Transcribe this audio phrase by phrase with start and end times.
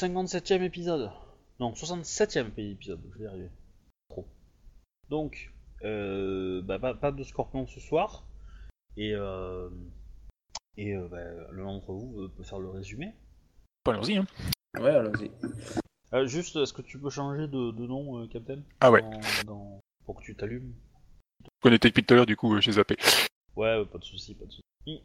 [0.00, 1.10] 57ème épisode.
[1.58, 3.50] Non, 67ème épisode, je vais y arriver.
[4.08, 4.26] Trop.
[5.10, 5.52] Donc,
[5.84, 8.24] euh, bah, pas, pas de scorpion ce soir.
[8.96, 9.68] Et, euh,
[10.78, 11.22] et euh, bah,
[11.52, 13.12] l'un d'entre vous peut faire le résumé.
[13.84, 14.16] Bon, Allons-y.
[14.16, 14.26] Hein.
[14.78, 15.30] Ouais, allons-y.
[16.14, 18.62] Euh, juste, est-ce que tu peux changer de, de nom, euh, Captain?
[18.80, 19.02] Ah ouais.
[19.02, 20.72] Dans- dans- Pour que tu t'allumes
[21.64, 22.96] On était depuis tout à l'heure, du coup, j'ai zappé.
[23.54, 25.02] Ouais, ouais, pas de soucis, pas de soucis.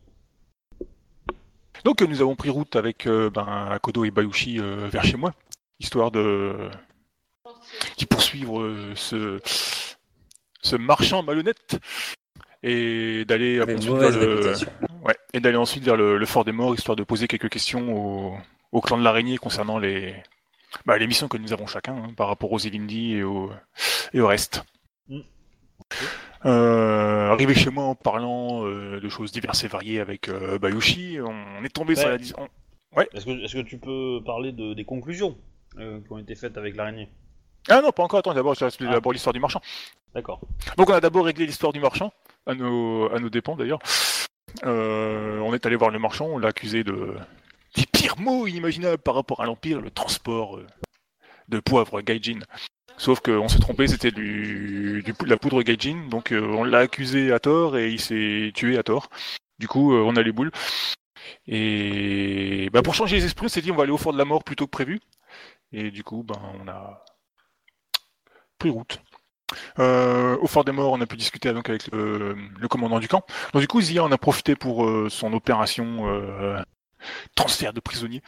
[1.85, 5.15] Donc euh, nous avons pris route avec euh, ben, Akodo et Bayushi euh, vers chez
[5.17, 5.33] moi,
[5.79, 6.53] histoire de
[8.09, 9.39] poursuivre ce
[10.61, 11.77] ce marchand malhonnête
[12.63, 13.63] et d'aller le-
[14.35, 14.67] réputation.
[15.03, 17.95] ouais, et d'aller ensuite vers le, le fort des morts, histoire de poser quelques questions
[17.95, 18.37] au,
[18.71, 20.15] au clan de l'araignée concernant les
[20.85, 23.51] bah, les missions que nous avons chacun hein, par rapport aux Elindi et au
[24.13, 24.63] et au reste.
[26.45, 31.17] Euh, arrivé chez moi en parlant euh, de choses diverses et variées avec euh, Bayushi,
[31.21, 32.17] on est tombé sur Ouais.
[32.37, 35.37] la on- Est-ce que, est que tu peux parler de, des conclusions
[35.79, 37.09] euh, qui ont été faites avec l'araignée?
[37.69, 38.67] Ah non, pas encore, attends, d'abord, Ah.
[38.79, 39.59] d'abord l'histoire du marchand.
[40.13, 40.39] D'accord.
[40.77, 42.13] Donc on a d'abord réglé l'histoire du marchand,
[42.45, 43.79] à nos, à nos dépens d'ailleurs.
[44.63, 47.15] On est allé voir le marchand, on l'a accusé de
[47.75, 50.59] des pires mots inimaginables par rapport à l'Empire, le transport
[51.49, 52.39] de poivre gaijin.
[52.97, 57.31] Sauf qu'on s'est trompé, c'était du, de la poudre gaijin, donc euh, on l'a accusé
[57.33, 59.09] à tort et il s'est tué à tort.
[59.59, 60.51] Du coup, euh, on a les boules.
[61.47, 64.17] Et bah, pour changer les esprits, on s'est dit on va aller au fort de
[64.17, 65.01] la mort plutôt que prévu.
[65.71, 67.03] Et du coup, ben, on a
[68.59, 69.01] pris route.
[69.79, 72.35] Euh, au Fort des Morts, on a pu discuter donc avec le,
[72.69, 73.25] commandant du camp.
[73.53, 76.63] Donc du coup, Zia en a profité pour son opération
[77.35, 78.23] transfert de prisonniers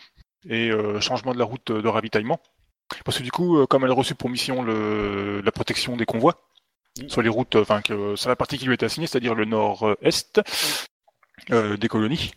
[0.49, 2.39] et changement de la route de ravitaillement.
[3.05, 6.05] Parce que du coup, euh, comme elle a reçu pour mission le, la protection des
[6.05, 6.41] convois
[7.07, 10.41] sur les routes, enfin que sur la partie qui lui était assignée, c'est-à-dire le nord-est
[11.51, 12.31] euh, des colonies,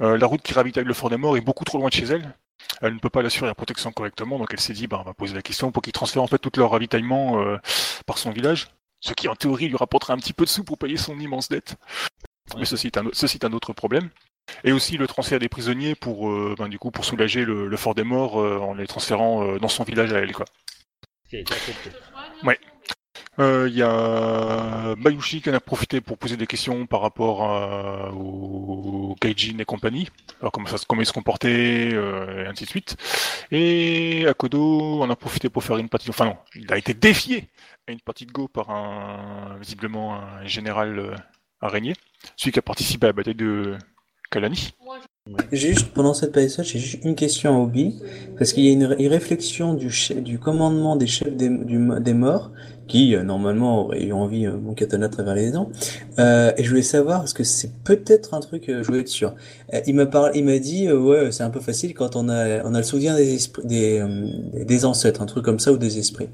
[0.00, 2.04] euh, la route qui ravitaille le Fort des Morts est beaucoup trop loin de chez
[2.04, 2.36] elle.
[2.80, 5.14] Elle ne peut pas l'assurer la protection correctement, donc elle s'est dit, bah, on va
[5.14, 7.58] poser la question pour qu'il transfère en fait tout leur ravitaillement euh,
[8.06, 8.68] par son village,
[9.00, 11.48] ce qui en théorie lui rapporterait un petit peu de sous pour payer son immense
[11.48, 11.76] dette.
[12.58, 14.10] Mais ceci est un, au- ceci est un autre problème.
[14.64, 17.76] Et aussi le transfert des prisonniers pour, euh, ben, du coup, pour soulager le, le
[17.76, 20.32] fort des morts euh, en les transférant euh, dans son village à elle.
[20.32, 20.46] Quoi.
[23.38, 28.12] Il y a Bayushi qui en a profité pour poser des questions par rapport à,
[28.12, 30.08] au Gaijin et compagnie,
[30.40, 32.96] alors comment, ça, se- comment ils se comportaient, et ainsi de suite.
[33.50, 37.48] Et Akodo en a profité pour faire une partie, enfin non, il a été défié
[37.88, 41.16] à une partie de Go par un, visiblement un général
[41.60, 41.94] araignée,
[42.36, 43.78] celui qui a participé à la bataille de
[45.52, 47.94] Juste pendant cette période, j'ai juste une question à Obi,
[48.38, 51.48] parce qu'il y a une, ré- une réflexion du, chef- du commandement des chefs des,
[51.48, 52.50] du- des morts,
[52.88, 55.70] qui euh, normalement aurait eu envie euh, mon katana à travers les dents.
[56.18, 59.08] Euh, et je voulais savoir, parce que c'est peut-être un truc, euh, je voulais être
[59.08, 59.34] sûr.
[59.72, 62.64] Euh, il m'a parlé, il m'a dit, ouais, c'est un peu facile quand on a,
[62.64, 64.04] on a le souvenir des esprits, des,
[64.66, 66.28] des ancêtres, un truc comme ça ou des esprits.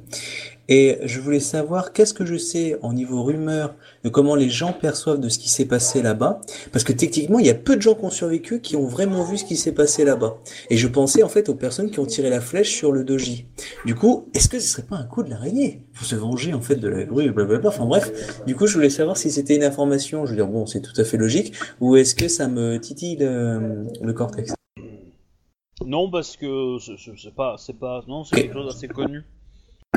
[0.71, 3.75] Et je voulais savoir qu'est-ce que je sais en niveau rumeur
[4.05, 6.41] de comment les gens perçoivent de ce qui s'est passé là-bas?
[6.73, 9.25] Parce que techniquement, il y a peu de gens qui ont survécu qui ont vraiment
[9.25, 10.37] vu ce qui s'est passé là-bas.
[10.69, 13.47] Et je pensais en fait aux personnes qui ont tiré la flèche sur le doji.
[13.87, 15.87] Du coup, est-ce que ce serait pas un coup de l'araignée?
[15.95, 17.71] Pour se venger en fait de la bruit, blablabla.
[17.71, 20.27] Enfin bref, du coup, je voulais savoir si c'était une information.
[20.27, 23.17] Je veux dire, bon, c'est tout à fait logique, ou est-ce que ça me titille
[23.17, 24.53] le, le cortex?
[25.87, 29.23] Non, parce que c'est- pas, c'est pas, non, c'est quelque chose d'assez connu.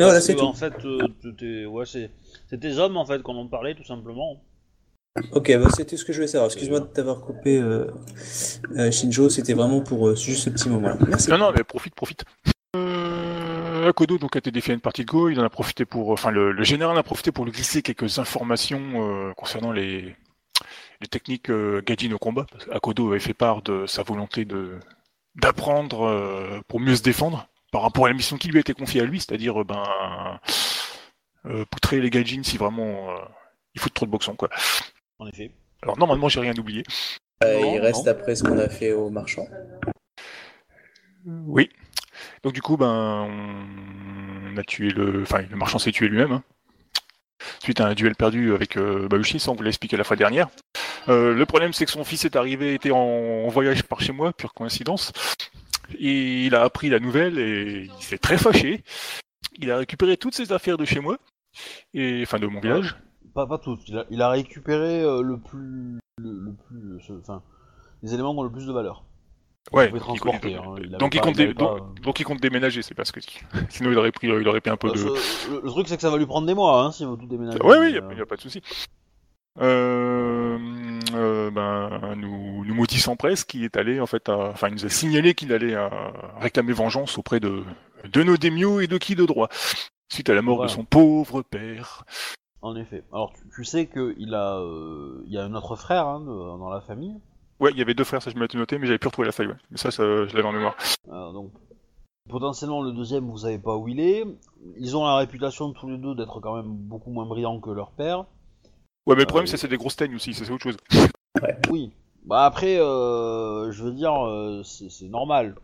[0.02, 0.46] Non, là c'est que, tout.
[0.46, 1.08] En fait, euh,
[1.38, 2.10] t'es- ouais, c'est,
[2.50, 4.42] c'est tes hommes en fait qu'on en parlait tout simplement.
[5.34, 6.48] Ok, bah c'était ce que je voulais savoir.
[6.50, 7.88] Excuse-moi de t'avoir coupé, euh,
[8.78, 9.30] euh, Shinjo.
[9.30, 10.98] C'était vraiment pour euh, juste ce petit moment-là.
[11.08, 11.30] Merci.
[11.30, 12.24] Non, non, mais profite, profite.
[12.78, 15.84] Euh, Akodo donc a été défié à une partie de Go, il en a profité
[15.86, 19.72] pour, enfin le, le général en a profité pour lui glisser quelques informations euh, concernant
[19.74, 20.16] les,
[21.02, 22.46] les techniques euh, Gaijin au combat.
[22.50, 24.78] Parce que Akodo avait fait part de sa volonté de
[25.36, 28.74] d'apprendre euh, pour mieux se défendre par rapport à la mission qui lui a été
[28.74, 29.84] confiée à lui, c'est-à-dire euh, ben
[31.46, 33.18] euh, poutrer les Gaijin si vraiment euh,
[33.74, 34.50] il faut trop de boxon quoi.
[35.20, 35.52] En effet.
[35.82, 36.84] Alors normalement j'ai rien oublié.
[37.44, 38.12] Euh, Non, il reste non.
[38.12, 39.48] après ce qu'on a fait au marchand.
[41.26, 41.70] Oui.
[42.44, 43.28] Donc du coup, ben,
[44.54, 46.32] on a tué le, enfin, le marchand s'est tué lui-même.
[46.32, 46.44] hein.
[47.64, 50.16] Suite à un duel perdu avec euh, Bayushi, ça on vous l'a expliqué la fois
[50.16, 50.50] dernière.
[51.10, 54.12] Euh, le problème, c'est que son fils est arrivé, était en, en voyage par chez
[54.12, 55.12] moi, pure coïncidence.
[56.00, 58.84] Et il a appris la nouvelle et il s'est très fâché.
[59.60, 61.18] Il a récupéré toutes ses affaires de chez moi,
[61.94, 62.96] et enfin de mon village.
[63.34, 63.80] Pas, pas tous.
[63.88, 67.42] Il a, il a récupéré euh, le plus, le, le plus, euh, ce- enfin,
[68.04, 69.04] les éléments qui ont le plus de valeur.
[69.72, 69.88] Ouais.
[69.90, 71.78] pouvait il- transporter, il- hein, il avait donc, il pas- compte il dé- avait pas,
[71.80, 73.20] donc, donc il compte déménager, c'est parce que
[73.70, 74.98] sinon il aurait pris, il aurait pris un peu Euh, de.
[74.98, 77.16] ce- le, le truc c'est que ça va lui prendre des mois, hein, s'il veut
[77.18, 77.62] tout déménager.
[77.62, 78.62] Ouais, oui, il mais, n'y a, pas de souci.
[79.60, 80.58] Euh,
[81.16, 84.86] euh, ben, nous, nous maudissant presque, qui est allé en fait, à- enfin, il nous
[84.86, 85.88] a signalé qu'il allait euh,
[86.40, 87.64] réclamer vengeance auprès de
[88.12, 89.48] de nos démios et de qui de droit,
[90.12, 90.70] suite à la mort Voilà.
[90.72, 92.04] de son pauvre père.
[92.64, 93.04] En effet.
[93.12, 96.26] Alors, tu, tu sais qu'il a, euh, il y a un autre frère hein, de-
[96.60, 97.16] dans la famille?
[97.60, 99.32] Ouais, il y avait deux frères, ça je me noté, mais j'avais pu retrouver la
[99.32, 99.48] faille.
[99.48, 99.56] Ouais.
[99.70, 100.76] Mais ça, ça je l'avais en mémoire.
[101.10, 101.52] Euh, donc,
[102.30, 104.26] potentiellement, le deuxième, vous savez pas où il est.
[104.78, 107.92] Ils ont la réputation tous les deux d'être quand même beaucoup moins brillants que leur
[107.92, 108.26] père.
[109.08, 110.78] Ouais, mais le problème, Euh, c'est que c'est des grosses teignes aussi, c'est autre chose.
[111.70, 111.92] Oui.
[112.26, 115.56] Bah après, euh, je veux dire, euh, c'est normal.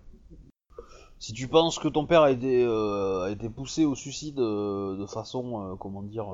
[1.19, 4.98] Si tu penses que ton père a été, euh, a été poussé au suicide euh,
[4.98, 6.25] de façon, euh, comment dire,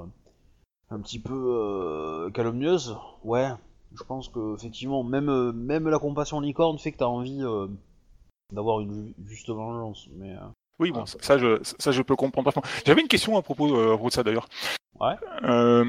[0.91, 3.49] un petit peu euh, calomnieuse, ouais,
[3.95, 7.67] je pense que effectivement, même, même la compassion licorne fait que t'as envie euh,
[8.53, 10.07] d'avoir une ju- juste vengeance.
[10.17, 10.39] Mais euh,
[10.79, 12.69] Oui, bon, ça, ça, je, ça je peux comprendre parfaitement.
[12.85, 14.47] J'avais une question à propos, euh, à propos de ça d'ailleurs.
[14.99, 15.15] Ouais.
[15.43, 15.83] Euh,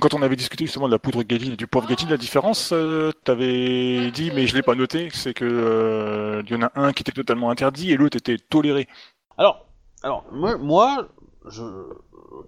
[0.00, 2.70] quand on avait discuté justement de la poudre Gaijin et du pauvre Gaijin, la différence,
[2.72, 6.72] euh, t'avais dit, mais je l'ai pas noté, c'est que euh, il y en a
[6.74, 8.88] un qui était totalement interdit et l'autre était toléré.
[9.36, 9.66] alors,
[10.02, 11.08] alors moi, moi,
[11.48, 11.62] je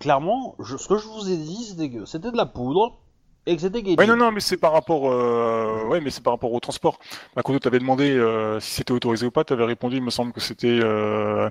[0.00, 2.98] clairement, je, ce que je vous ai dit, c'était que c'était de la poudre
[3.46, 3.96] et que c'était Gaijin.
[3.96, 6.98] Ouais, non, non, mais c'est par rapport, euh, ouais, mais c'est par rapport au transport.
[7.34, 10.10] Bah, quand tu t'avais demandé euh, si c'était autorisé ou pas, t'avais répondu, il me
[10.10, 11.50] semble que c'était euh,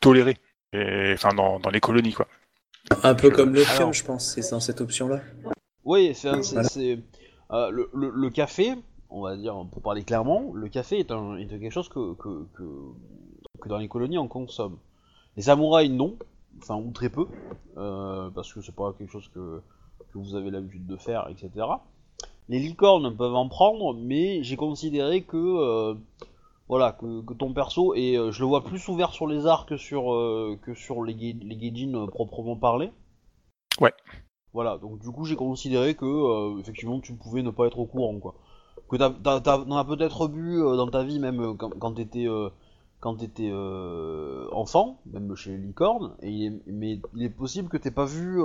[0.00, 0.38] toléré.
[0.72, 2.26] Et, enfin, dans, dans les colonies, quoi.
[3.02, 5.20] Un peu comme le Alors- je pense, c'est dans cette option-là.
[5.84, 6.68] Oui, c'est Voilà.
[7.52, 8.74] euh, le, le- le café,
[9.10, 12.46] on va dire, pour parler clairement, le café est, un, est quelque chose que, que,
[12.54, 12.64] que,
[13.60, 14.78] que dans les colonies on consomme.
[15.36, 16.16] Les samouraïs non,
[16.60, 17.26] enfin ou très peu,
[17.76, 19.60] euh, parce que c'est pas quelque chose que,
[20.12, 21.66] que vous avez l'habitude de faire, etc.
[22.48, 25.94] Les licornes peuvent en prendre, mais j'ai considéré que euh,
[26.68, 29.66] voilà que, que ton perso et euh, je le vois plus ouvert sur les arts
[29.66, 32.90] que sur euh, que sur les les gaijin euh, proprement parlé.
[33.80, 33.92] Ouais.
[34.52, 37.86] Voilà, donc du coup j'ai considéré que euh, effectivement tu pouvais ne pas être au
[37.86, 38.34] courant quoi.
[38.90, 42.26] Que t'as, t'as, t'as- t'en as peut-être bu dans ta vie même quand, quand t'étais
[43.00, 43.52] quand t'étais
[44.52, 48.40] enfant, même chez les licornes, et mais il est possible que t'aies pas vu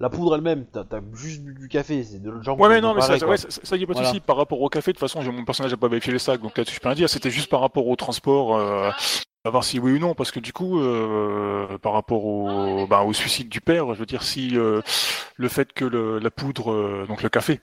[0.00, 0.66] la poudre elle-même.
[0.72, 3.16] T'as, t'as juste bu du café, c'est de gens qui Ouais, mais non, mais ça,
[3.26, 4.08] ouais, ça, ça y est pas de Voilà.
[4.08, 4.20] souci.
[4.20, 6.56] Par rapport au café, de toute façon, mon personnage n'a pas vérifié les sacs, donc
[6.56, 7.08] là-dessus, je peux rien dire.
[7.10, 8.90] C'était juste par rapport au transport, euh,
[9.44, 13.00] à voir si oui ou non, parce que du coup, euh, par rapport au, ben,
[13.02, 14.82] au suicide du père, je veux dire, si euh,
[15.36, 17.60] le fait que le, la poudre, euh, donc le café,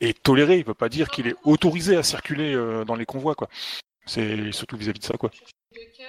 [0.00, 3.48] est toléré, il veut pas dire qu'il est autorisé à circuler dans les convois, quoi.
[4.06, 5.30] C'est surtout vis-à-vis de ça, quoi.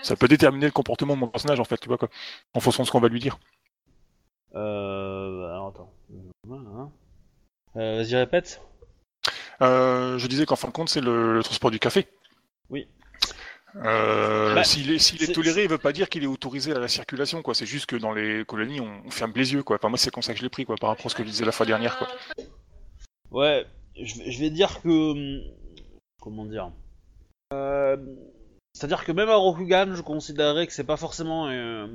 [0.01, 2.09] Ça peut déterminer le comportement de mon personnage, en fait, tu vois, quoi,
[2.53, 3.37] en fonction de ce qu'on va lui dire.
[4.55, 5.93] Euh, alors attends.
[7.75, 8.61] Euh, vas-y répète.
[9.61, 12.07] Euh, je disais qu'en fin de compte, c'est le, le transport du café.
[12.69, 12.87] Oui.
[13.77, 17.41] Euh, Bah, s'il est, toléré, il veut pas dire qu'il est autorisé à la circulation,
[17.41, 17.53] quoi.
[17.53, 19.75] C'est juste que dans les colonies, on, on ferme les yeux, quoi.
[19.77, 21.23] Enfin, moi, c'est comme ça que je l'ai pris, quoi, par rapport à ce que
[21.23, 22.07] je disais la fois dernière, quoi.
[23.31, 23.65] Ouais,
[24.01, 24.87] je vais, je vais dire que.
[24.89, 25.41] hum,
[26.21, 26.71] Comment dire
[27.53, 27.97] Euh,
[28.73, 31.89] C'est-à-dire que même à Rokugan, je considérerais que c'est pas forcément un.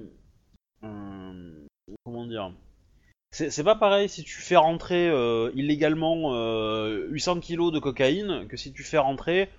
[2.04, 2.52] Comment dire?
[3.32, 8.56] C'est pas pareil si tu fais rentrer euh, illégalement euh, 800 kilos de cocaïne que
[8.56, 9.50] si tu fais rentrer,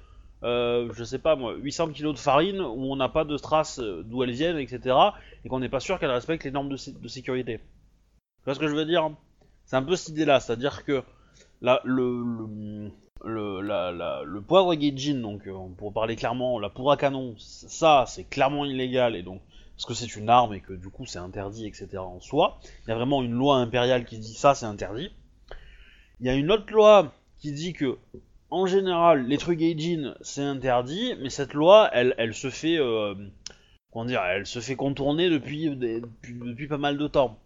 [0.44, 3.80] euh, je sais pas moi, 800 kilos de farine où on n'a pas de traces
[3.80, 5.16] euh, d'où elles viennent, etc.
[5.46, 7.60] et qu'on n'est pas sûr qu'elles respectent les normes de, sé- de sécurité.
[7.60, 9.12] Tu vois ce que je veux dire?
[9.66, 11.04] C'est un peu cette idée-là, c'est-à-dire que
[11.62, 12.92] le, le,
[13.26, 18.06] le, la, la- le poivre donc euh, pour parler clairement, la poudre à canon, ça
[18.08, 19.42] c'est clairement illégal et donc
[19.82, 21.98] parce que c'est une arme et que du coup c'est interdit, etc.
[21.98, 22.60] en soi.
[22.86, 25.10] Il y a vraiment une loi impériale qui dit ça c'est interdit.
[26.20, 27.98] Il y a une autre loi qui dit que
[28.52, 33.16] en général les trucs Gaijin c'est interdit, mais cette loi elle, elle se fait euh,
[33.92, 37.40] comment dire, elle se fait contourner depuis, depuis, pas mal de temps.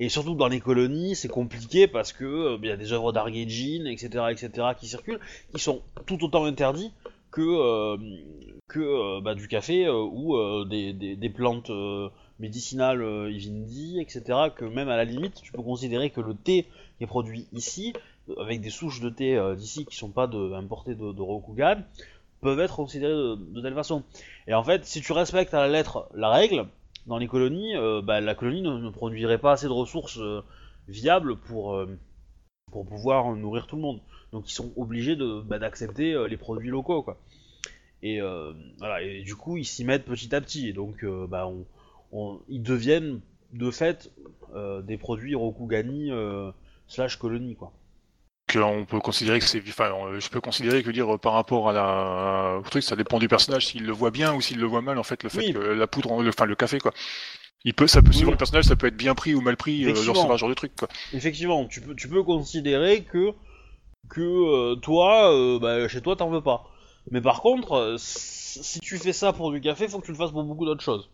[0.00, 3.12] Et surtout dans les colonies, c'est compliqué parce que euh, il y a des œuvres
[3.12, 5.20] d'art Gaijin, etc., etc., qui circulent,
[5.54, 6.92] qui sont tout autant interdits
[7.34, 7.96] que euh,
[8.68, 11.70] que euh, bah, du café euh, ou des, des, plantes
[12.38, 14.50] médicinales Ivindi, etc.
[14.54, 17.92] Que même à la limite, tu peux considérer que le thé qui est produit ici,
[18.38, 21.82] avec des souches de thé d'ici qui sont pas importées de, de Rokugan,
[22.40, 24.04] peuvent être considérées de, telle façon.
[24.46, 26.66] Et en fait, si tu respectes à la lettre la règle,
[27.06, 27.74] dans les colonies,
[28.04, 30.20] bah, la colonie ne, ne produirait pas assez de ressources
[30.88, 31.84] viables pour,
[32.70, 34.00] pour pouvoir nourrir tout le monde.
[34.34, 37.16] Donc ils sont obligés de, bah, d'accepter euh, les produits locaux, quoi.
[38.02, 41.26] Et euh, voilà, et du coup ils s'y mettent petit à petit, et donc euh,
[41.26, 41.64] bah, on,
[42.12, 43.20] on- ils deviennent
[43.52, 44.10] de fait
[44.84, 46.10] des produits Rokugani
[46.86, 47.72] slash colonie, quoi.
[48.56, 52.58] On peut considérer que c'est, enfin, je peux considérer que dire par rapport à la,
[52.58, 54.98] au truc, ça dépend du personnage s'il le voit bien ou s'il le voit mal,
[54.98, 55.52] en fait, le fait Oui.
[55.52, 56.92] que la poudre, le, enfin, le café, quoi.
[57.64, 58.22] Il peut, ça peut, Oui.
[58.30, 60.54] le personnage, ça peut être bien pris ou mal pris, euh, dans ce genre de
[60.54, 60.88] truc, quoi.
[61.12, 63.32] Effectivement, tu peux, tu peux considérer que
[64.08, 66.64] que euh, toi, euh, bah, chez toi, t'en veux pas.
[67.10, 70.16] Mais par contre, euh, si tu fais ça pour du café, faut que tu le
[70.18, 71.10] fasses pour beaucoup d'autres choses.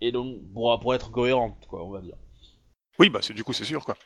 [0.00, 2.16] Et donc, pour, pour être cohérente, quoi, on va dire.
[2.98, 3.96] Oui, bah c'est du coup c'est sûr quoi.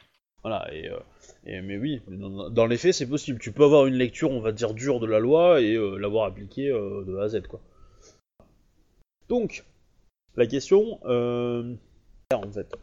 [0.42, 0.98] Voilà, et, euh,
[1.44, 3.38] et- mais oui, dans, dans les faits, c'est possible.
[3.38, 6.24] Tu peux avoir une lecture, on va dire, dure de la loi et euh, l'avoir
[6.26, 7.60] appliquée euh, de A à Z, quoi.
[9.28, 9.64] Donc,
[10.36, 12.74] la question, en fait.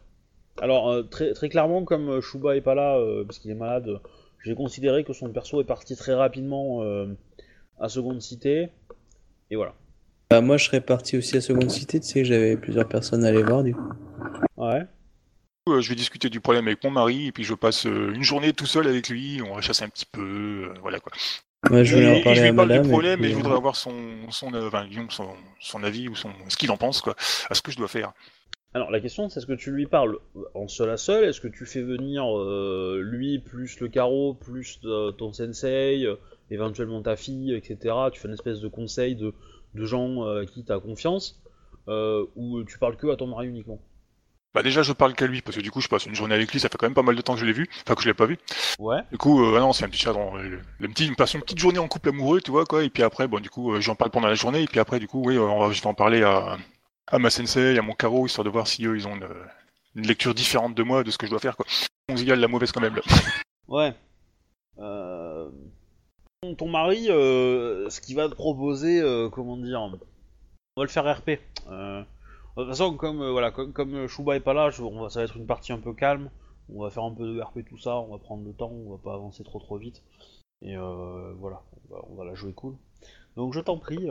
[0.60, 4.00] Alors, très, très clairement, comme Shuba est pas là, parce qu'il est malade,
[4.46, 7.06] j'ai considéré que son perso est parti très rapidement euh,
[7.80, 8.68] à Seconde Cité,
[9.50, 9.74] et voilà.
[10.30, 13.24] Bah, moi, je serais parti aussi à Seconde Cité, tu sais que j'avais plusieurs personnes
[13.24, 13.92] à aller voir, du coup.
[14.56, 14.84] Ouais.
[15.68, 18.22] Euh, je vais discuter du problème avec mon mari et puis je passe euh, une
[18.22, 19.40] journée tout seul avec lui.
[19.42, 20.20] On va chasser un petit peu,
[20.70, 21.10] euh, voilà quoi.
[21.70, 22.82] Moi, je Et- voulais et en parler je lui à parle madame.
[22.84, 23.92] du et problème puis, et je voudrais avoir son
[24.30, 25.28] son, euh, enfin, disons, son
[25.60, 27.16] son avis ou son ce qu'il en pense quoi,
[27.50, 28.12] à ce que je dois faire.
[28.76, 30.18] Alors la question c'est est-ce que tu lui parles
[30.52, 31.24] en seul à seul?
[31.24, 36.16] Est-ce que tu fais venir euh, lui plus le carreau plus euh, ton sensei, euh,
[36.50, 37.94] éventuellement ta fille, etc.
[38.12, 39.32] Tu fais une espèce de conseil de,
[39.74, 41.40] de gens euh, à qui tu as confiance
[41.88, 43.80] euh, ou tu parles que à ton mari uniquement?
[44.54, 46.52] Bah déjà je parle qu'à lui parce que du coup je passe une journée avec
[46.52, 48.02] lui, ça fait quand même pas mal de temps que je l'ai vu, enfin que
[48.02, 48.36] je l'ai pas vu.
[48.78, 49.00] Ouais.
[49.10, 51.32] Du coup euh, ah non c'est un petit chat dans le, le petit, une, passe
[51.32, 53.72] une petite journée en couple amoureux tu vois quoi et puis après bon du coup
[53.72, 55.72] euh, j'en parle pendant la journée et puis après du coup oui euh, on va,
[55.72, 56.58] je vais en parler à
[57.06, 60.34] à ma sensei, à mon carreau histoire de voir si eux ils ont une, lecture
[60.34, 61.66] différente de moi de ce que je dois faire quoi.
[62.08, 63.02] On se dit, la mauvaise quand même là.
[63.68, 63.94] Ouais.
[64.78, 65.50] Euh,
[66.56, 69.98] ton- mari, euh, ce qu'il va te proposer, euh, comment dire, on va
[70.84, 71.40] le faire RP.
[71.68, 75.24] Euh, de toute façon, comme voilà, comme, Shuba est pas là, on va, ça va
[75.24, 76.30] être une partie un peu calme.
[76.72, 78.90] On va faire un peu de RP tout ça, on va prendre le temps, on
[78.90, 80.04] va pas avancer trop trop vite.
[80.62, 82.76] Et voilà, on va, la jouer cool.
[83.34, 84.06] Donc je t'en prie.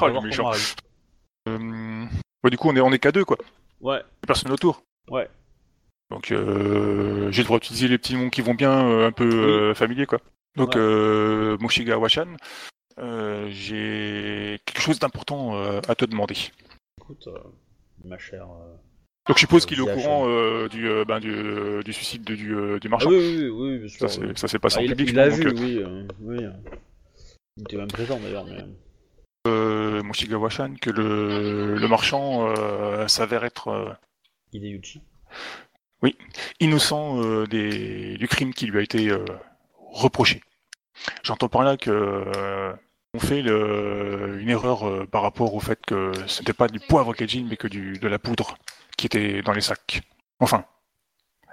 [0.00, 0.50] Oh, le méchant.
[1.48, 2.04] Euh,
[2.44, 3.36] ouais, du coup on est on est qu'à deux quoi,
[3.80, 4.82] Ouais, personne autour.
[5.10, 5.28] ouais.
[6.10, 9.24] Donc euh, j'ai le droit d'utiliser les petits noms qui vont bien, euh, un peu
[9.24, 10.20] euh, familiers quoi.
[10.56, 10.80] Donc Ouais.
[10.80, 12.36] euh, Moshiga Washan,
[12.98, 16.36] euh, j'ai quelque chose d'important euh, à te demander.
[17.00, 17.38] Écoute, euh,
[18.04, 18.44] ma chère.
[18.44, 18.74] euh,
[19.26, 22.22] Donc je suppose qu'il est au courant euh, du, euh, ben, du, euh, du suicide
[22.24, 23.08] de- du, euh, du Ah marchand.
[23.10, 24.10] oui, oui, oui, oui, bien sûr.
[24.10, 24.32] Ça oui.
[24.36, 25.08] s'est passé Ah, en il public.
[25.08, 26.44] il je l'a vu, donc, oui, euh, oui.
[26.44, 26.50] euh.
[27.56, 28.58] Il était même présent d'ailleurs, mais.
[29.46, 33.92] Euh, Moshiga Washan, que le, le marchand euh, s'avère être euh,
[34.52, 35.02] Hideyuchi.
[36.60, 39.10] innocent euh, des, du crime qui lui a été
[39.92, 40.42] reproché.
[41.22, 42.72] J'entends par là que
[43.14, 47.12] on fait le- une erreur par rapport au fait que ce n'était pas du poivre
[47.14, 48.56] Kejin, mais que du, de la poudre
[48.96, 50.02] qui était dans les sacs.
[50.40, 50.64] Enfin,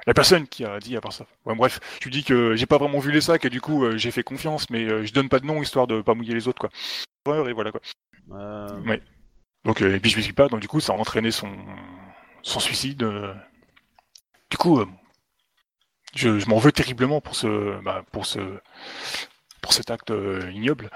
[0.08, 1.26] la personne qui a dit à part ça.
[1.46, 3.84] Ouais, bref, je lui dis que j'ai pas vraiment vu les sacs et du coup
[3.86, 6.34] euh, j'ai fait confiance, mais euh, je donne pas de nom histoire de pas mouiller
[6.34, 6.70] les autres quoi.
[7.28, 7.82] Et voilà quoi.
[8.32, 9.02] Euh, Ouais.
[9.66, 11.52] Donc euh, et puis je lui explique pas, donc du coup ça a entraîné son
[12.44, 13.04] son suicide.
[13.04, 13.34] euh.
[14.50, 14.86] Du coup, euh,
[16.16, 18.40] je, je m'en veux terriblement pour ce bah, pour ce
[19.62, 20.90] pour cet acte euh, ignoble.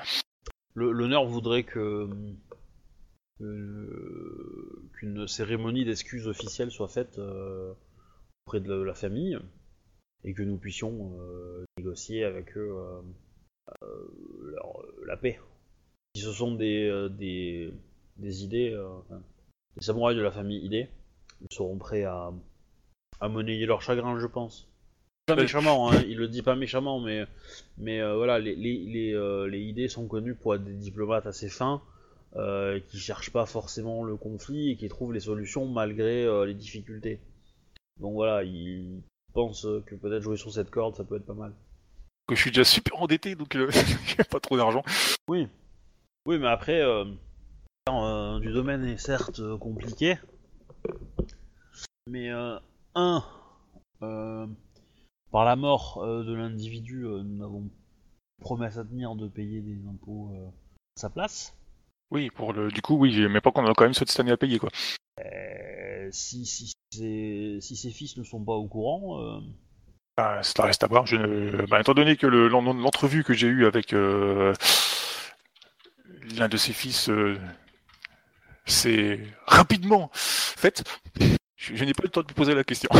[0.75, 2.07] le- L'honneur voudrait que.
[3.39, 7.73] qu'une cérémonie d'excuses officielle soit faite euh,
[8.45, 9.37] auprès de la famille
[10.23, 13.01] et que nous puissions euh, négocier avec eux euh,
[13.83, 15.39] euh, leur- la paix.
[16.15, 17.73] Si ce sont des, euh, des,
[18.17, 18.87] des idées, euh,
[19.77, 20.87] les samouraïs de la famille idée,
[21.41, 22.31] ils seront prêts à,
[23.19, 24.67] à monnayer leur chagrin, je pense.
[25.25, 27.25] Pas méchamment, hein, il le dit pas méchamment, mais,
[27.77, 31.25] mais euh, voilà, les, les, les, euh, les idées sont connus pour être des diplomates
[31.25, 31.81] assez fins,
[32.35, 36.53] euh, qui cherchent pas forcément le conflit et qui trouvent les solutions malgré euh, les
[36.53, 37.19] difficultés.
[38.01, 39.01] Donc voilà, ils
[39.33, 41.53] pensent que peut-être jouer sur cette corde, ça peut être pas mal.
[42.27, 43.71] Que je suis déjà super endetté, donc euh,
[44.05, 44.83] j'ai pas trop d'argent.
[45.29, 45.47] Oui.
[46.25, 47.05] Oui, mais après, euh,
[47.89, 50.15] euh, du domaine est certes euh, compliqué,
[52.07, 52.57] mais euh,
[52.95, 53.23] un,
[54.01, 54.47] euh,
[55.31, 57.69] par la mort de l'individu, nous avons
[58.41, 60.51] promesse à tenir de payer des impôts à
[60.99, 61.55] sa place.
[62.11, 64.19] Oui, pour le du coup oui, mais pas qu'on a quand même ceux de cette
[64.19, 64.69] année à payer quoi.
[66.11, 69.39] Si, si, ses, si ses fils ne sont pas au courant, euh,
[70.15, 71.07] Bah, ça reste à voir.
[71.07, 71.65] Je ne...
[71.65, 74.53] bah, étant donné que le- l'en- l'entrevue que j'ai eue avec euh,
[76.37, 77.37] l'un de ses fils euh,
[78.65, 80.83] s'est rapidement faite,
[81.55, 82.89] je, je n'ai pas le temps de poser la question.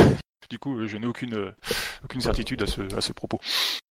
[0.50, 1.52] Du coup, euh, je n'ai aucune, euh,
[2.04, 3.40] aucune certitude à ce, à ce propos.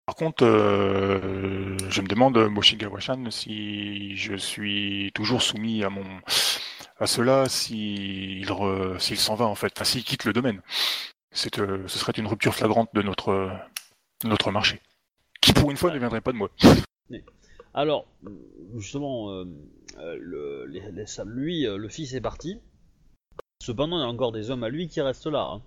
[0.05, 6.03] Par contre, je me demande, Moshiga Washan, si je suis toujours soumis à mon
[6.99, 8.45] à cela, s'il
[9.17, 10.61] s'en va en fait, enfin, s'il quitte le domaine.
[11.31, 11.49] Ce
[11.87, 13.49] serait une rupture flagrante de notre,
[14.23, 14.81] de notre marché.
[15.41, 16.51] Qui pour une fois ne viendrait pas de moi.
[17.73, 18.05] Alors,
[18.75, 19.45] justement, euh,
[19.97, 22.57] euh, le, les- les- ça- lui, euh, le fils est parti.
[23.63, 25.47] Cependant, il y a encore des hommes à lui qui restent là.
[25.53, 25.61] hein.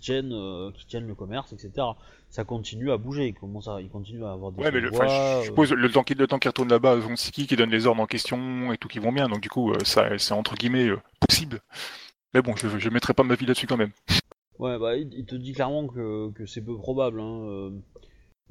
[0.00, 0.32] tiennent,
[0.74, 1.86] qui tiennent le commerce, etc.
[2.30, 4.90] Ça continue à bouger, il commence à, il continue à avoir des Ouais, mais le,
[4.92, 8.78] je suppose le temps qu'il retourne là-bas, Zonsiki qui donne les ordres en question et
[8.78, 10.88] tout qui vont bien, donc du coup, ça, c'est entre guillemets
[11.26, 11.60] possible.
[12.34, 13.92] Mais bon, je, je mettrai pas ma vie là-dessus quand même.
[14.58, 17.20] Ouais, bah, il, il te dit clairement que, que c'est peu probable.
[17.20, 17.72] Hein.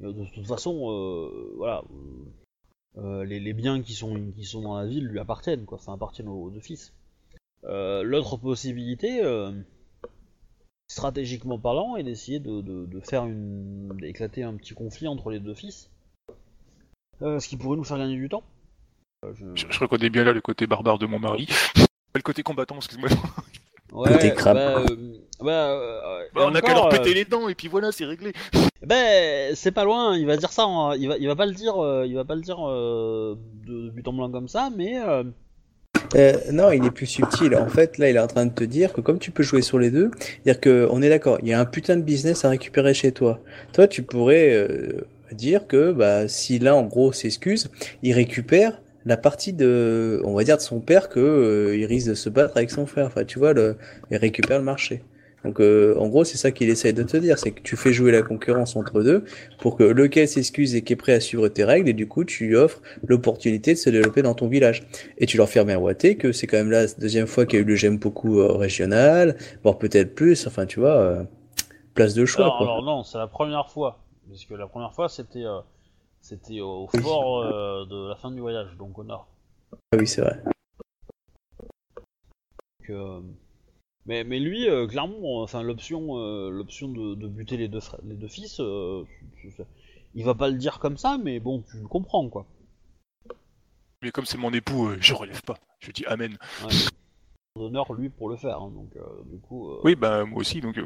[0.00, 1.82] De toute façon, voilà,
[2.98, 4.14] euh, les, biens qui sont,
[4.62, 5.78] dans la ville lui appartiennent, quoi.
[5.78, 6.94] Ça appartient aux deux fils.
[7.64, 9.52] Euh, L'autre possibilité, euh,
[10.88, 15.90] stratégiquement parlant, est d'essayer de, faire une, d'éclater un petit conflit entre les deux fils,
[17.20, 18.44] ce qui pourrait nous faire gagner du temps.
[19.22, 21.48] Je reconnais bien là le côté barbare de mon mari.
[22.14, 23.10] Le côté combattant, excuse-moi.
[23.96, 24.56] Ouais, Côté crabe.
[24.56, 24.96] bah, euh,
[25.40, 28.04] bah, euh, Bah, on a qu'à leur euh, péter les dents et puis voilà, c'est
[28.04, 28.32] réglé.
[28.86, 30.94] Ben, c'est pas loin, il va dire ça, hein.
[30.96, 33.36] il, va, il va pas le dire, euh, il va pas le dire euh,
[33.66, 35.24] de, de but en blanc comme ça, mais euh,
[36.14, 37.56] Euh, non, il est plus subtil.
[37.56, 39.62] En fait, là, il est en train de te dire que comme tu peux jouer
[39.62, 40.10] sur les deux,
[40.44, 43.10] dire que on est d'accord, il y a un putain de business à récupérer chez
[43.12, 43.40] toi.
[43.72, 45.00] Toi, tu pourrais euh,
[45.32, 47.70] dire que bah, si là, en gros, s'excuse,
[48.02, 52.08] il récupère la partie de, on va dire, de son père que euh, il risque
[52.08, 53.06] de se battre avec son frère.
[53.06, 53.76] Enfin, tu vois, le,
[54.10, 55.02] il récupère le marché.
[55.44, 57.92] Donc, euh, en gros, c'est ça qu'il essaye de te dire, c'est que tu fais
[57.92, 59.24] jouer la concurrence entre deux
[59.60, 62.24] pour que lequel s'excuse et qui est prêt à suivre tes règles, et du coup,
[62.24, 64.82] tu lui offres l'opportunité de se développer dans ton village.
[65.18, 67.64] Et tu leur fais miroiter que c'est quand même la deuxième fois qu'il y a
[67.64, 71.22] eu le j'aime beaucoup euh, régional, voire peut-être plus, enfin tu vois, euh,
[71.94, 72.46] place de choix.
[72.46, 72.66] alors, quoi.
[72.66, 75.60] alors non, c'est la première fois, parce que la première fois c'était euh,
[76.26, 79.28] c'était au fort euh, de la fin du voyage, donc au nord.
[79.92, 80.42] Ah oui, c'est vrai.
[82.80, 83.20] Donc, euh,
[84.06, 88.16] mais, mais lui, euh, clairement, enfin l'option euh, l'option de, de buter les deux les
[88.16, 89.04] deux fils, euh,
[90.16, 92.44] il va pas le dire comme ça, mais bon, tu le comprends quoi.
[94.02, 95.58] Mais comme c'est mon époux, euh, je relève pas.
[95.78, 96.36] Je dis amen.
[96.64, 96.70] Ouais.
[97.56, 99.70] d'honneur lui pour le faire, hein, donc euh, du coup.
[99.70, 100.76] euh, Oui, bah moi aussi, donc.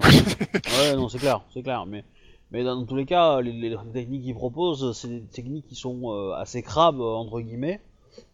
[0.80, 2.04] Ouais, non, c'est clair, c'est clair, mais,
[2.50, 6.12] mais dans tous les cas, les, les techniques qu'ils proposent, c'est des techniques qui sont
[6.12, 7.80] euh, assez crabes, entre guillemets,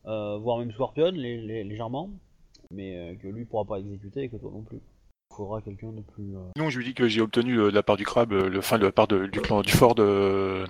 [0.07, 2.11] euh, voire même scorpion, les, les- légèrement,
[2.71, 4.81] mais euh, que lui pourra pas exécuter et que toi non plus.
[5.33, 6.35] Il faudra quelqu'un de plus.
[6.35, 8.49] euh, Non, je lui dis que j'ai obtenu euh, de la part du crabe, euh,
[8.49, 10.64] le, fin de la part de- du clan du fort de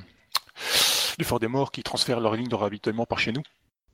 [1.19, 3.43] du fort des morts qui transfèrent leur ligne de ravitaillement par chez nous.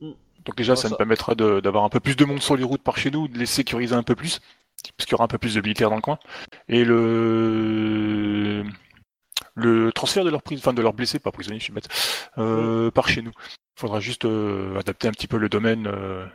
[0.01, 0.13] Mm.
[0.45, 2.65] Donc déjà, ça, ça- nous permettra de- d'avoir un peu plus de monde sur les
[2.65, 4.41] routes par chez nous, de les sécuriser un peu plus,
[4.97, 6.19] parce qu'il y aura un peu plus de militaires dans le coin.
[6.69, 8.65] Et le
[9.55, 11.89] le transfert de leurs pris- enfin de leurs blessés, pas prisonniers, je suis bête,
[12.39, 13.33] euh, par chez nous.
[13.77, 16.27] Il faudra juste euh, adapter un petit peu le domaine euh,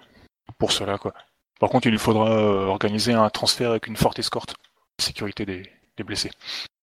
[0.58, 1.14] pour cela, quoi.
[1.60, 2.30] Par contre, il nous faudra
[2.68, 4.56] organiser un transfert avec une forte escorte,
[5.00, 5.64] sécurité des,
[5.98, 6.32] des blessés.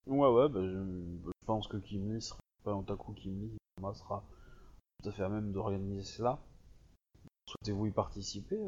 [0.07, 0.79] Ouais, ouais, bah, je,
[1.27, 3.51] je pense que Kimli sera pas Otaku Kimli,
[3.95, 4.25] sera
[5.03, 6.39] tout à fait à même d'organiser cela.
[7.49, 8.59] Souhaitez-vous y participer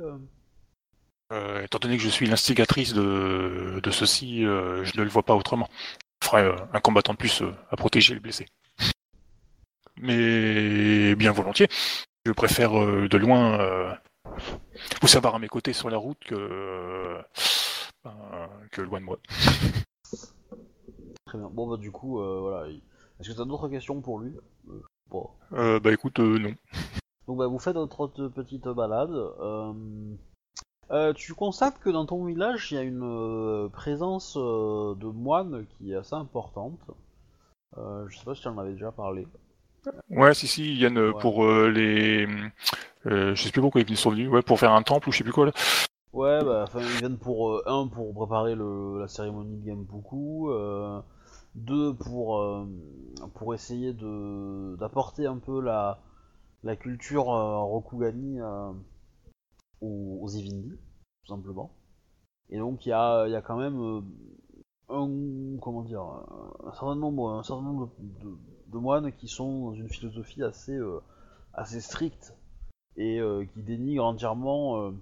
[1.32, 5.24] Euh, étant donné que je suis l'instigatrice de, de ceci, euh, je ne le vois
[5.24, 5.68] pas autrement.
[6.22, 8.46] Je ferai euh, un combattant de plus euh, à protéger les blessés.
[9.98, 11.68] Mais bien volontiers.
[12.24, 13.96] Je préfère euh, de loin
[15.00, 17.18] vous savoir à mes côtés sur la route que,
[18.04, 19.18] ben, que loin de moi.
[21.24, 21.48] Très bien.
[21.50, 22.68] Bon, bah, du coup, euh, voilà.
[22.68, 22.82] il-
[23.20, 24.34] Est-ce que t'as d'autres questions pour lui?
[24.68, 25.30] Euh, Bon.
[25.52, 26.52] Euh, bah écoute, non.
[27.28, 29.12] Donc bah, vous faites votre petite balade.
[30.90, 35.06] Euh, tu constates que dans ton village, il y a une euh, présence euh, de
[35.06, 36.78] moines qui est assez importante.
[37.76, 39.26] Je sais pas si tu en avais déjà parlé.
[40.10, 41.20] Ouais, si, si, ils viennent Ouais.
[41.20, 42.26] pour les...
[43.04, 45.24] Je sais plus pourquoi ils sont venus, ouais, pour faire un temple ou je sais
[45.24, 45.52] plus quoi là.
[46.12, 49.70] Ouais, bah, ils viennent pour un pour préparer le, la cérémonie de
[50.48, 51.00] euh,
[51.54, 52.42] deux pour
[53.34, 55.98] pour essayer de d'apporter un peu la
[56.64, 58.40] la culture Rokugani
[59.80, 61.70] aux, aux tout simplement.
[62.50, 64.00] Et donc il y a y a quand même euh,
[64.88, 66.02] un comment dire
[66.64, 71.00] un certain nombre un certain nombre de, moines qui sont dans une philosophie assez euh,
[71.54, 72.34] assez stricte
[72.96, 74.92] et euh, qui dénigrent entièrement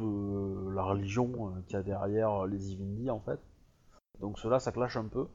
[0.00, 3.40] euh, la religion qu'il y a derrière les Ivindi en fait.
[4.20, 5.26] Donc cela ça clash un peu.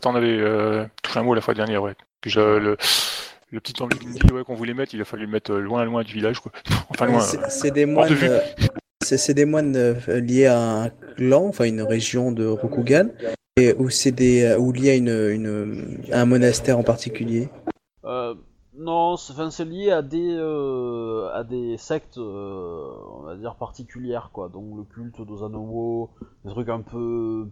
[0.00, 1.94] T'en avais touché un mot la fois dernière, ouais.
[3.52, 5.84] Le petit temple d'Indy, ouais, qu'on voulait mettre, il a fallu le mettre euh, loin,
[5.84, 6.50] loin du village, quoi.
[6.88, 7.20] Enfin, loin.
[7.20, 8.12] C'est euh, des moines.
[8.22, 8.40] euh,
[9.02, 13.08] C'est c'est des moines euh, liés à un clan, enfin une région de Rokugan,
[13.56, 17.48] et où c'est des ou liés à une, une à un monastère en particulier.
[18.04, 18.34] Euh,
[18.74, 23.56] non, c'est enfin, c'est lié à des euh, à des sectes euh, on va dire
[23.56, 24.48] particulières quoi.
[24.48, 26.10] Donc le culte d'Ozanowo,
[26.44, 27.46] des trucs un peu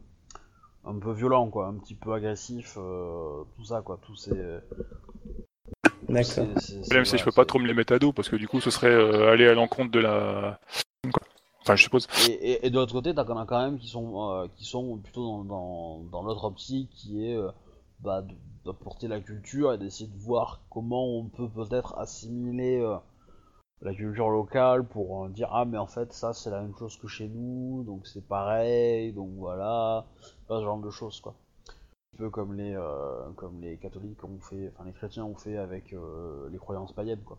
[0.87, 4.33] un peu violents quoi, un petit peu agressifs, euh, tout ça quoi, tous ces
[6.13, 6.45] D'accord.
[6.47, 8.37] Le problème, c'est que je peux pas trop me les mettre à dos, parce que
[8.37, 10.59] du coup, ce serait euh, aller à l'encontre de la...
[11.63, 12.09] Enfin, je suppose.
[12.29, 14.65] Et, et, et de l'autre côté, t'as quand même- quand même qui sont, euh, qui
[14.65, 17.51] sont plutôt dans, dans, dans l'autre optique qui est euh,
[18.01, 22.97] bah, de- d'apporter la culture et d'essayer de voir comment on peut peut-être assimiler euh,
[23.83, 26.97] la culture locale pour euh, dire ah mais en fait ça c'est la même chose
[26.99, 30.05] que chez nous donc c'est pareil donc voilà
[30.49, 31.35] ce genre de choses quoi
[32.21, 35.93] peu comme les euh, comme les catholiques ont fait enfin les chrétiens ont fait avec
[35.93, 37.39] euh, les croyances païennes quoi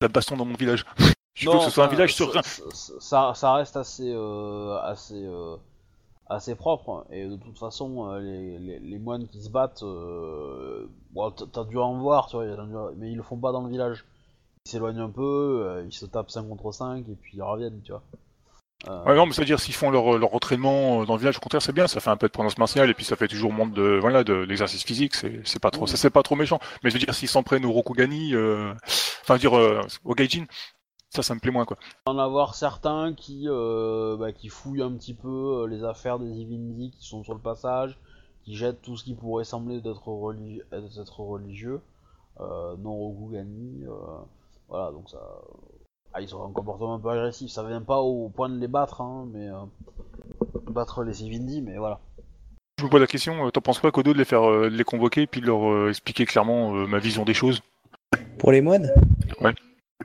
[0.00, 0.84] La baston dans mon village.
[1.34, 2.42] Je veux que ce soit un village sur rien.
[2.42, 5.28] ça, ça- reste assez, euh, assez,
[6.28, 7.04] assez propre.
[7.10, 11.98] Et de toute façon, les, les, les moines qui se battent, bon, t'as dû en
[11.98, 14.04] voir, tu vois, mais ils le font pas dans le village.
[14.64, 17.90] Ils s'éloignent un peu, ils se tapent 5 contre 5 et puis ils reviennent, tu
[17.90, 18.02] vois.
[19.06, 21.40] Ouais, non, mais ça veut dire s'ils font leur, entraînement euh, dans le village, au
[21.40, 21.86] contraire, c'est bien.
[21.86, 24.24] Ça fait un peu de présence martiale et puis ça fait toujours moins de voilà
[24.24, 25.14] de l'exercice physique.
[25.14, 26.58] C'est pas trop, ça c'est pas trop méchant.
[26.82, 28.72] Mais je veux dire, s'ils s'en prennent au Rokugani, euh,
[29.22, 30.46] enfin, dire euh, au Gaijin,
[31.10, 31.78] ça, ça me plaît moins quoi.
[32.06, 36.30] en avoir certains qui, euh, bah, qui fouillent un petit peu euh, les affaires des
[36.30, 37.98] Ivindi qui sont sur le passage,
[38.44, 40.62] qui jettent tout ce qui pourrait sembler d'être religi-
[41.16, 41.80] religieux,
[42.40, 43.84] non Rokugani,
[44.68, 45.18] voilà, donc ça...
[46.16, 48.68] Ah, ils ont un comportement un peu agressif, ça vient pas au point de les
[48.68, 49.48] battre, hein, mais...
[49.48, 49.54] euh,
[50.70, 51.98] battre les Ivindi, mais voilà.
[52.78, 54.76] Je me pose la question, euh, t'en penses quoi, Kodo, de les faire euh, de
[54.76, 57.62] les convoquer puis de leur euh, expliquer clairement euh, ma vision des choses?
[58.38, 58.92] Pour les moines?
[59.40, 59.54] Ouais.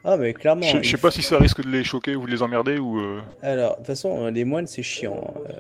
[0.04, 0.62] Ah, mais clairement.
[0.82, 3.00] Je sais pas si ça risque de les choquer ou de les emmerder ou.
[3.00, 5.34] euh, Alors, de toute façon, les moines, c'est chiant.
[5.48, 5.54] euh.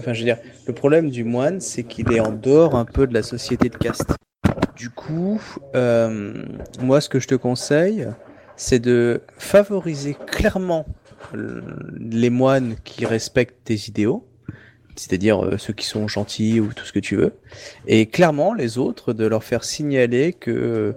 [0.00, 3.06] Enfin, je veux dire, le problème du moine, c'est qu'il est en dehors un peu
[3.06, 4.16] de la société de caste.
[4.74, 5.40] Du coup,
[5.76, 6.44] euh,
[6.80, 8.08] moi, ce que je te conseille,
[8.56, 10.86] c'est de favoriser clairement
[11.98, 14.26] les moines qui respectent tes idéaux,
[14.96, 17.32] c'est-à-dire euh, ceux qui sont gentils ou tout ce que tu veux,
[17.86, 20.92] et clairement les autres de leur faire signaler que euh,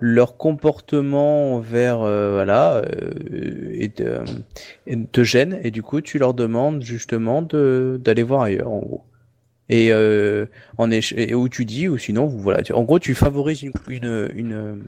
[0.00, 6.82] leur comportement envers euh, voilà euh, et te gêne et du coup tu leur demandes
[6.82, 9.04] justement de d'aller voir ailleurs en gros.
[9.68, 10.46] Et euh,
[10.78, 14.30] en et où tu dis ou sinon voilà tu- en gros tu favorises une une,
[14.34, 14.82] une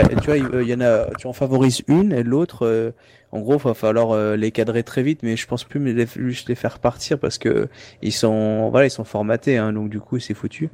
[0.00, 2.92] Euh, tu vois il il y en a tu en favorises une et l'autre euh,
[3.30, 6.06] en gros va falloir euh, les cadrer très vite mais je pense plus mais les,
[6.16, 7.68] juste les faire partir parce que
[8.00, 10.70] ils sont voilà ils sont formatés hein, donc du coup c'est foutu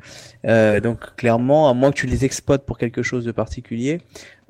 [0.47, 4.01] Euh, donc clairement à moins que tu les exploites pour quelque chose de particulier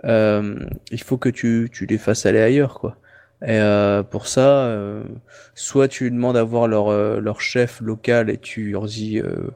[0.04, 0.58] euh,
[0.90, 2.98] il faut que tu tu les fasses aller ailleurs quoi
[3.42, 5.04] et euh, pour ça, euh,
[5.54, 9.50] soit tu demandes à voir leur, euh, leur chef local et tu leur dis euh,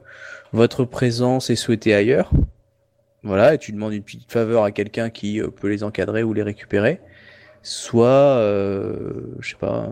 [0.53, 2.31] votre présence est souhaitée ailleurs.
[3.23, 6.33] Voilà, et tu demandes une petite faveur à quelqu'un qui euh, peut les encadrer ou
[6.33, 6.99] les récupérer.
[7.61, 8.93] Soit, euh,
[9.39, 9.89] je sais pas.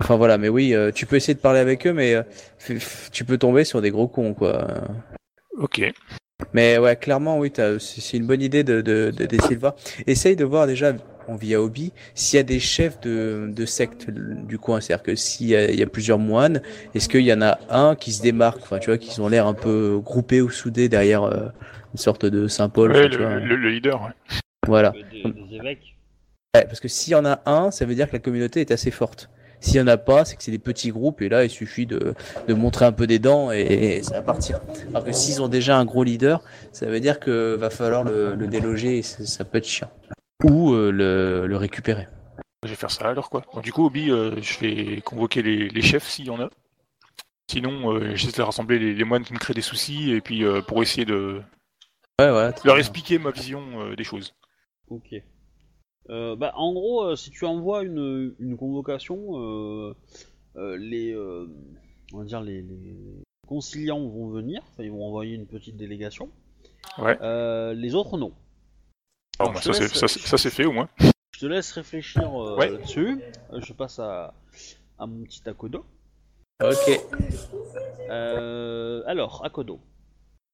[0.00, 2.22] Enfin voilà, mais oui, euh, tu peux essayer de parler avec eux, mais euh,
[3.10, 4.68] tu peux tomber sur des gros cons, quoi.
[5.58, 5.82] Ok.
[6.52, 9.74] Mais ouais, clairement, oui, c'est une bonne idée de de- de- d'essayer de voir.
[10.06, 10.92] Essaye de voir déjà
[11.26, 14.80] en via hobby s'il y a des chefs de, de secte du coin.
[14.80, 16.62] C'est-à-dire que s'il y, y a plusieurs moines,
[16.94, 19.48] est-ce qu'il y en a un qui se démarque, enfin, tu vois, qui ont l'air
[19.48, 21.48] un peu groupés ou soudés derrière euh,
[21.92, 22.92] une sorte de Saint-Paul.
[22.92, 23.34] Ouais, enfin, tu le, vois.
[23.36, 24.02] le- le leader.
[24.02, 24.38] ouais.
[24.66, 24.90] Voilà.
[25.12, 25.94] Des, des évêques.
[26.54, 28.70] Ouais, parce que s'il y en a un, ça veut dire que la communauté est
[28.70, 29.30] assez forte.
[29.60, 31.84] S'il y en a pas, c'est que c'est des petits groupes et là il suffit
[31.84, 32.14] de,
[32.46, 34.60] de montrer un peu des dents et, et ça va partir.
[34.90, 38.34] Alors que s'ils ont déjà un gros leader, ça veut dire que va falloir le,
[38.36, 39.90] le déloger et ça, ça peut être chiant.
[40.44, 42.06] Ou euh, le, le récupérer.
[42.62, 43.42] Je vais faire ça alors quoi.
[43.52, 46.48] Donc, du coup, Obi, euh, je vais convoquer les, les chefs s'il y en a.
[47.50, 50.44] Sinon, euh, j'essaie de rassembler les, les moines qui me créent des soucis et puis
[50.44, 51.40] euh, pour essayer de
[52.20, 52.76] Ouais, leur bien.
[52.78, 54.34] expliquer ma vision euh, des choses.
[54.88, 55.14] Ok.
[56.10, 59.94] Euh, bah, en gros, euh, si tu envoies une, une convocation, euh,
[60.56, 61.46] euh, les, euh,
[62.12, 62.96] on va dire les, les
[63.46, 66.30] conciliants vont venir, ils vont envoyer une petite délégation.
[66.98, 67.16] Ouais.
[67.22, 68.32] Euh, les autres non.
[69.38, 70.88] Alors, Alors, bah, ça, laisse- c'est- ça, c'est- ça, c'est fait au moins.
[70.98, 72.70] Je te laisse réfléchir euh, Ouais.
[72.70, 73.20] là-dessus.
[73.52, 74.34] Euh, je passe à,
[74.98, 75.84] à mon petit Akodo.
[76.60, 77.00] Ok.
[78.10, 79.78] Euh, alors, Akodo,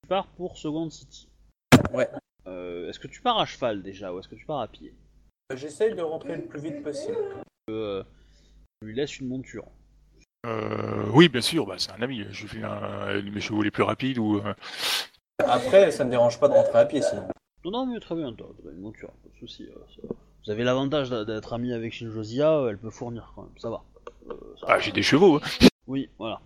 [0.02, 1.28] tu pars pour Second City.
[1.92, 2.08] Ouais.
[2.46, 4.94] Euh, est-ce que tu pars à cheval déjà ou est-ce que tu pars à pied
[5.54, 7.16] J'essaye de rentrer le plus vite possible.
[7.70, 8.02] euh,
[8.82, 9.64] Tu lui laisses une monture.
[10.46, 12.24] Euh, oui, bien sûr, bah, c'est un ami.
[12.30, 14.38] Je fais un, mes chevaux les plus rapides ou.
[14.38, 14.54] euh,
[15.46, 17.26] Après, ça me dérange pas de rentrer à pied sinon.
[17.64, 19.64] Non, non, mais très bien, toi, t'as une monture, pas de soucis.
[19.64, 23.56] euh, ça- Vous avez l'avantage d'être ami avec Shinjosia, euh, elle peut fournir quand même,
[23.58, 23.82] ça va.
[24.28, 25.36] Euh, ça Ah, j'ai des chevaux.
[25.36, 25.66] Hein.
[25.86, 26.40] Oui, voilà,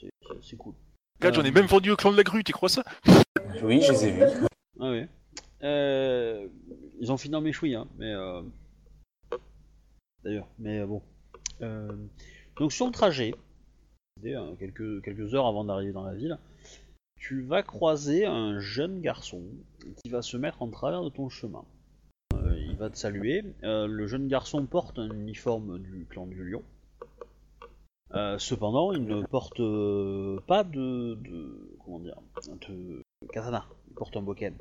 [0.00, 0.74] c'est- c'est c'est cool.
[1.20, 2.82] Regarde, j'en ai même vendu au clan de la grue, tu crois ça?
[3.62, 4.24] Oui, je les ai vus.
[4.80, 5.06] Ah oui.
[5.62, 6.48] Euh,
[7.00, 8.12] ils ont fini en méchoui, hein, mais...
[8.12, 8.42] Euh...
[10.22, 11.02] D'ailleurs, mais euh, bon.
[11.62, 11.88] Euh,
[12.56, 13.34] Donc sur le trajet,
[14.22, 16.38] quelques, heures avant d'arriver dans la ville,
[17.16, 19.42] tu vas croiser un jeune garçon
[20.02, 21.64] qui va se mettre en travers de ton chemin.
[22.56, 23.44] Il va te saluer.
[23.62, 26.62] Le jeune garçon porte un uniforme du clan du lion.
[28.38, 29.62] Cependant, il ne porte
[30.46, 32.16] pas de, de- comment dire
[32.68, 33.66] de katana.
[33.88, 34.54] Il porte un boken.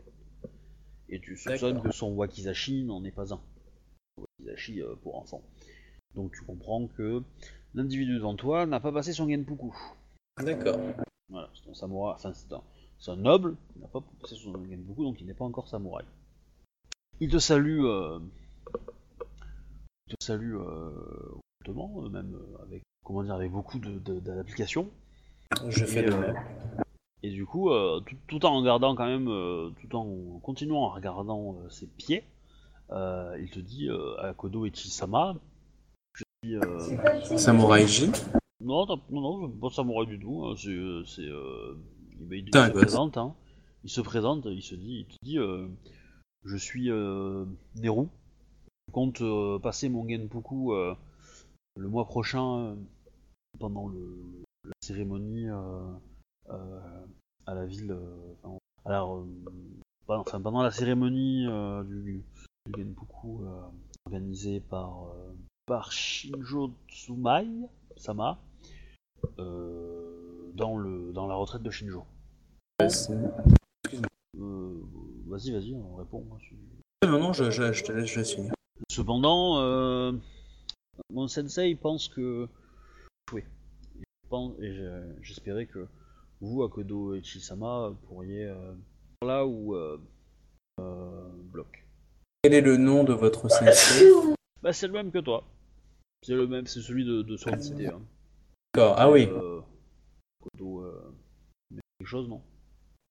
[1.09, 3.41] Et tu soupçonnes que son wakizashi n'en est pas un.
[4.17, 5.41] Wakizashi euh, pour enfants.
[6.15, 7.23] Donc tu comprends que
[7.73, 9.75] l'individu devant toi n'a pas passé son genpuku.
[10.43, 10.77] D'accord.
[11.29, 15.19] Voilà, c'est un samouraï, enfin c'est un, noble, il n'a pas passé son genpuku, donc
[15.21, 16.05] il n'est pas encore samouraï.
[17.19, 18.19] Il te salue, euh,
[20.07, 21.35] il te salue euh,
[21.67, 24.89] euh, même euh, avec, comment dire, avec beaucoup de, de- d'applications.
[25.69, 26.35] Je fais de même.
[27.23, 30.93] Et du coup, euh, tout, tout en regardant quand même, euh, tout en continuant à
[30.93, 32.23] regardant euh, ses pieds,
[32.91, 35.35] il te dit euh, à Kodo Ichisama,
[36.13, 37.39] je suis...
[37.39, 38.11] Samouraï J.
[38.61, 40.45] Non, non, non, pas samouraï du tout.
[40.45, 43.33] hein, C'est, il, se présente, hein.
[43.83, 45.67] Il se présente, il se dit, il te dit, euh,
[46.45, 47.45] je suis euh,
[47.81, 48.07] Neru.
[48.87, 50.71] Je compte euh, passer mon genpuku
[51.77, 52.75] le mois prochain
[53.59, 55.47] pendant le, la cérémonie
[56.49, 57.91] à la ville.
[57.91, 59.23] euh, enfin, euh,
[60.07, 62.23] pas- enfin, pendant la cérémonie euh, du,
[62.69, 63.61] du genpuku euh,
[64.05, 65.31] organisée par euh,
[65.65, 67.47] par Shinjo Tsumai
[67.97, 68.37] Sama
[69.39, 72.03] euh, dans le dans la retraite de Shinjo.
[74.39, 74.81] Euh,
[75.27, 76.23] vas-y, vas-y, on répond.
[76.27, 78.53] moi, je- Non, non, je, je, je te laisse, je laisse finir.
[78.91, 80.11] Cependant, euh,
[81.11, 82.47] mon sensei pense que
[83.31, 83.43] oui,
[84.59, 84.73] et
[85.21, 85.87] j'espérais que
[86.43, 88.73] vous, Akodo et Chisama, pourriez euh,
[89.25, 89.97] là où euh,
[90.79, 91.85] euh, bloc.
[92.43, 94.05] Quel est le nom de votre sensei
[94.61, 95.45] Bah, c'est le même que toi.
[96.25, 97.87] C'est le même, c'est celui de, de City.
[97.87, 98.01] Hein.
[98.73, 99.29] D'accord, ah oui.
[99.31, 99.61] Euh,
[100.41, 101.13] Kodo, euh,
[101.71, 102.41] mais quelque chose, non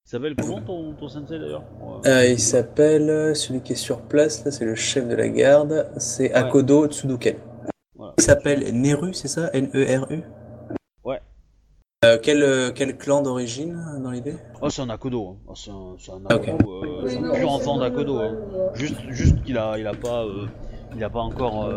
[0.07, 1.64] Il s'appelle comment ton, ton sensei d'ailleurs?
[1.81, 2.09] Ouais.
[2.09, 5.90] Euh, il s'appelle, celui qui est sur place, là, c'est le chef de la garde,
[5.97, 7.37] c'est Akodo Tsuduken.
[7.95, 8.14] Voilà.
[8.18, 9.51] Il s'appelle Neru, c'est ça?
[9.55, 10.41] N-E-R-U Ouais.
[12.12, 14.35] Euh, quel, euh, quel clan d'origine euh, dans l'idée?
[14.61, 15.29] Oh, c'est un Akodo.
[15.29, 15.37] Hein.
[15.46, 16.48] Oh, c'est un, c'est un Ah, ok.
[16.48, 18.18] Akodo, euh, c'est un pur enfant d'Akodo.
[18.18, 18.37] Hein.
[18.75, 20.46] Juste, juste qu'il a, il a pas, euh,
[20.94, 21.70] il a pas encore,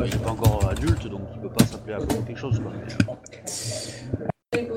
[0.00, 2.60] il est pas encore adulte, donc il peut pas s'appeler Akodo quelque chose.
[2.60, 2.72] Quoi.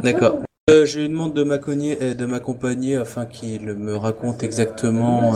[0.03, 0.39] D'accord.
[0.67, 5.31] Je lui demande de m'accompagner, de m'accompagner afin qu'il me raconte exactement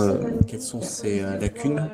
[0.48, 1.88] quelles sont ses lacunes.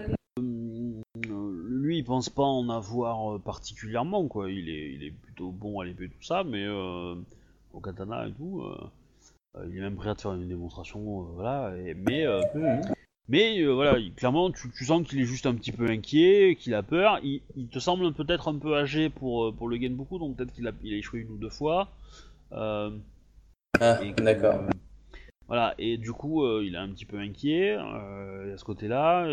[1.70, 4.50] lui, il pense pas en avoir particulièrement, quoi.
[4.50, 7.16] Il est, il est plutôt bon à l'épée tout ça, mais euh,
[7.76, 8.78] au katana et tout, euh,
[9.58, 11.76] euh, il est même prêt à te faire une démonstration, euh, voilà.
[11.78, 12.26] Et, mais
[13.28, 16.56] Mais euh, voilà, il- clairement, tu, tu sens qu'il est juste un petit peu inquiet,
[16.60, 17.20] qu'il a peur.
[17.24, 20.68] Il, il te semble peut-être un peu âgé pour, pour le Genbuku, donc peut-être qu'il
[20.68, 21.90] a, il a échoué une ou deux fois.
[22.52, 22.92] Euh,
[23.80, 24.56] Ah, d'accord.
[24.56, 24.70] euh,
[25.48, 29.28] voilà, et du coup, il est un petit peu inquiet à ce côté-là.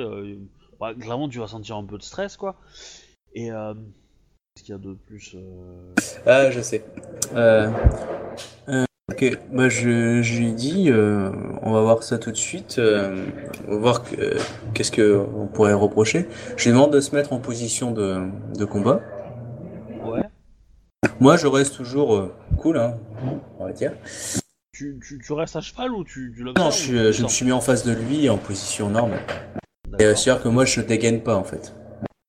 [0.81, 2.57] bah, clairement, tu vas sentir un peu de stress, quoi.
[3.35, 3.51] Et
[4.55, 5.95] qu'est-ce qu'il y a de plus euh,
[6.27, 6.85] Ah, je sais.
[7.35, 7.71] Euh,
[8.69, 11.31] euh, ok, moi je, je lui dis, euh,
[11.63, 12.77] on va voir ça tout de suite.
[12.79, 13.25] euh,
[13.69, 14.39] on va voir que- euh,
[14.75, 16.29] qu'est-ce que on pourrait reprocher.
[16.57, 18.27] Je lui demande de se mettre en position de,
[18.59, 19.01] de combat.
[20.05, 20.23] Ouais.
[21.21, 22.97] Moi, je reste toujours euh, cool, hein,
[23.59, 23.93] on va dire.
[24.75, 27.45] Tu, tu, tu restes à cheval ou tu, tu Non, je, ou je me suis
[27.45, 29.21] mis en face de lui en position normale.
[29.99, 31.75] Et c'est-à-dire que moi, je dégaine pas en fait,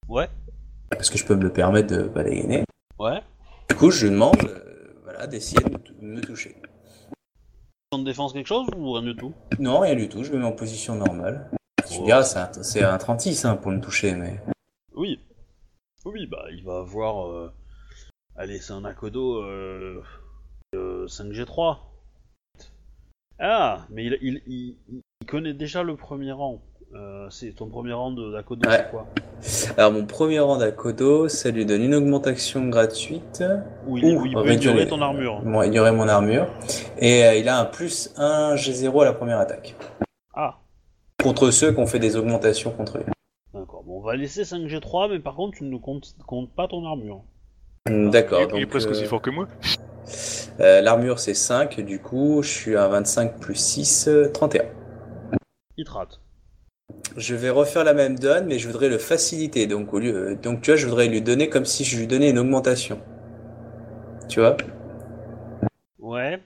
[0.10, 0.28] Ouais.
[0.96, 2.64] Parce que je peux me le permettre de dégainer.
[3.00, 3.22] Ouais.
[3.70, 6.56] Du coup, je lui demande, euh, voilà, d'essayer de me tou- me toucher.
[7.92, 9.34] En défense quelque chose ou rien du tout?
[9.60, 11.50] Non, rien du tout, je me mets en position normale.
[11.88, 12.06] Tu Oh.
[12.06, 14.40] diras, c'est un, c'est un 36 hein, pour me toucher, mais...
[14.96, 15.20] Oui.
[16.06, 17.28] Oui, bah il va avoir.
[17.30, 17.52] euh,
[18.36, 20.02] Allez, c'est un Akodo euh...
[20.76, 21.78] euh, 5G3.
[23.40, 26.62] Ah, mais il, il, il, il connaît déjà le premier rang.
[26.96, 28.78] Euh, c'est ton premier rang d'Akodo, Ouais.
[28.78, 29.08] c'est quoi
[29.78, 33.44] Alors, mon premier rang d'Akodo, ça lui donne une augmentation gratuite.
[33.88, 35.42] Où il, où il peut les- ton armure.
[35.42, 36.48] Bon, il y aurait mon armure.
[37.00, 39.76] Et euh, il a un plus 1 G0 à la première attaque.
[40.36, 40.60] Ah,
[41.24, 43.06] Contre ceux qui ont fait des augmentations contre lui.
[43.54, 43.84] d'accord.
[43.84, 47.22] Bon, on va laisser 5G3, mais par contre, tu ne comptes, comptes pas ton armure.
[47.90, 48.58] Hmm, D'accord, il, donc...
[48.60, 49.48] il est presque euh, aussi fort que moi.
[50.60, 54.66] euh, L'armure, c'est 5, du coup, je suis à 25 plus 6, euh, 31.
[55.78, 56.20] Il te rate.
[57.16, 59.68] Je vais refaire la même donne, mais je voudrais le faciliter.
[59.68, 62.30] Donc, au lieu, donc tu vois, je voudrais lui donner comme si je lui donnais
[62.30, 63.00] une augmentation.
[64.30, 64.58] Tu vois?
[66.00, 66.42] Ouais.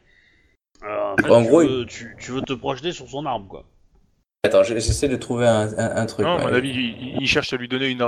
[0.84, 3.48] Euh, en fait, En tu, gros, veux, tu, tu veux te projeter sur son arme,
[3.48, 3.64] quoi.
[4.44, 6.26] Attends, je- j'essaie de trouver un, un- un truc.
[6.26, 8.02] Non, à mon avis, il, il cherche à lui donner une,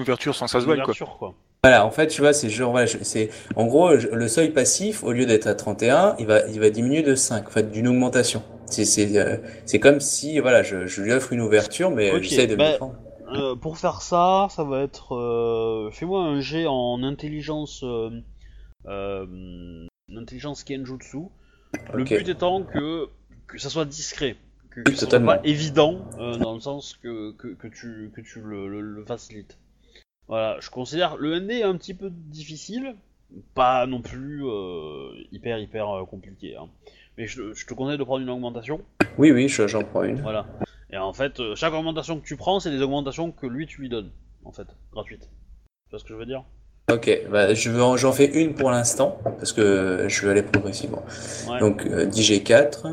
[0.00, 0.84] ouverture sans que ça se voie, quoi.
[0.84, 1.34] Ouverture, quoi.
[1.62, 5.04] Voilà, en fait, tu vois, c'est genre, voilà, je- c'est, en gros, le seuil passif,
[5.04, 7.88] au lieu d'être à 31, il va, il va diminuer de 5, en fait, d'une
[7.88, 8.42] augmentation.
[8.70, 12.22] C'est, c'est, euh, c'est comme si, voilà, je, je lui offre une ouverture, mais Ok,
[12.22, 12.94] j'essaie de me bah, défendre.
[13.34, 15.14] euh, pour faire ça, ça va être.
[15.14, 17.82] euh, Fais-moi un jet en intelligence.
[17.82, 18.10] Euh,
[18.86, 21.18] euh, intelligence Kenjutsu.
[21.92, 23.08] Le but étant que,
[23.48, 24.36] que ça soit discret.
[24.70, 28.20] Que, que ça soit pas évident euh, dans le sens que, que, que tu, que
[28.22, 29.58] tu le, le- le facilites.
[30.28, 32.96] Voilà, je considère le ND un petit peu difficile,
[33.54, 36.56] pas non plus euh, hyper hyper euh, compliqué.
[36.56, 36.68] hein.
[37.18, 38.80] Mais je, je te conseille de prendre une augmentation.
[39.18, 40.20] Oui, oui, je- j'en prends une.
[40.22, 40.46] Voilà.
[40.90, 43.80] Et en fait, euh, chaque augmentation que tu prends, c'est des augmentations que lui tu
[43.82, 44.10] lui donnes,
[44.44, 45.22] en fait, gratuites.
[45.28, 46.44] Tu vois ce que je veux dire?
[46.90, 50.42] Ok, bah, je veux en- j'en fais une pour l'instant, parce que je vais aller
[50.42, 51.02] progressivement.
[51.50, 51.58] Ouais.
[51.60, 52.86] Donc, euh, 10G4.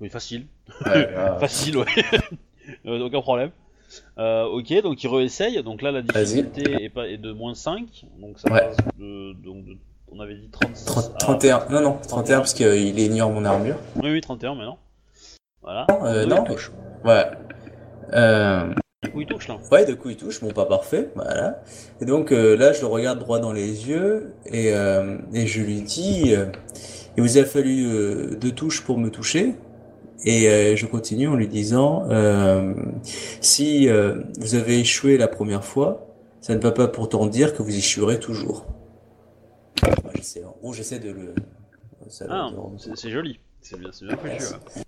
[0.00, 0.46] Oui, facile.
[0.86, 1.08] Ouais.
[1.40, 1.84] Facile, ouais.
[2.86, 3.50] Euh, aucun problème.
[4.16, 5.60] Euh, ok, donc il réessaye.
[5.64, 8.04] Donc là, la difficulté est, pas, est de moins 5.
[8.20, 8.60] Donc ça Ouais.
[8.60, 9.76] passe de, donc de-
[10.12, 10.84] On avait dit 36.
[10.86, 13.76] 30 à- 31, non, non, 31 parce qu'il ignore mon armure.
[13.96, 14.78] Oui, oui, 31 maintenant.
[15.62, 15.86] Voilà.
[16.04, 16.72] Euh, Deux, non, il touche.
[17.04, 17.24] Ouais.
[18.12, 18.72] Euh,
[19.04, 19.56] Du coup, il touche là.
[19.70, 21.62] ouais, de coup il touche, bon pas parfait, voilà.
[22.00, 25.62] Et donc euh, là je le regarde droit dans les yeux et, euh, et je
[25.62, 26.46] lui dis, euh,
[27.16, 29.54] il vous a fallu euh, deux touches pour me toucher.
[30.24, 32.74] Et euh, je continue en lui disant, euh,
[33.40, 36.06] si euh, vous avez échoué la première fois,
[36.42, 38.66] ça ne va pas pourtant dire que vous échouerez toujours.
[39.82, 41.34] Moi, j'essaie, de le.
[42.08, 43.38] ça- Ah, de- c'est c'est joli.
[43.60, 44.28] C'est bien, c'est bien foutu.
[44.28, 44.54] Merci.
[44.54, 44.82] ouais.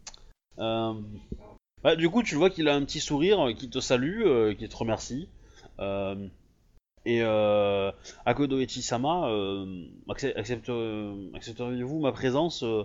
[0.58, 4.54] Euh, du coup, tu vois qu'il a un petit sourire, euh, qui te salue, euh,
[4.54, 5.28] qui te remercie.
[5.80, 6.28] Euh,
[7.04, 7.90] et euh,
[8.24, 12.84] Akodo Echisama, euh, accep- accepte, euh, accepteriez-vous ma présence euh,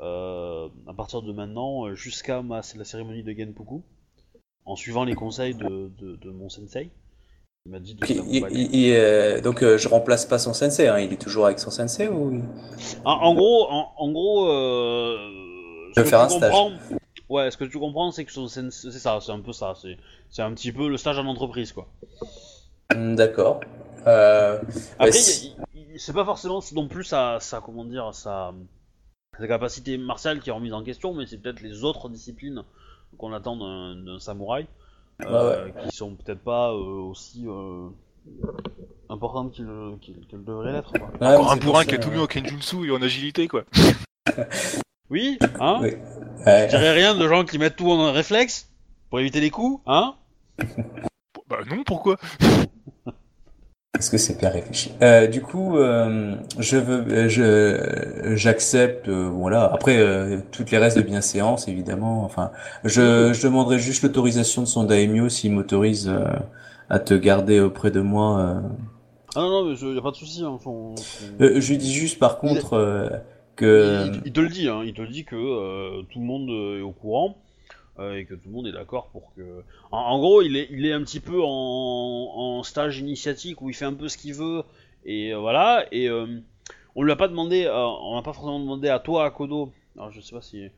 [0.00, 3.82] euh, à partir de maintenant euh, jusqu'à ma, la cérémonie de Genpuku
[4.64, 6.90] en suivant les conseils de, de, de mon sensei?
[7.66, 8.68] Il m'a dit de Ok, il- t'accompagner.
[8.72, 11.58] il- il, euh, donc euh, je remplace pas son sensei, hein, il est toujours avec
[11.58, 12.42] son sensei ou?
[13.06, 15.16] En, en gros, en, en gros, euh,
[15.96, 16.50] Je vais ce que faire tu un stage.
[16.52, 16.72] comprends-
[17.30, 19.72] Ouais, ce que tu comprends, c'est que son sens- c'est ça, c'est un peu ça,
[19.80, 21.86] c'est, un petit peu le stage en entreprise, quoi.
[22.94, 23.60] Hmm, D'accord.
[24.06, 24.60] Euh,
[24.98, 25.54] Après, si-
[25.96, 28.52] c'est pas forcément non plus sa, sa comment dire, sa,
[29.38, 32.62] sa capacité martiale qui est remise en question, mais c'est peut-être les autres disciplines
[33.16, 34.66] qu'on attend d'un, d'un samouraï,
[35.24, 36.74] euh, qui sont peut-être pas euh,
[37.10, 37.88] aussi euh,
[39.08, 39.66] importantes qu'ils,
[40.00, 40.92] qu'ils- qu'elles devraient l'être.
[41.20, 43.64] Ouais, Encore un bourrin qui a ça, tout mis en Kenjutsu et en agilité, quoi.
[45.10, 45.90] Oui, hein Oui.
[46.46, 46.64] ouais.
[46.70, 48.70] Je dirais rien de gens qui mettent tout en réflexe
[49.10, 50.14] pour éviter les coups, hein
[51.46, 52.16] Bah non, pourquoi?
[53.98, 54.90] Est-ce que c'est bien réfléchi?
[55.02, 59.64] Euh, du coup, euh, je veux, euh, je, j'accepte, euh, voilà.
[59.72, 62.24] Après, euh, toutes les restes de bienséance, évidemment.
[62.24, 62.50] Enfin,
[62.82, 66.24] je, je demanderai juste l'autorisation de son daimyo s'il m'autorise euh,
[66.90, 68.40] à te garder auprès de moi.
[68.40, 68.60] euh.
[69.36, 70.42] Ah non, non, mais il y a pas de souci.
[70.42, 73.08] Hein, son- son- Euh, je lui dis juste, par contre, euh,
[73.54, 76.24] que il, il te le dit, hein, il te le dit que euh, tout le
[76.26, 77.36] monde euh, est au courant
[77.98, 79.62] euh, et que tout le monde est d'accord pour que.
[79.92, 84.08] En, gros, il est, un petit peu en, stage initiatique où il fait un peu
[84.08, 84.64] ce qu'il veut
[85.04, 85.86] et euh, voilà.
[85.92, 86.40] Et euh,
[86.96, 89.72] on lui a pas demandé, on n'a pas forcément demandé à toi, à Kodo.
[89.96, 90.68] Alors je sais pas si,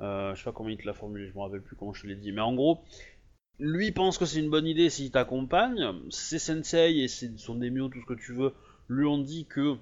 [0.00, 2.06] je sais pas comment il te l'a formulé, je me rappelle plus comment je te
[2.06, 2.80] l'ai dit, mais en gros.
[3.60, 5.92] Lui pense que c'est une bonne idée s'il t'accompagne.
[6.10, 8.54] Ses sensei et ses, son daimyo, tout ce que tu veux,
[8.88, 9.76] lui ont dit que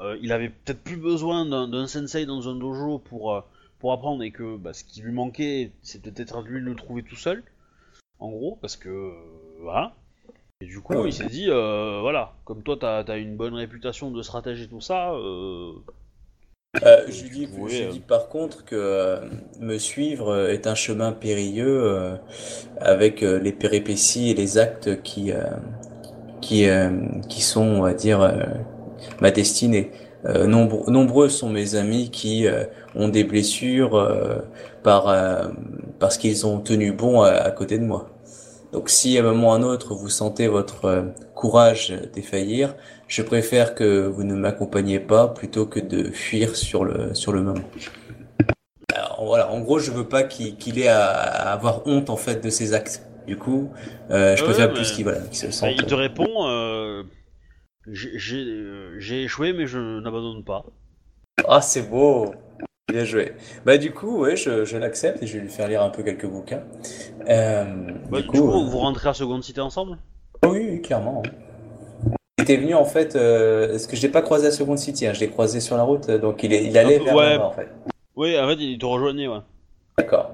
[0.00, 3.44] euh, il avait peut-être plus besoin d'un sensei dans un dojo pour,
[3.82, 6.76] pour apprendre et que bah, ce qui lui manquait, c'est peut-être à lui de le
[6.76, 7.42] trouver tout seul,
[8.20, 9.12] en gros, parce que euh,
[9.60, 9.92] voilà.
[10.60, 11.08] Et du coup, Ouais.
[11.08, 14.68] il s'est dit, euh, voilà, comme toi t'as as une bonne réputation de stratège et
[14.68, 15.72] tout ça, euh,
[16.84, 17.90] Euh, je lui dis, je euh.
[17.90, 19.20] dis par contre que
[19.60, 22.16] me suivre est un chemin périlleux
[22.80, 25.32] avec les péripéties et les actes qui
[26.40, 26.66] qui
[27.28, 28.20] qui sont, on va dire,
[29.20, 29.90] ma destinée.
[30.24, 34.36] Euh, nombre- nombreux sont mes amis qui euh, ont des blessures euh,
[34.84, 35.48] par euh,
[35.98, 38.08] parce qu'ils ont tenu bon à, à côté de moi.
[38.72, 41.02] Donc si à un moment ou à un autre vous sentez votre euh,
[41.34, 42.74] courage défaillir,
[43.08, 47.42] je préfère que vous ne m'accompagniez pas plutôt que de fuir sur le sur le
[47.42, 47.64] moment.
[48.94, 52.16] Alors, voilà, en gros, je veux pas qu'il qu'il ait à, à avoir honte en
[52.16, 53.02] fait de ses actes.
[53.26, 53.70] Du coup,
[54.10, 55.70] euh, je Ouais, préfère mais- plus qu'il voilà, qu'il se bah, sente.
[55.76, 57.02] il te répond, euh,
[57.86, 60.64] j'ai euh, échoué mais je n'abandonne pas.
[61.48, 62.34] Ah, c'est beau.
[62.90, 63.32] Bien joué.
[63.64, 66.02] Bah du coup, ouais, je, je l'accepte et je vais lui faire lire un peu
[66.02, 66.62] quelques bouquins.
[67.28, 67.64] Euh,
[68.10, 69.96] Bah, du coup, euh, vous rentrez à Seconde Cité ensemble?
[70.44, 71.22] Oui, clairement.
[72.38, 75.06] Il était venu en fait, euh, parce que je l'ai pas croisé à Second City,
[75.06, 77.36] hein, je l'ai croisé sur la route, donc il, est, il allait peu, vers ouais.
[77.36, 77.68] en fait.
[78.16, 79.38] Oui, en fait, il te rejoignait, ouais.
[79.96, 80.32] D'accord.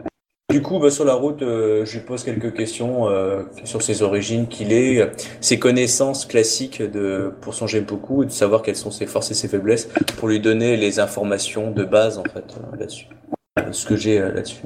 [0.51, 4.01] Du coup, bah, sur la route, euh, je lui pose quelques questions euh, sur ses
[4.01, 8.74] origines, qu'il est, euh, ses connaissances classiques de pour son Genpoku et de savoir quelles
[8.74, 12.59] sont ses forces et ses faiblesses pour lui donner les informations de base en fait
[12.78, 13.09] là-dessus.
[13.72, 14.62] Ce que j'ai là-dessus.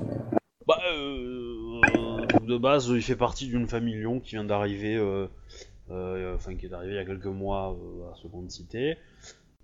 [0.68, 0.78] Bah,
[2.46, 5.00] de base, il fait partie d'une famille Lyon qui vient d'arriver,
[5.90, 7.76] enfin qui est arrivé il y a quelques mois
[8.12, 8.98] à Seconde Cité.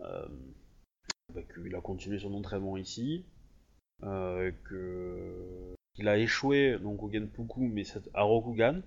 [0.00, 3.24] Bah, qu'il a continué son entraînement ici,
[5.98, 8.80] qu'il a échoué donc au Genpuku, mais c'est à Rokugan.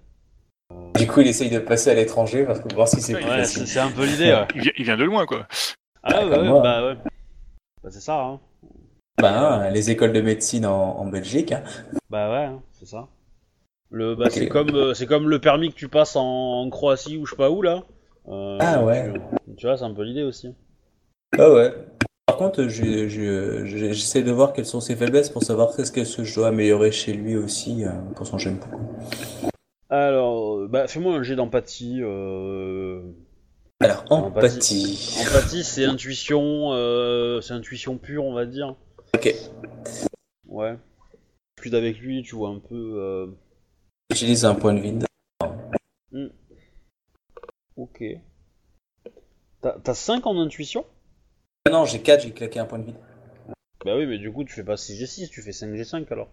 [0.97, 3.29] Du coup, il essaye de passer à l'étranger parce que voir si c'est Ouais, plus
[3.29, 3.67] Ouais, facile.
[3.67, 4.31] c'est un peu l'idée.
[4.31, 4.47] Ouais.
[4.55, 5.45] Il vient, il vient de loin, quoi.
[6.03, 6.95] Ah ouais, ouais, bah ouais.
[7.83, 8.21] Bah c'est ça.
[8.21, 8.39] Hein.
[9.21, 11.51] Ben, les écoles de médecine en, en Belgique.
[11.51, 11.63] hein.
[12.09, 13.07] Bah ouais, hein, c'est ça.
[13.89, 16.23] Le, bah, c'est comme, euh, c'est comme le permis que tu passes en,
[16.61, 17.83] en Croatie ou je sais pas où là.
[18.29, 19.11] Euh, Ah ouais.
[19.49, 20.55] Tu, tu vois, c'est un peu l'idée aussi.
[21.37, 21.73] Ah ouais.
[22.41, 26.03] Contre, je- je- je- j'essaie de voir quelles sont ses faiblesses pour savoir qu'est-ce que
[26.03, 28.81] ce que je dois améliorer chez lui aussi euh, pour son jeune beaucoup.
[29.91, 31.99] Alors, euh, bah fais-moi un jet d'empathie.
[32.01, 33.03] Euh...
[33.79, 34.55] Alors, Empathie.
[34.57, 35.15] empathie.
[35.21, 38.75] Empathie, c'est intuition, euh, c'est intuition pure, on va dire.
[39.15, 39.35] Ok.
[40.47, 40.75] Ouais.
[41.57, 42.93] Plus avec lui, tu vois un peu.
[42.97, 43.27] euh,
[44.09, 45.05] Utilise un point de vide.
[47.77, 48.03] Ok.
[49.61, 50.85] T'as t'as 5 en intuition?
[51.67, 52.95] Ah non, j'ai 4, j'ai claqué un point de vide.
[53.85, 56.29] Bah oui, mais du coup, tu fais pas 6G6, tu fais 5G5 alors.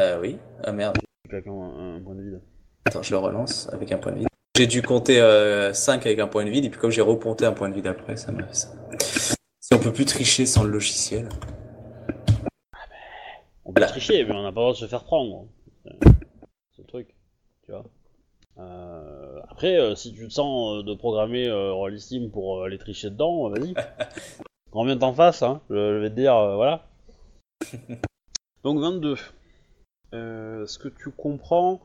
[0.00, 0.38] Euh, oui.
[0.64, 0.96] Ah merde.
[1.24, 2.40] Tu claques un, un point de vide.
[2.86, 4.28] Attends, je le relance avec un point de vide.
[4.56, 5.20] J'ai dû compter
[5.72, 7.86] 5 avec un point de vide, et puis comme j'ai reponté un point de vide
[7.86, 8.68] après, ça m'a fait ça.
[9.60, 11.28] Si on peut plus tricher sans le logiciel.
[13.64, 13.86] On peut Là.
[13.86, 15.46] tricher, mais on n'a pas le droit de se faire prendre.
[15.84, 17.14] C'est le truc,
[17.64, 17.84] tu vois.
[18.58, 22.78] Euh, après, euh, si tu te sens euh, de programmer euh, Rollistim pour euh, aller
[22.78, 23.74] tricher dedans, vas-y.
[24.70, 26.86] Quand vient t'en face, hein, je, vais te dire, voilà.
[28.62, 29.16] Donc 22.
[30.14, 31.80] Euh, ce que tu comprends,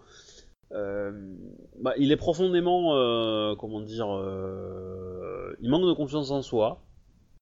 [0.73, 1.33] euh,
[1.79, 6.79] bah, il est profondément, euh, comment dire, euh, il manque de confiance en soi,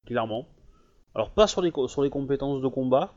[0.08, 0.48] clairement.
[1.14, 3.14] Alors pas sur les, sur les compétences de combat,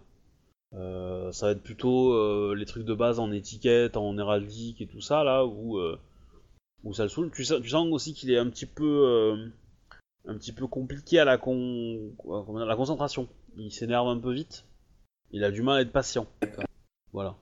[0.72, 5.22] ça va être plutôt les trucs de base en étiquette, en héraldique et tout ça
[5.22, 5.78] là où,
[6.84, 7.30] où ça le saoule.
[7.34, 9.46] Tu, sens- tu sens aussi qu'il est un petit peu euh,
[10.28, 12.12] un petit peu compliqué à la con,
[12.76, 13.28] concentration.
[13.56, 14.64] Il s'énerve un peu vite.
[15.30, 16.26] Il a du mal à être patient.
[17.12, 17.36] Voilà.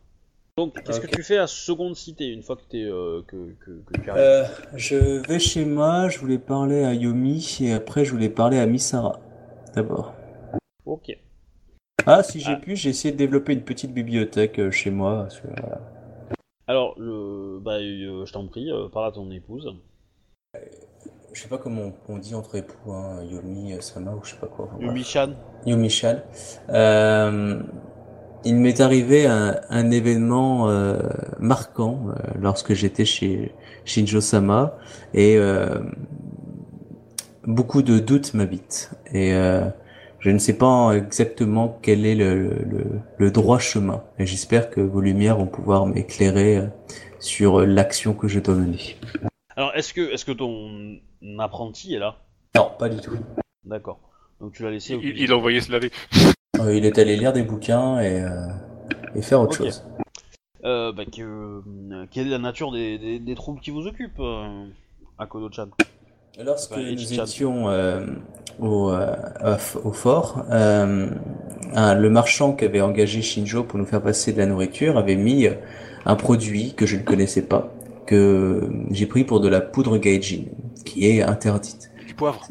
[0.59, 3.71] Donc qu'est-ce que tu fais à seconde cité une fois que t'es euh, que, que,
[3.87, 4.23] que tu arrives?
[4.23, 4.45] Euh,
[4.77, 8.67] je vais chez moi, je voulais parler à Yomi, et après je voulais parler à
[8.67, 9.19] Misara.
[9.75, 10.15] D'abord.
[10.85, 11.17] Ok.
[12.05, 12.57] Ah, si j'ai Ah.
[12.57, 15.23] pu, j'ai essayé de développer une petite bibliothèque chez moi.
[15.23, 15.81] parce que, voilà.
[16.73, 19.77] Alors le bah euh, je t'en prie, euh, parle à ton épouse.
[21.35, 24.47] Je sais pas comment on dit entre époux, hein, Yomi, Sama, ou je sais pas
[24.47, 24.71] quoi.
[24.73, 24.81] Bref.
[24.81, 25.35] Yumi-chan.
[25.67, 26.21] Yomi-chan.
[26.71, 27.61] Euh,
[28.47, 30.67] il m'est arrivé un, un événement
[31.39, 32.07] marquant
[32.41, 33.55] lorsque j'étais chez
[33.85, 34.79] Shinjo-sama
[35.13, 35.79] et euh,
[37.45, 39.35] beaucoup de doutes m'habitent et
[40.23, 42.85] je ne sais pas exactement quel est le, le,
[43.19, 46.67] le droit chemin et j'espère que vos lumières vont pouvoir m'éclairer euh,
[47.19, 48.97] sur l'action que je dois mener.
[49.57, 50.99] Alors est-ce que est-ce que ton
[51.41, 52.19] apprenti est là?
[52.55, 53.19] Non, pas du tout.
[53.65, 53.99] D'accord.
[54.41, 54.93] Donc tu l'as laissé.
[54.93, 55.21] Il, occuper.
[55.23, 55.91] il a envoyé se laver.
[56.61, 58.47] Euh, il est allé lire des bouquins et, euh,
[59.17, 59.85] et faire autre chose.
[60.65, 64.21] Euh, bah, que, euh, quelle est la nature des, des, des troubles qui vous occupent
[64.21, 64.67] euh,
[65.19, 65.71] à Kodo-chan?
[66.39, 68.07] Lorsque Ouais, et nous étions euh,
[68.61, 69.15] au, euh,
[69.85, 71.09] au fort, euh,
[71.75, 75.17] un- le marchand qui avait engagé Shinjo pour nous faire passer de la nourriture avait
[75.17, 75.55] mis euh,
[76.07, 77.73] un produit que je ne connaissais pas,
[78.07, 80.45] que j'ai pris pour de la poudre gaijin,
[80.85, 81.91] qui est interdite.
[82.07, 82.49] Du poivre.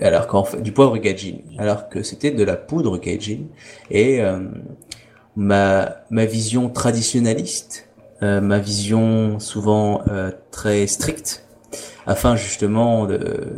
[0.00, 3.46] Alors qu'en fait, du poivre gaijin, alors que c'était de la poudre gaijin.
[3.90, 4.38] Et euh,
[5.36, 7.88] ma, ma vision traditionnaliste,
[8.22, 11.46] euh, ma vision souvent euh, très stricte,
[12.06, 13.08] afin justement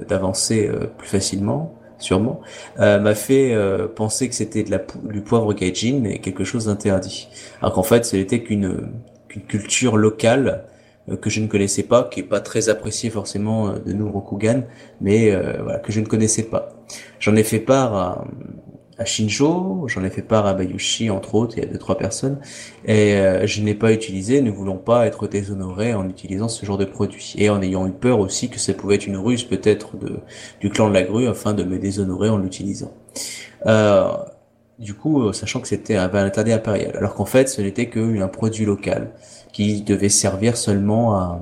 [0.09, 2.41] d'avancer plus facilement, sûrement,
[2.79, 6.67] euh, m'a fait euh, penser que c'était de la du poivre gaijin et quelque chose
[6.67, 7.29] d'interdit.
[7.61, 8.89] Alors qu'en fait, ce n'était qu'une
[9.29, 10.65] qu'une culture locale
[11.09, 14.11] euh, que je ne connaissais pas, qui est pas très appréciée forcément euh, de nous
[14.11, 14.63] Rokugan,
[15.01, 16.75] mais euh, voilà que je ne connaissais pas.
[17.21, 18.25] J'en ai fait part à,
[18.99, 22.39] à Shinjo, j'en ai fait part à Bayushi entre autres, y a deux trois personnes,
[22.87, 26.79] et euh, je n'ai pas utilisé, ne voulons pas être déshonorés en utilisant ce genre
[26.79, 29.97] de produit, et en ayant eu peur aussi que ça pouvait être une ruse peut-être
[29.99, 30.21] de
[30.61, 32.93] du clan de la grue afin de me déshonorer en l'utilisant.
[33.67, 34.09] Euh,
[34.79, 37.91] du coup, euh, sachant que c'était un, un interdit impérial, alors qu'en fait ce n'était
[37.91, 39.11] qu'un produit local
[39.53, 41.41] qui devait servir seulement à,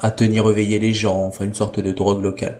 [0.00, 2.58] à tenir éveillés les gens, enfin une sorte de drogue locale.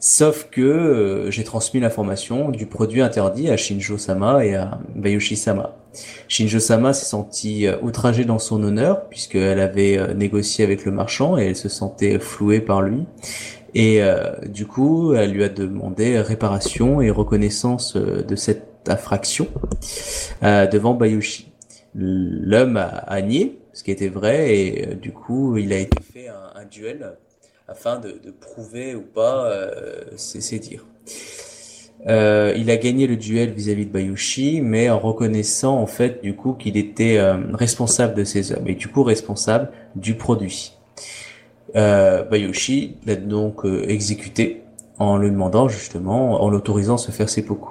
[0.00, 5.76] Sauf que euh, j'ai transmis l'information du produit interdit à Shinjo-sama et à Bayushi-sama.
[6.28, 11.36] Shinjo-sama s'est senti euh, outragé dans son honneur puisqu'elle avait euh, négocié avec le marchand
[11.36, 13.06] et elle se sentait flouée par lui.
[13.74, 14.00] Et
[14.48, 19.46] du coup, elle lui a demandé réparation et reconnaissance de cette infraction
[20.40, 21.52] devant Bayushi.
[21.94, 26.28] L'homme a, a nié, ce qui était vrai, et du coup, il a été fait
[26.28, 27.12] un duel
[27.68, 30.86] afin de, de prouver ou pas euh, ses, dires.
[32.06, 36.34] Euh, il a gagné le duel vis-à-vis de Bayushi, mais en reconnaissant en fait du
[36.34, 40.78] coup qu'il était euh, responsable de ses hommes et du coup responsable du produit.
[41.76, 44.62] Euh, Bayushi l'a donc euh, exécuté
[44.98, 47.68] en le demandant justement, en l'autorisant à se faire seppuku.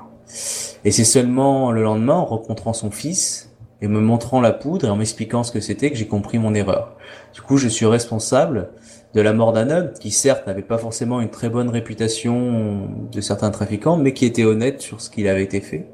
[0.85, 4.89] Et c'est seulement le lendemain, en rencontrant son fils et me montrant la poudre et
[4.89, 6.95] en m'expliquant ce que c'était, que j'ai compris mon erreur.
[7.33, 8.69] Du coup, je suis responsable
[9.13, 13.21] de la mort d'un homme qui certes n'avait pas forcément une très bonne réputation de
[13.21, 15.87] certains trafiquants, mais qui était honnête sur ce qu'il avait été fait.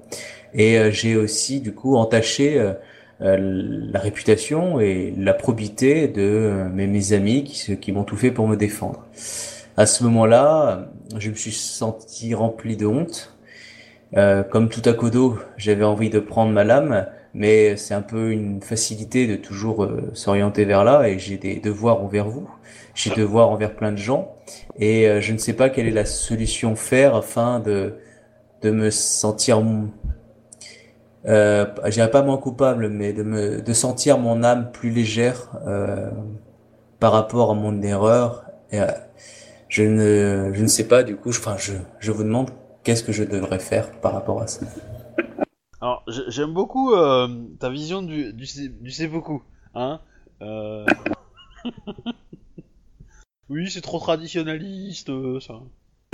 [0.54, 2.74] Et euh, j'ai aussi du coup entaché euh,
[3.22, 3.38] euh,
[3.92, 8.56] la réputation et la probité de mes, amis qui, qui m'ont tout fait pour me
[8.56, 9.06] défendre.
[9.78, 13.30] À ce moment-là, je me suis senti rempli de honte.
[14.52, 18.62] Comme tout à Kodo, j'avais envie de prendre ma lame, mais c'est un peu une
[18.62, 22.50] facilité de toujours euh, s'orienter vers là, et j'ai des devoirs envers vous,
[22.96, 24.36] j'ai des devoirs envers plein de gens,
[24.78, 27.96] et euh, je ne sais pas quelle est la solution faire afin de
[28.62, 29.62] de me sentir,
[31.26, 35.52] euh, je dirais pas moins coupable, mais de me de sentir mon âme plus légère
[35.68, 36.10] euh,
[37.00, 38.46] par rapport à mon erreur.
[38.72, 38.88] Et, euh,
[39.70, 41.32] je ne je ne sais pas du coup.
[41.32, 42.52] je- Enfin, je je vous demande
[42.84, 44.62] qu'est-ce que je devrais faire par rapport à ça.
[45.84, 47.28] Alors, j'ai- j'aime beaucoup euh,
[47.60, 48.46] ta vision du, du,
[48.80, 49.42] du seppuku,
[49.76, 50.00] hein.
[50.42, 50.86] Euh...
[53.50, 55.12] oui, c'est trop traditionnaliste,
[55.42, 55.56] ça.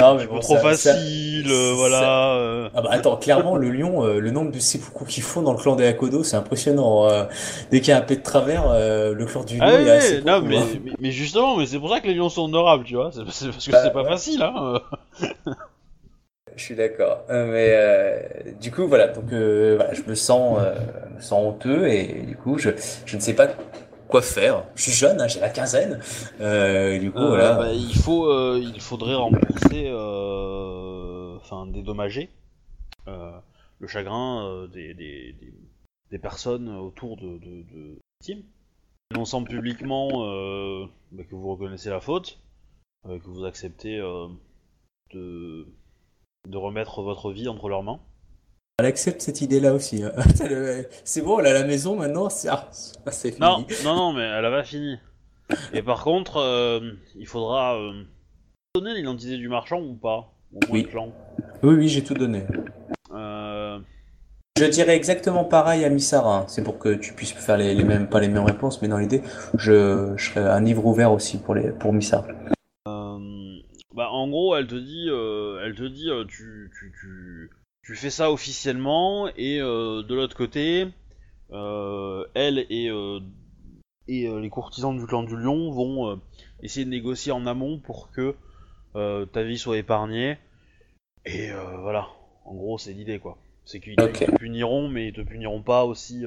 [0.01, 2.72] Non, mais trop facile, euh, voilà.
[2.74, 5.59] Ah bah attends, clairement le lion, euh, le nombre de seppuku qu'ils font dans le
[5.59, 7.07] clan des Hakodo, c'est impressionnant.
[7.07, 7.26] euh.
[7.70, 9.89] dès qu'il y a un pet de travers, le clan du lion, Ah il y
[9.91, 10.65] a non, mais, hein.
[10.84, 13.11] mais, mais justement, mais c'est pour ça que les lions sont honorables, tu vois.
[13.11, 14.09] C'est c'est parce que Bah, c'est pas ouais.
[14.09, 14.82] facile, hein.
[16.60, 17.24] Je suis d'accord.
[17.30, 20.76] Euh, mais euh, du coup, voilà, donc euh, voilà, je me sens, euh,
[21.16, 22.72] me sens honteux et du coup, je,
[23.05, 23.47] je ne sais pas
[24.10, 24.66] quoi faire.
[24.76, 26.01] Je suis jeune, hein, j'ai la quinzaine.
[26.99, 27.55] Du coup, voilà.
[27.55, 29.89] bah, il faut, il faudrait rembourser,
[31.41, 32.30] enfin dédommager
[33.07, 35.53] le chagrin des, des, des,
[36.12, 38.43] des personnes autour de, de, de victimes.
[39.14, 40.10] Annonçant publiquement
[41.14, 42.38] bah, que vous reconnaissez la faute,
[43.05, 43.97] que vous acceptez
[45.14, 45.66] de,
[46.49, 47.99] de remettre votre vie entre leurs mains.
[48.79, 50.03] Elle accepte cette idée-là aussi.
[50.03, 50.11] hein.
[51.03, 53.41] C'est bon, elle a la maison maintenant, c'est ah, c'est fini.
[53.41, 54.97] Non, non, non, mais elle a pas fini.
[55.73, 56.79] Et par contre, euh,
[57.15, 58.03] il faudra euh,
[58.75, 60.31] donner l'identité du marchand ou pas?
[60.53, 60.83] Au moins Oui.
[60.83, 61.09] le clan?
[61.63, 62.43] Oui, oui, j'ai tout donné.
[63.13, 63.79] Euh,
[64.57, 66.37] Je dirais exactement pareil à Misara.
[66.39, 66.45] hein.
[66.47, 68.97] C'est pour que tu puisses faire les, les mêmes, pas les mêmes réponses, mais dans
[68.97, 69.21] l'idée,
[69.57, 72.25] je, je serai un livre ouvert aussi pour les, pour Misara.
[73.99, 77.51] Bah, en gros, elle te dit, euh, elle te dit, euh, tu, tu, tu,
[77.83, 80.87] tu fais ça officiellement et euh, de l'autre côté,
[81.51, 82.89] elle et
[84.07, 86.17] et les courtisans du clan du Lion vont
[86.63, 88.37] essayer de négocier en amont pour que
[88.93, 90.37] ta vie soit épargnée.
[91.25, 92.07] Et voilà,
[92.45, 93.37] en gros, c'est l'idée quoi.
[93.65, 96.23] C'est qu'ils te puniront, mais ils te puniront pas aussi,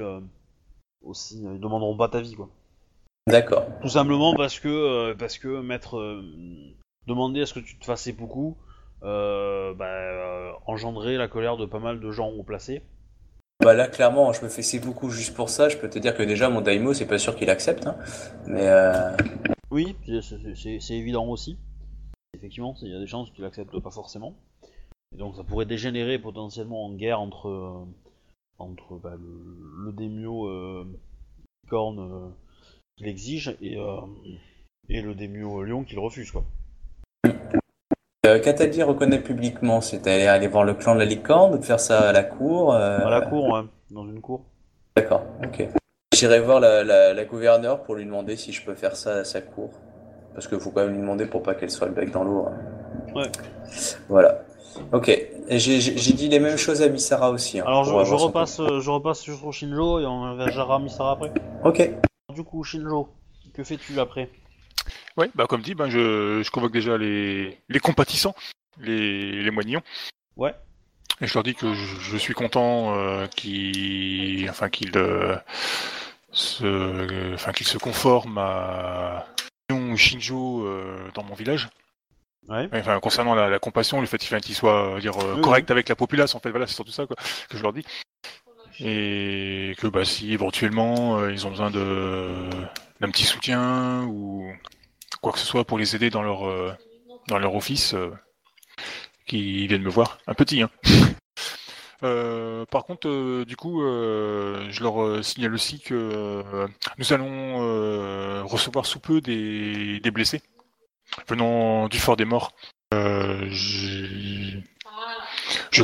[1.01, 2.51] aussi, ils demanderont pas ta vie quoi.
[3.25, 3.65] D'accord.
[3.81, 6.21] Tout simplement parce que parce que mettre euh,
[7.07, 8.57] demander à ce que tu te fasses beaucoup
[9.03, 12.81] euh, bah, euh, engendrer la colère de pas mal de gens haut placés.
[13.63, 15.69] Bah là, clairement, je me fais c'est beaucoup juste pour ça.
[15.69, 17.85] Je peux te dire que déjà, mon Daimo, c'est pas sûr qu'il accepte.
[17.87, 17.97] hein.
[18.47, 19.15] Mais euh,
[19.71, 21.57] Oui, c'est- évident aussi.
[22.35, 24.35] Effectivement, il y a des chances qu'il accepte pas forcément.
[25.13, 27.85] Et donc ça pourrait dégénérer potentiellement en guerre entre
[28.57, 30.85] entre bah, le, le
[31.69, 32.29] corne euh,
[32.97, 33.77] qui l'exige et
[34.89, 36.43] et le daimyo lion qui le refuse quoi.
[38.25, 42.09] Euh, qu'a-t-elle dit reconnaître publiquement C'est aller, voir le clan de la licorne, faire ça
[42.09, 43.61] à la cour euh, Dans la cour, ouais,
[43.91, 44.43] dans une cour.
[44.95, 45.67] D'accord, ok.
[46.15, 49.23] J'irai voir la, la, la gouverneure pour lui demander si je peux faire ça à
[49.23, 49.71] sa cour.
[50.33, 52.45] Parce qu'il faut quand même lui demander pour pas qu'elle soit le bec dans l'eau.
[52.47, 53.13] hein.
[53.15, 53.29] Ouais.
[54.09, 54.41] Voilà.
[54.91, 55.11] Ok.
[55.49, 57.59] J'ai dit les mêmes choses à Misara aussi.
[57.59, 61.31] hein, Alors je, repasse, euh, je repasse sur Shinjo et on verra Misara après.
[61.63, 61.91] Ok.
[62.33, 63.09] Du coup, Shinjo,
[63.53, 64.29] que fais-tu après?
[65.17, 68.35] Ouais, bah comme dit, ben je, je convoque déjà les, les compatissants,
[68.79, 69.81] les, les moignons.
[70.35, 70.53] Ouais.
[71.21, 75.35] Et je leur dis que je, je suis content euh, qu'ils enfin qu'ils euh,
[76.31, 79.27] se euh, enfin qu'ils se conforment à
[79.95, 81.69] Shinjo euh, dans mon village.
[82.49, 82.67] Ouais.
[82.73, 85.71] Enfin, concernant la, la compassion, le fait qu'il qu'il soit euh, dire, euh, Oui, correct
[85.71, 87.15] avec la populace, en fait, voilà, c'est surtout ça quoi,
[87.49, 87.85] que je leur dis.
[88.79, 92.49] Et que bah, si éventuellement ils ont besoin de
[93.03, 94.49] d'un petit soutien ou
[95.21, 96.71] quoi que ce soit pour les aider dans leur euh,
[97.27, 98.11] dans leur office, euh,
[99.27, 100.19] qu'ils viennent me voir.
[100.25, 100.69] Un petit, hein.
[102.05, 106.43] Euh, par contre, du coup, je leur signale aussi que
[106.97, 110.41] nous allons recevoir sous peu des, des blessés
[111.29, 112.51] venant du fort des morts.
[112.91, 114.59] Je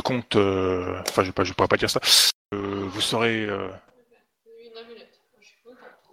[0.04, 2.00] compte, enfin, je ne pourrais pas dire ça.
[2.52, 3.48] Vous serez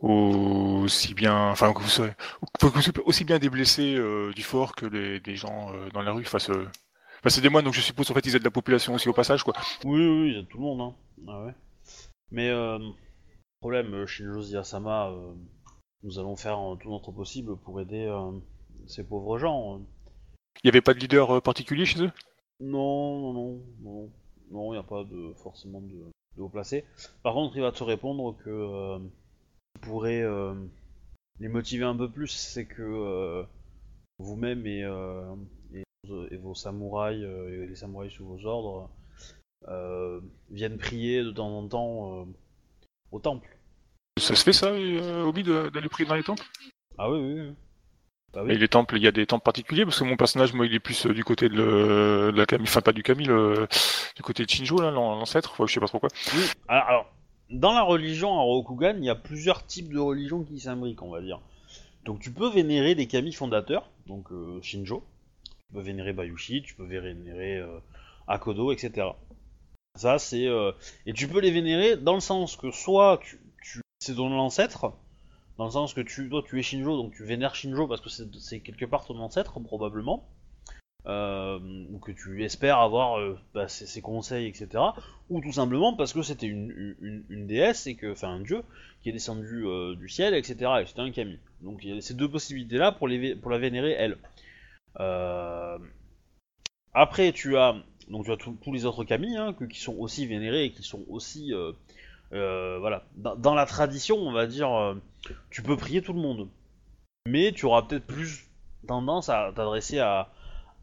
[0.02, 2.14] aussi bien, enfin, que vous serez
[3.06, 6.24] aussi bien des blessés euh, du fort que des, des gens euh, dans la rue.
[6.24, 8.94] Enfin, ce- enfin, c'est des moines, donc je suppose en fait ils aident la population
[8.94, 9.54] aussi au passage, quoi.
[9.84, 10.96] Oui, oui, oui, il y a tout le monde, hein.
[11.28, 11.54] Ah ouais.
[12.32, 12.80] Mais, euh,
[13.60, 15.34] problème, euh, Shinjo Ziyasama, euh,
[16.04, 18.32] nous allons faire euh, tout notre possible pour aider euh,
[18.88, 19.76] ces pauvres gens.
[19.76, 19.80] euh.
[20.64, 22.12] Il n'y avait pas de leader euh, particulier chez eux?
[22.60, 24.12] Non, non, non, non,
[24.52, 26.86] non, il n'y a pas de forcément de, de haut placé.
[27.24, 29.00] Par contre, il va te répondre que euh,
[29.78, 30.54] pourrait euh,
[31.40, 33.44] les motiver un peu plus, c'est que euh,
[34.20, 35.36] vous-même et, euh,
[35.74, 38.90] et, vos- et vos samouraïs, et les samouraïs sous vos ordres,
[40.50, 42.28] viennent prier de temps en temps
[43.12, 43.50] au temple.
[44.20, 46.44] Ça se fait ça, Obi, d'aller prier dans les temples?
[46.98, 47.56] Ah oui, oui, oui.
[48.34, 48.58] Bah Et oui.
[48.58, 50.80] les temples, il y a des temples particuliers parce que mon personnage, moi, il est
[50.80, 53.68] plus euh, du côté de, le- de la Camille, enfin pas du Camille, le-
[54.16, 55.66] du côté de Shinjo, là, l'ancêtre.
[55.66, 56.10] Je sais pas trop quoi.
[56.34, 57.14] Oui, alors, alors,
[57.50, 61.10] dans la religion à Rokugan, il y a plusieurs types de religions qui s'imbriquent, on
[61.12, 61.40] va dire.
[62.06, 65.04] Donc tu peux vénérer des kami fondateurs, donc euh, Shinjo,
[65.46, 67.80] tu peux vénérer Bayushi, tu peux vénérer euh,
[68.28, 69.08] Akodo, etc.
[69.96, 70.48] Ça, c'est...
[70.48, 70.72] euh,
[71.06, 73.20] Et tu peux les vénérer dans le sens que soit
[73.62, 74.94] tu, c'est ton ancêtre,
[75.58, 78.10] dans le sens que tu, toi tu es Shinjo, donc tu vénères Shinjo parce que
[78.10, 80.28] c'est quelque part ton ancêtre, probablement.
[81.08, 81.60] Euh,
[82.02, 84.92] que tu espères avoir euh, bah, ses, ses conseils, etc
[85.30, 86.96] ou tout simplement parce que c'était une,
[87.48, 88.64] déesse et que, enfin un dieu
[89.02, 90.72] qui est descendu euh, du ciel, etc.
[90.82, 91.38] Et c'était un kami.
[91.62, 94.18] Donc il y a ces deux possibilités là pour, la vénérer elle.
[95.00, 95.78] Euh,
[96.94, 97.76] Après tu as
[98.10, 101.04] donc tu as tous les autres kami hein, qui sont aussi vénérés et qui sont
[101.10, 104.96] aussi euh, voilà dans, la tradition on va dire
[105.50, 106.48] tu peux prier tout le monde,
[107.28, 108.48] mais tu auras peut-être plus
[108.88, 110.32] tendance à t'adresser à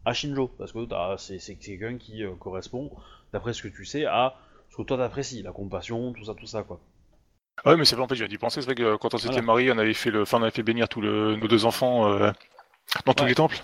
[0.05, 0.79] à Shinjo parce que
[1.17, 2.91] c'est quelqu'un qui euh, correspond
[3.33, 4.35] d'après ce que tu sais, à
[4.69, 6.79] ce que toi t'apprécies, la compassion, tout ça, tout ça, quoi.
[7.63, 8.61] Ah Ouais, mais c'est vrai, en fait, j'ai dû penser.
[8.61, 9.45] C'est vrai que euh, quand on s'était Voilà.
[9.47, 12.11] mariés, on avait fait le, enfin, on avait fait bénir tous le- nos deux enfants
[12.11, 12.31] euh,
[13.05, 13.29] dans tous Ouais.
[13.29, 13.57] les temples.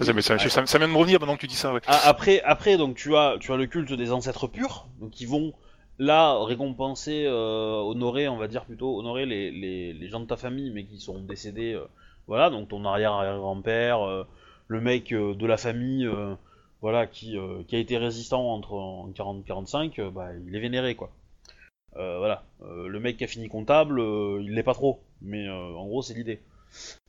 [0.00, 0.48] Ça, mais ça, Ouais.
[0.48, 1.80] ça- ça vient de me revenir maintenant que tu dis ça, ouais.
[1.86, 5.24] A- Après, après, donc tu as, tu as le culte des ancêtres purs, donc qui
[5.26, 5.52] vont
[5.98, 10.36] là récompenser, euh, honorer, on va dire plutôt honorer les, les, les gens de ta
[10.36, 11.86] famille, mais qui sont décédés, euh,
[12.26, 14.24] voilà, donc ton arrière-arrière-grand-père, euh,
[14.68, 16.34] le mec euh, de la famille, euh,
[16.82, 20.94] voilà, qui, euh, qui a été résistant entre en 40-45, euh, bah, il est vénéré,
[20.94, 21.10] quoi.
[21.94, 24.00] Voilà, le mec qui a fini comptable,
[24.42, 26.40] il l'est pas trop, mais en gros c'est l'idée.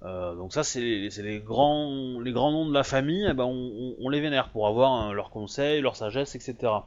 [0.02, 4.22] Donc ça c'est les, grands les grands noms de la famille, eh ben on, les
[4.22, 6.86] vénère pour avoir hein, leurs conseils, leur sagesse, etc.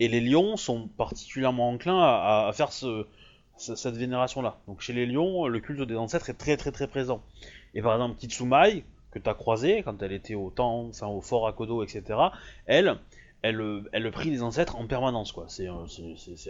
[0.00, 3.06] Et les lions sont particulièrement enclins à, faire ce,
[3.56, 4.58] ce- cette vénération là.
[4.66, 7.22] Donc chez les lions, le culte des ancêtres est très très très présent.
[7.74, 8.84] Et par exemple Kitsumai
[9.16, 12.02] que tu as croisé quand elle était au temps, enfin au fort Akodo, etc.
[12.66, 12.98] Elle,
[13.42, 15.46] elle, elle le prie des ancêtres en permanence quoi.
[15.48, 15.86] C'est, euh,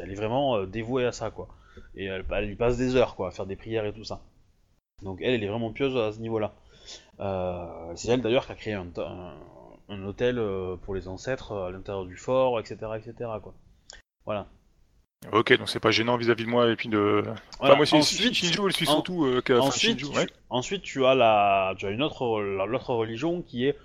[0.02, 1.48] elle est vraiment euh, dévouée à ça quoi.
[1.94, 4.20] Et elle, elle y passe des heures quoi à faire des prières et tout ça.
[5.02, 6.54] Donc elle, elle est vraiment pieuse à ce niveau-là.
[7.20, 8.88] Euh, c'est elle d'ailleurs qui a créé un,
[9.88, 10.40] un, hôtel
[10.82, 13.30] pour les ancêtres à l'intérieur du fort, etc., etc.
[13.42, 13.54] Quoi.
[14.24, 14.48] Voilà.
[15.32, 17.22] Ok, donc c'est pas gênant vis-à-vis de moi et puis de.
[17.58, 17.74] Voilà.
[17.74, 19.24] Enfin, moi, c'est ensuite, Shinjo, je suis surtout.
[19.26, 20.26] euh, ensuite, tu, ouais.
[20.50, 23.76] ensuite, tu as la, tu as une autre, l'autre religion qui est,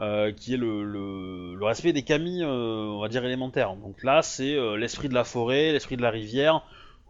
[0.00, 3.74] euh, qui est le, le, le respect des kami, euh, on va dire élémentaires.
[3.76, 6.62] Donc là, c'est euh, l'esprit de la forêt, l'esprit de la rivière,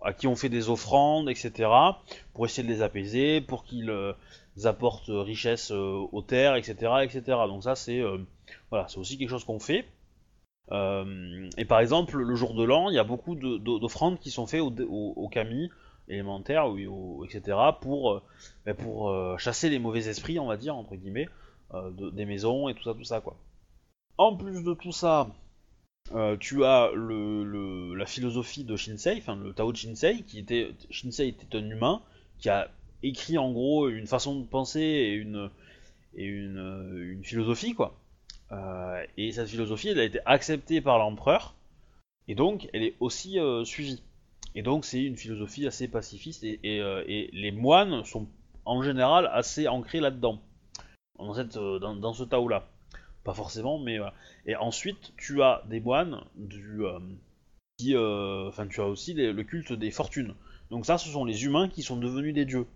[0.04, 1.68] à qui on fait des offrandes, etc.,
[2.34, 3.90] pour essayer de les apaiser, pour qu'ils
[4.64, 7.22] apportent richesse aux terres, etc., etc.
[7.48, 8.02] Donc ça, c'est,
[8.70, 9.84] voilà, c'est aussi quelque chose qu'on fait.
[10.72, 14.18] Euh, et par exemple, le jour de l'an, il y a beaucoup de- de- d'offrandes
[14.18, 15.70] qui sont faites aux, aux, aux kami
[16.08, 16.66] élémentaires,
[17.24, 18.22] etc., pour, euh,
[18.66, 18.74] ben,
[19.08, 21.28] euh, chasser les mauvais esprits, on va dire, entre guillemets,
[21.74, 23.36] de- des maisons et tout ça, tout ça, quoi.
[24.18, 25.28] En plus de tout ça,
[26.40, 31.56] tu as la philosophie de Shinsei, enfin le Tao de Shinsei, qui était, Shinsei était
[31.56, 32.02] un humain,
[32.38, 32.68] qui a
[33.02, 35.50] écrit en gros une façon de penser et une,
[36.14, 37.94] une philosophie, quoi.
[38.52, 41.54] Euh, et cette philosophie, elle a été acceptée par l'empereur,
[42.28, 44.02] et donc elle est aussi euh, suivie.
[44.54, 48.26] Et donc c'est une philosophie assez pacifiste, euh, et les moines sont
[48.64, 50.40] en général assez ancrés là-dedans,
[51.18, 52.68] dans, ce Tao-là.
[53.24, 53.98] Pas forcément, mais.
[54.46, 56.82] Et ensuite, tu as des moines du,
[57.78, 60.34] qui, enfin, tu as aussi le culte des fortunes.
[60.70, 62.66] Donc ça, ce sont les humains qui sont devenus des dieux.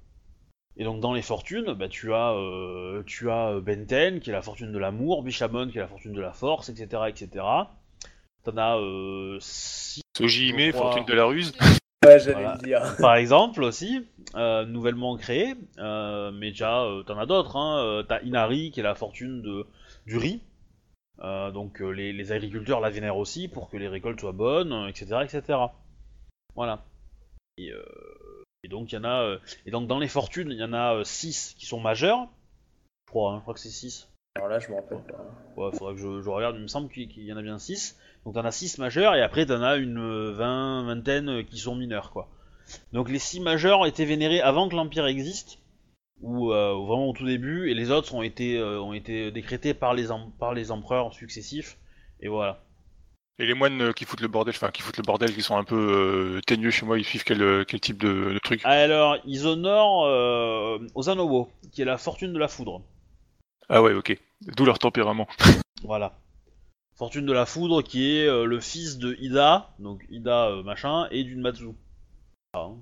[0.79, 4.43] Et donc dans les fortunes, bah, tu as, euh, tu as Benten qui est la
[4.43, 7.45] fortune de l'amour, Bishamon qui est la fortune de la force, etc., etc.
[8.45, 10.73] t'en as euh, six, Sojime.
[10.73, 11.53] Fortune de la Ruse.
[12.05, 12.59] Ouais, j'allais Voilà.
[12.61, 12.97] le dire.
[13.01, 15.19] par exemple aussi, euh, nouvellement
[15.79, 17.57] euh, mais déjà euh, t'en as d'autres.
[17.57, 17.79] Hein.
[17.83, 19.67] Euh, T'as Inari qui est la fortune de,
[20.07, 20.43] du riz.
[21.23, 24.73] Euh, donc euh, les, les agriculteurs la vénèrent aussi pour que les récoltes soient bonnes,
[24.73, 25.59] euh, etc., etc.
[26.55, 26.85] Voilà.
[27.57, 27.83] Et, euh,
[28.67, 30.73] et donc il y en a, euh, et donc dans les fortunes, il y en
[30.73, 32.27] a 6 qui sont majeures.
[33.07, 34.09] Je crois, hein, je crois que c'est 6.
[34.35, 35.25] Alors là, je me rappelle pas.
[35.57, 37.59] Ouais, faudra que je, je regarde, il me semble qu'il qu'il y en a bien
[37.59, 37.97] 6.
[38.25, 41.59] Donc t'en as 6 majeurs et après t'en as une euh, vingt, vingtaine euh, qui
[41.59, 42.29] sont mineurs quoi.
[42.93, 45.61] Donc les 6 majeurs étaient vénérés avant que l'Empire existe,
[46.21, 49.31] ou euh, ou vraiment au tout début, et les autres ont été, euh, ont été
[49.31, 51.79] décrétés par les, em- par les empereurs successifs,
[52.21, 52.66] et voilà.
[53.39, 55.57] Et les moines euh, qui foutent le bordel, enfin qui foutent le bordel, qui sont
[55.57, 55.77] un peu
[56.37, 58.63] euh, teigneux chez moi, ils suivent quel, euh, quel type de, de truc?
[58.65, 62.81] Alors, ils honorent euh, Ozanobo, qui est la fortune de la foudre.
[63.69, 64.17] Ah ouais, ok.
[64.57, 65.27] D'où leur tempérament.
[65.85, 66.19] Voilà.
[66.95, 71.07] Fortune de la foudre qui est euh, le fils de Ida, donc Ida euh, machin,
[71.11, 71.67] et d'une Matsu.
[72.55, 72.77] Ah, hein.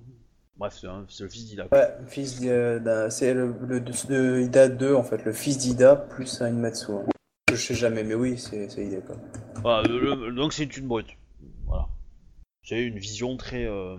[0.56, 0.78] Bref,
[1.08, 1.64] c'est le fils d'Ida.
[1.64, 1.76] quoi.
[1.76, 5.58] Ouais, fils de- d'un- c'est le, le de, de Ida 2 en fait, le fils
[5.58, 6.92] d'Ida plus un Inmatsu.
[6.92, 7.04] hein.
[7.54, 8.68] Je sais jamais, mais oui, c'est
[9.06, 9.16] quoi.
[9.62, 11.16] Voilà, le- le- donc c'est une brute.
[11.66, 11.88] Voilà.
[12.62, 13.96] C'est une vision très euh,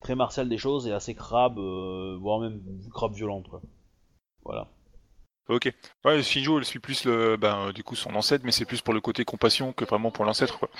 [0.00, 2.60] très martiale des choses et assez crabe, euh, voire même
[2.92, 3.48] crabe violente.
[3.48, 3.60] Quoi.
[4.44, 4.68] Voilà.
[5.48, 5.72] Ok.
[6.04, 8.80] Ouais, Shinjo, elle suit plus le, ben, euh, du coup son ancêtre, mais c'est plus
[8.82, 10.70] pour le côté compassion que vraiment pour l'ancêtre, quoi.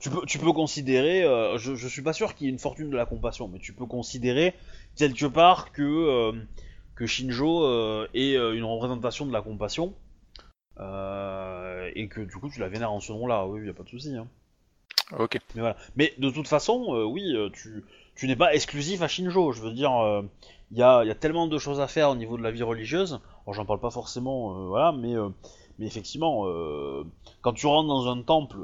[0.00, 2.58] Tu peux, tu peux considérer, euh, je, je suis pas sûr qu'il y ait une
[2.58, 4.54] fortune de la compassion, mais tu peux considérer
[4.96, 6.32] quelque part que, euh,
[6.96, 10.11] que Shinjo euh, est euh, une représentation de la compassion euh,
[10.78, 13.46] et que du coup tu la vénères en ce nom-là.
[13.46, 14.16] Oui, y a pas de souci.
[14.16, 14.26] Hein.
[15.18, 15.38] Ok.
[15.54, 15.76] Mais voilà.
[15.96, 19.52] Mais de toute façon, euh, oui, euh, tu, tu n'es pas exclusif à Shinjo.
[19.52, 20.22] Je veux dire, euh,
[20.70, 22.50] il y, a, il y a tellement de choses à faire au niveau de la
[22.50, 23.20] vie religieuse.
[23.44, 25.28] Alors j'en parle pas forcément, euh, voilà, mais, euh,
[25.78, 27.04] mais effectivement, euh,
[27.42, 28.56] quand tu rentres dans un temple,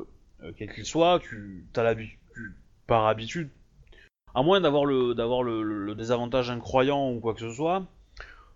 [0.43, 2.55] euh, quel qu'il soit, tu as l'habitude, tu-
[2.87, 3.51] par habitude,
[4.35, 7.83] à moins d'avoir le, d'avoir le, le- le désavantage incroyant ou quoi que ce soit,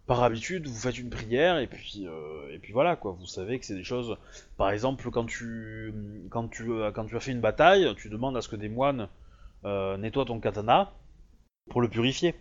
[0.06, 3.12] par habitude, vous faites une prière et puis, euh, et puis voilà quoi.
[3.12, 4.16] Vous savez que c'est des choses.
[4.56, 5.94] Par exemple, quand tu,
[6.30, 8.68] quand tu, euh, quand tu as fait une bataille, tu demandes à ce que des
[8.68, 9.08] moines
[9.64, 10.92] euh, nettoient ton katana
[11.70, 12.34] pour le purifier.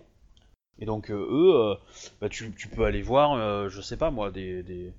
[0.80, 1.76] Et donc eux,
[2.20, 4.92] bah, tu, tu peux aller voir, je sais pas moi, des, des,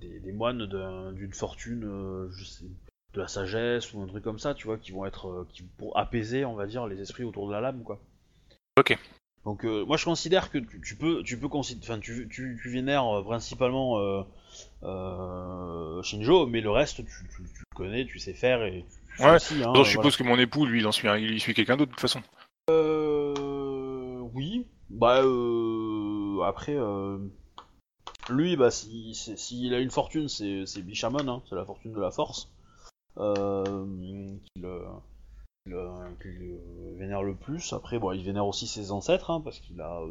[0.00, 2.64] des, des- moines d'un- d'une fortune, je sais,
[3.12, 5.98] de la sagesse ou un truc comme ça, tu vois, qui vont être, qui pour
[5.98, 7.98] apaiser, on va dire, les esprits autour de la lame, quoi.
[8.78, 8.96] Ok.
[9.48, 12.68] Donc euh, moi je considère que tu, tu peux, tu peux enfin tu, tu, tu
[12.68, 14.22] vénères euh, principalement euh,
[14.82, 18.84] euh, Shinjo, mais le reste tu, tu, connais, tu sais faire et
[19.16, 19.84] tu Ouais, aussi, hein, je voilà.
[19.84, 22.20] suppose que mon époux, lui, il en suit, il suit quelqu'un d'autre de toute façon.
[22.68, 24.66] Euh, oui.
[24.90, 27.16] Bah, euh, après, euh,
[28.28, 31.94] lui, bah, s'il si, s'il a une fortune, c'est c'est Bishamon, hein, c'est la fortune
[31.94, 32.50] de la force.
[33.16, 34.40] Qu'il
[35.68, 37.72] qu'il, euh, euh, vénère le plus.
[37.72, 40.02] Après, bon, il vénère aussi ses ancêtres, hein, parce qu'il a.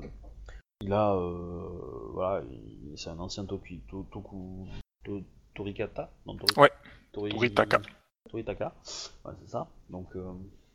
[0.81, 1.13] il a.
[1.15, 4.67] euh, voilà, il- c'est un ancien Toki, to, Toku.
[5.05, 5.21] To-
[5.55, 6.71] Torikata Non, Tori- Ouais.
[7.11, 7.81] Tori- Toritaka.
[8.29, 8.75] Toritaka.
[9.25, 9.67] Ouais, c'est ça.
[9.89, 10.31] Donc, euh,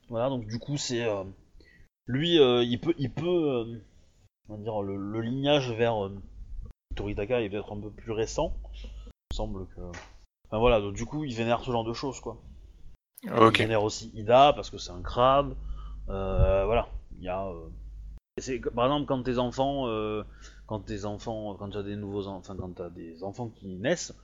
[0.09, 1.07] voilà, donc du coup, c'est.
[2.07, 3.81] lui, il peut, il peut,
[4.49, 6.11] on va dire, le, le lignage vers
[6.97, 8.55] Toritaka est peut-être un peu plus récent.
[8.75, 9.81] Il me semble que.
[10.49, 12.37] Enfin voilà, donc du coup, il vénère ce genre de choses, quoi.
[13.31, 13.61] Ok.
[13.61, 15.55] Il vénère aussi Ida parce que c'est un crabe.
[16.09, 17.47] Euh, voilà, il y a.
[17.49, 17.69] euh,
[18.75, 20.23] par exemple quand tes enfants, euh,
[20.67, 23.49] quand tes enfants, quand tu as des nouveaux, en- enfin quand tu as des enfants
[23.49, 24.15] qui naissent,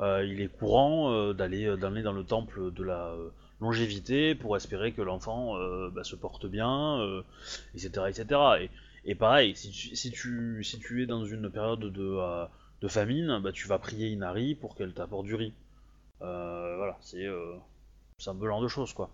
[0.00, 3.30] euh, il est courant euh, d'aller euh, d'aller dans le temple de la euh,
[3.60, 7.22] longévité pour espérer que l'enfant euh, bah, se porte bien, euh,
[7.74, 8.62] etc., etc.
[8.62, 8.70] Et,
[9.04, 12.46] et pareil, si tu, si tu si tu es dans une période de euh,
[12.82, 15.54] de famine, bah, tu vas prier Inari pour qu'elle t'apporte du riz.
[16.22, 17.56] Euh, voilà, c'est euh,
[18.20, 19.10] c'est un genre de choses, quoi.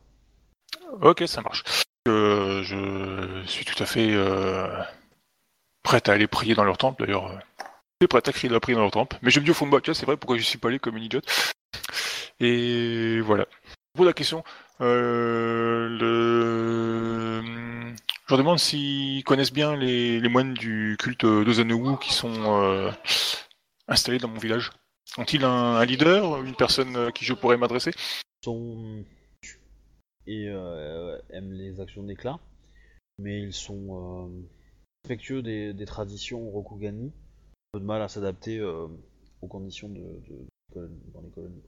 [1.00, 1.62] Ok, ça marche.
[2.08, 4.68] Euh, je suis tout à fait euh,
[5.82, 7.30] prêt à aller prier dans leur temple, d'ailleurs.
[7.30, 9.16] Je suis prêt à crier la prier dans leur temple.
[9.22, 10.78] Mais je me dis au fond de moi, c'est vrai, pourquoi je suis pas allé
[10.80, 11.24] comme une idiote.
[12.40, 13.46] Et voilà.
[13.94, 14.42] Pour la question,
[14.80, 15.96] euh,
[18.26, 22.90] je leur demande s'ils connaissent bien les, moines du culte d'Ozanowu qui sont euh,
[23.88, 24.70] installés dans mon village.
[25.16, 27.92] Ont-ils un, un leader, une personne à qui je pourrais m'adresser?
[28.46, 29.04] Sont
[30.28, 32.38] et euh, aiment les actions d'éclat,
[33.18, 34.28] mais ils sont euh,
[35.02, 37.12] respectueux des, des traditions Rokugani,
[37.72, 38.86] peu de mal à s'adapter euh,
[39.42, 40.20] aux conditions de,
[40.76, 41.62] dans les colonies.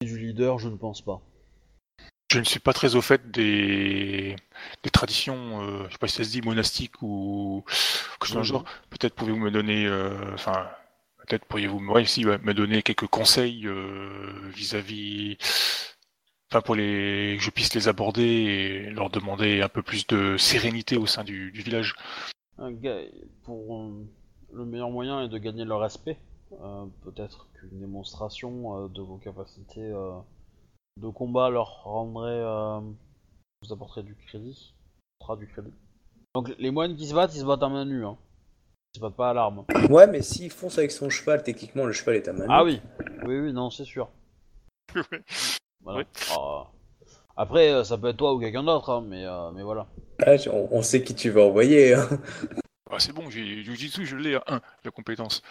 [0.00, 1.22] Et du leader, je ne pense pas.
[2.32, 4.34] Je ne suis pas très au fait des,
[4.82, 8.40] des traditions, euh, je sais pas si ça se dit monastique ou quelque chose dans
[8.40, 8.46] le Oui.
[8.46, 8.64] genre.
[8.90, 10.68] Peut-être pouvez-vous me donner, euh, enfin,
[11.26, 15.38] peut-être pourriez-vous ouais, si, ouais, me donner quelques conseils euh, vis-à-vis.
[16.50, 17.36] Enfin, pour les.
[17.38, 21.24] que je puisse les aborder et leur demander un peu plus de sérénité au sein
[21.24, 21.94] du, du village.
[23.42, 24.06] Pour euh,
[24.52, 26.18] le meilleur moyen est de gagner leur respect.
[26.62, 29.92] Euh, Peut-être qu'une démonstration euh, de vos capacités
[30.98, 32.80] de combat leur rendrait, euh,
[33.62, 34.74] vous apporterait du crédit,
[35.38, 35.72] du crédit.
[36.34, 38.16] Donc les moines qui se battent, ils se battent à main nue, hein.
[38.94, 39.64] Ils se battent pas à l'arme.
[39.90, 42.46] Ouais, mais s'il fonce avec son cheval, techniquement, le cheval est à main.
[42.48, 42.72] Ah nue.
[42.72, 42.80] oui,
[43.26, 44.08] oui, oui, non, c'est sûr.
[45.82, 46.00] Voilà.
[46.00, 46.04] Oui.
[46.30, 46.66] Ah,
[47.36, 49.86] après, euh, ça peut être toi ou quelqu'un d'autre, hein, mais, euh, mais voilà.
[50.26, 51.94] Ah, on, on sait qui tu vas envoyer.
[51.94, 52.08] hein.
[52.90, 55.42] Ah, c'est bon, j'ai Jujitsu, je l'ai à 1, la compétence.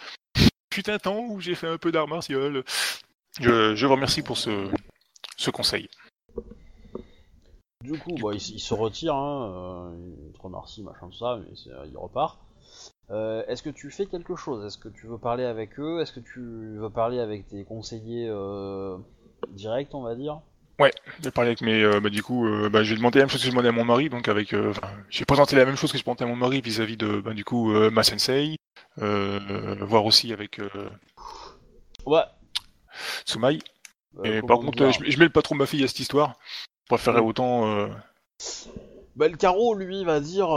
[0.74, 2.62] Fut un temps où j'ai fait un peu d'art martial.
[3.40, 4.68] Je, je vous remercie pour ce,
[5.36, 5.88] ce conseil.
[7.84, 11.54] Du coup, bah, il, se retire, hein, euh, il te remercie, machin, tout ça, mais
[11.54, 12.38] c'est- il repart.
[13.10, 14.64] Euh, Est-ce que tu fais quelque chose?
[14.66, 16.00] Est-ce que tu veux parler avec eux?
[16.02, 16.40] Est-ce que tu
[16.76, 18.98] veux parler avec tes conseillers euh,
[19.48, 20.40] directs, on va dire
[21.22, 21.82] J'ai parlé avec mes.
[21.82, 23.72] euh, bah, du coup, euh, bah, j'ai demandé la même chose que je demandais à
[23.72, 24.52] mon mari, donc avec.
[24.52, 24.72] euh,
[25.10, 27.44] j'ai présenté la même chose que je demandais à mon mari vis-à-vis de, bah, du
[27.44, 28.56] coup, euh, ma sensei,
[29.00, 30.60] euh, voir aussi avec
[32.06, 32.22] Ouais.
[33.26, 33.58] Tsumaï.
[34.18, 36.36] euh, Et par contre, euh, je, je mêle pas trop ma fille à cette histoire.
[36.84, 37.88] Je préférerais autant.
[39.16, 40.48] Bah, le carreau, lui, va dire,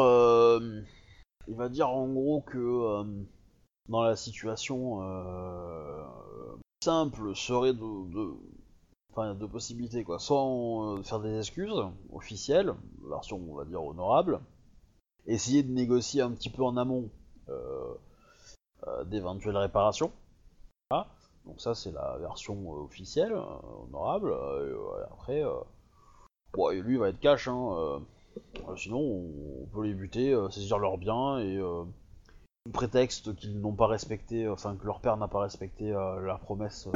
[1.47, 3.03] il va dire en gros que
[3.89, 5.01] dans la situation
[6.84, 8.34] simple serait de, de,
[9.12, 11.74] enfin, il y a deux possibilités quoi, soit euh, faire des excuses
[12.12, 12.74] officielles,
[13.09, 14.39] version on va dire honorable,
[15.26, 17.09] essayer de négocier un petit peu en amont
[17.49, 17.93] euh,
[18.88, 20.12] euh, d'éventuelles réparations.
[21.45, 24.32] Donc ça c'est la version officielle, honorable.
[24.32, 25.43] et, après,
[26.82, 27.47] lui il va être cash.
[27.47, 28.01] Hein,
[28.78, 31.59] sinon, on, peut les buter, saisir leurs biens et
[32.72, 36.88] prétexte qu'ils n'ont pas respecté, enfin que leur père n'a pas respecté la promesse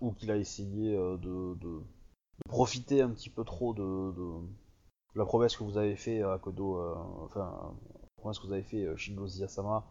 [0.00, 1.82] ou qu'il a essayé euh, de,
[2.48, 4.12] profiter un petit peu trop de,
[5.14, 8.62] la promesse que vous avez fait à Kodo, euh, enfin la promesse que vous avez
[8.62, 9.84] fait Shingo Ziyasama,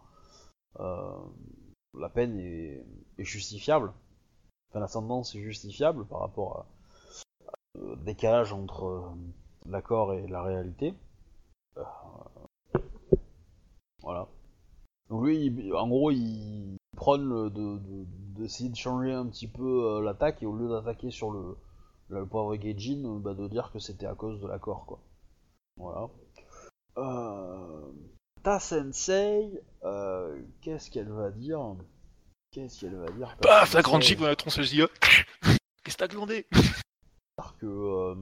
[0.80, 1.16] euh,
[1.94, 2.84] la peine est,
[3.18, 3.92] justifiable.
[4.70, 6.66] Enfin, la sentence est justifiable par rapport à,
[8.04, 9.14] décalage entre
[9.66, 10.94] l'accord et la réalité.
[14.02, 14.26] Voilà.
[15.08, 18.06] Donc lui, en gros, il prône de-
[18.36, 21.56] d'essayer de, changer un petit peu euh, l'attaque et au lieu d'attaquer sur le,
[22.08, 25.00] le pauvre Gaijin, euh, bah, de dire que c'était à cause de l'accord, quoi.
[25.76, 26.08] Voilà.
[26.98, 27.92] Euh,
[28.42, 31.76] ta sensei, euh, qu'est-ce qu'elle va dire?
[32.50, 34.88] Qu'est-ce qu'elle va dire Paf, la grande chic dans la tronçonneuse d'IA.
[35.84, 36.46] Qu'est-ce que t'as glandé
[37.58, 38.14] que euh,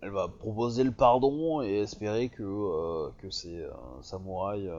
[0.00, 3.72] elle va proposer le pardon et espérer que euh, que ces euh,
[4.02, 4.70] samouraïs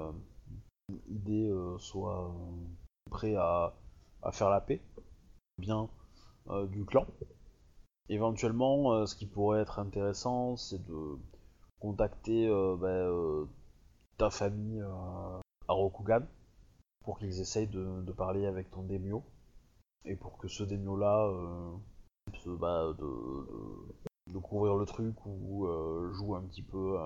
[1.10, 2.34] idées soient
[3.10, 3.74] prêts à,
[4.24, 4.82] à faire la paix
[5.58, 5.90] bien
[6.50, 7.06] euh, du clan.
[8.10, 11.18] Éventuellement, euh, ce qui pourrait être intéressant, c'est de
[11.80, 13.50] contacter euh, bah,
[14.18, 16.22] ta famille à Rokugan
[17.04, 19.24] pour qu'ils essayent de, parler avec ton daimyo
[20.06, 21.30] et pour que ce daimyo là
[22.34, 25.68] se- bah, de, de, couvrir le truc ou
[26.14, 26.98] joue un petit peu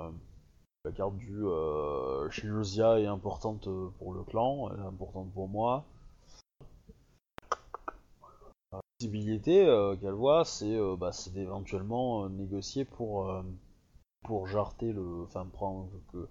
[0.88, 5.84] la carte du euh, Shinusia est importante pour le clan, elle est importante pour moi.
[8.72, 13.44] La possibilité euh, qu'elle voit, c'est euh, bah, c'est d'éventuellement euh, négocier pour, euh,
[14.24, 15.24] pour jarter le.
[15.24, 16.28] Enfin, prendre que,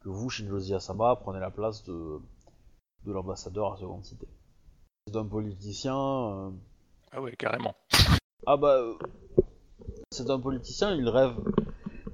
[0.00, 2.18] que vous, Shinjosia Sama, prenez la place de,
[3.04, 4.26] de l'ambassadeur à Seconde Cité.
[5.06, 5.96] C'est un politicien.
[5.96, 6.50] euh,
[7.12, 7.74] Ah ouais, carrément.
[8.46, 8.94] ah bah, euh,
[10.10, 11.36] c'est un politicien, il rêve,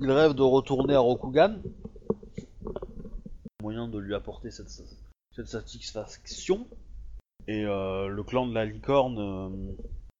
[0.01, 1.59] il rêve de retourner à Rokugan.
[3.63, 6.67] Moyen de lui apporter cette, cette satisfaction.
[7.49, 9.73] Et euh, le clan de la licorne, euh,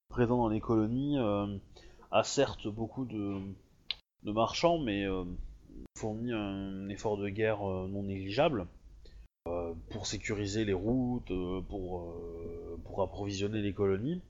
[0.09, 1.59] présent dans les colonies, euh,
[2.13, 3.41] a certes beaucoup de,
[4.23, 5.05] marchands, mais
[5.97, 8.67] fournit un effort de guerre non négligeable
[9.91, 11.33] pour sécuriser les routes,
[11.69, 12.13] pour,
[12.99, 14.23] approvisionner les colonies.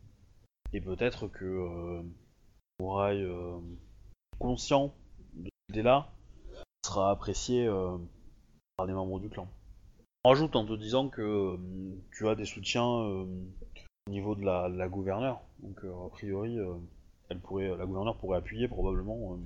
[0.72, 2.02] Et peut-être que euh,
[2.80, 3.58] Mouraï, euh,
[4.38, 4.94] conscient
[5.34, 6.12] de cette idée-là,
[6.84, 7.68] sera apprécié
[8.76, 9.48] par les membres du clan.
[10.26, 11.56] Rajoute en te disant que euh,
[12.10, 13.26] tu as des soutiens euh,
[14.08, 15.40] au niveau de la, gouverneure.
[15.60, 16.58] Donc euh, a priori,
[17.28, 19.38] elle pourrait, la gouverneure pourrait appuyer probablement.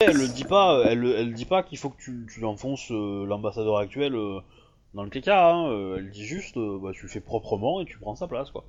[0.00, 3.76] Elle le dit pas, elle, elle dit pas qu'il faut que tu, tu enfonces l'ambassadeur
[3.76, 4.14] actuel
[4.94, 5.48] dans le caca.
[5.48, 8.64] hein, elle dit juste, bah, tu le fais proprement et tu prends sa place, quoi.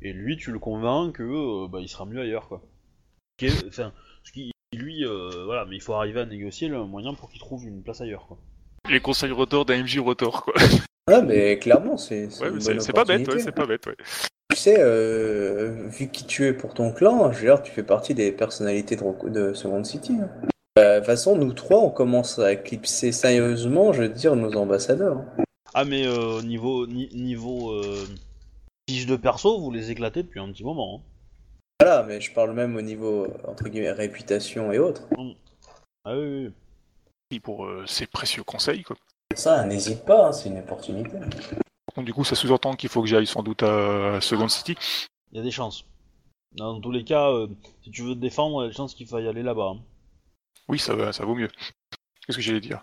[0.00, 2.62] Et lui, tu le convaincs que bah, il sera mieux ailleurs, quoi.
[3.68, 3.92] Enfin,
[4.24, 5.04] ce qui, lui,
[5.44, 8.26] voilà, mais il faut arriver à négocier le moyen pour qu'il trouve une place ailleurs,
[8.26, 8.38] quoi.
[8.88, 10.54] Les conseils rotor d'un MJ rotor, quoi.
[11.08, 13.42] Ah, mais clairement, c'est c'est Ouais, une c'est bonne c'est pas bête, ouais, opportunité.
[13.44, 13.96] c'est pas bête, ouais.
[14.50, 17.82] Tu sais, euh, vu qui tu es pour ton clan, je veux dire, tu fais
[17.82, 20.14] partie des personnalités de, Second City.
[20.20, 20.28] hein.
[20.78, 24.52] Euh, De toute façon, nous trois, on commence à éclipser sérieusement, je veux dire, nos
[24.56, 25.18] ambassadeurs.
[25.18, 25.44] hein.
[25.74, 28.06] Ah, mais euh, niveau, ni- niveau euh,
[28.88, 31.00] fiche de perso, vous les éclatez depuis un petit moment.
[31.00, 31.08] hein.
[31.80, 35.08] Voilà, mais je parle même au niveau, euh, entre guillemets, réputation et autres.
[36.04, 36.52] Ah oui, oui.
[37.32, 38.96] Et pour euh, ses précieux conseils, quoi.
[39.36, 41.10] Ça, n'hésite pas, hein, c'est une opportunité.
[41.96, 44.76] Donc, du coup, ça sous-entend qu'il faut que j'aille sans doute à Second City.
[45.32, 45.84] Il y a des chances.
[46.52, 47.48] Dans tous les cas, euh,
[47.82, 49.72] si tu veux te défendre, il y a des chances qu'il faille aller là-bas.
[49.76, 49.80] hein.
[50.68, 51.48] Oui, ça, va, ça vaut mieux.
[52.26, 52.82] Qu'est-ce que j'allais dire?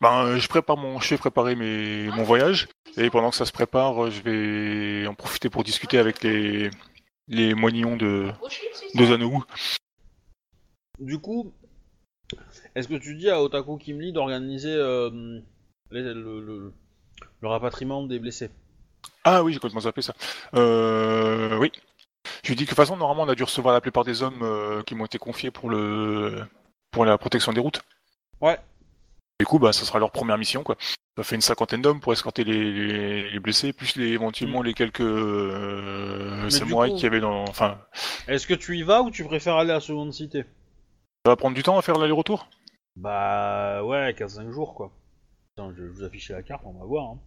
[0.00, 3.46] Ben, euh, je prépare mon, je vais préparer mes, mon voyage et pendant que ça
[3.46, 6.70] se prépare, euh, je vais en profiter pour discuter avec les,
[7.28, 8.32] les moignons de,
[8.96, 9.44] de Zanou.
[10.98, 11.52] Du coup,
[12.74, 15.10] est-ce que tu dis à Otaku Kimli d'organiser euh,
[15.90, 16.72] le, le-
[17.40, 18.50] le rapatriement des blessés?
[19.24, 20.14] Ah oui, j'ai complètement zappé ça.
[20.54, 21.70] Euh, oui.
[22.44, 24.22] Je lui dis que de toute façon, normalement, on a dû recevoir la plupart des
[24.22, 26.44] hommes euh, qui m'ont été confiés pour le,
[26.90, 27.82] pour la protection des routes.
[28.40, 28.58] Ouais.
[29.40, 30.76] Du coup, bah, ça sera leur première mission, quoi.
[31.16, 34.72] Ça fait une cinquantaine d'hommes pour escorter les, les, les blessés, plus les, éventuellement les
[34.72, 35.02] quelques
[36.50, 37.42] samouraïs coup- qu'il y avait dans.
[37.42, 37.78] Enfin,
[38.28, 40.44] Est-ce que tu y vas ou tu préfères aller à Seconde Cité?
[41.24, 42.48] Ça va prendre du temps à faire l'aller-retour?
[42.96, 44.90] Bah ouais, 15-5 jours quoi.
[45.56, 47.10] Attends, je vais vous afficher la carte, on va voir.
[47.10, 47.18] Hein.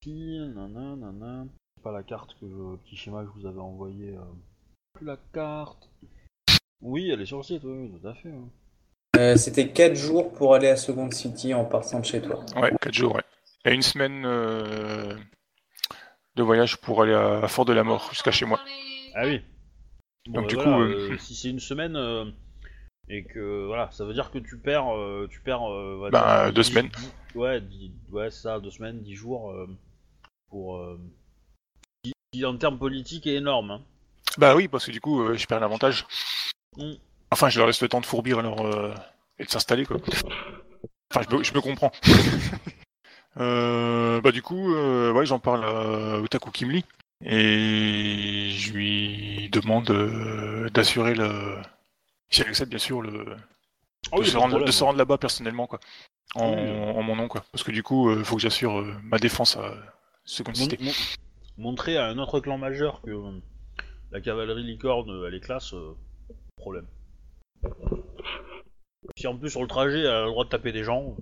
[0.00, 1.44] Puis, nanana, nanana.
[1.76, 4.16] C'est pas la carte que je, le petit schéma que je vous avais envoyé.
[4.16, 4.20] euh.
[4.94, 5.88] Plus la carte.
[6.80, 8.30] Oui, elle est sur le site, oui, oui, tout à fait.
[8.30, 8.48] hein.
[9.18, 12.44] Euh, C'était 4 jours pour aller à Second City en partant de chez toi.
[12.56, 13.22] Ouais, 4 jours, ouais.
[13.66, 15.14] Et une semaine euh,
[16.36, 18.58] de voyage pour aller à Fort de la Mort, jusqu'à chez moi.
[19.14, 19.42] Ah oui.
[20.26, 22.24] Bon, Donc, bah, du voilà, coup, euh, si c'est une semaine euh,
[23.12, 25.68] et que voilà, ça veut dire que tu perds, euh, tu perds.
[25.70, 26.88] euh, Bah, deux dix- semaines.
[26.96, 29.66] dix- ouais, dix- ouais, ça, deux semaines, dix jours euh,
[30.48, 30.76] pour.
[30.76, 30.98] euh,
[32.04, 33.72] qui, qui, en termes politiques est énorme.
[33.72, 33.82] Hein.
[34.38, 36.06] Bah oui, parce que du coup, euh, je perds l'avantage.
[36.76, 36.92] Mm.
[37.32, 38.94] Enfin, je leur laisse le temps de fourbir euh,
[39.38, 39.96] et de s'installer, quoi.
[41.12, 41.90] Enfin, je me, je me comprends.
[43.36, 46.84] Euh, bah du coup, euh, ouais, j'en parle à Otaku Kimli
[47.24, 51.56] et je lui demande euh, d'assurer le,
[52.30, 53.24] si elle accepte bien sûr le,
[54.12, 54.66] Ah de, oui, se rendre, problème.
[54.66, 55.80] de se rendre là-bas personnellement, quoi,
[56.34, 56.70] en, Oui.
[56.96, 57.44] en mon nom, quoi.
[57.52, 59.74] Parce que du coup, il faut que j'assure euh, ma défense à
[60.24, 60.78] Second Mon- City.
[61.58, 63.40] mon- montrer à un autre clan majeur que euh,
[64.12, 65.94] la cavalerie licorne euh, elle est classe, euh,
[66.56, 66.86] problème.
[69.16, 71.16] Si en plus sur le trajet elle a le droit de taper des gens,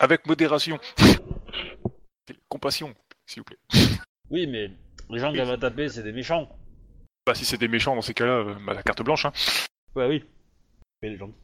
[0.00, 0.78] Avec modération,
[2.48, 2.94] compassion,
[3.26, 3.58] s'il vous plaît.
[4.30, 4.70] oui mais
[5.10, 6.48] les gens qu'elle va taper c'est des méchants.
[7.26, 9.32] Bah si c'est des méchants dans ces cas-là, euh, bah, la carte blanche, hein.
[9.96, 10.24] Ouais oui.
[11.02, 11.34] Mais les gentils.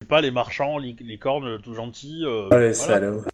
[0.00, 2.22] C'est pas les marchands, les, les cornes, tout gentils.
[2.24, 2.74] euh, Oh les voilà.
[2.74, 3.24] salauds.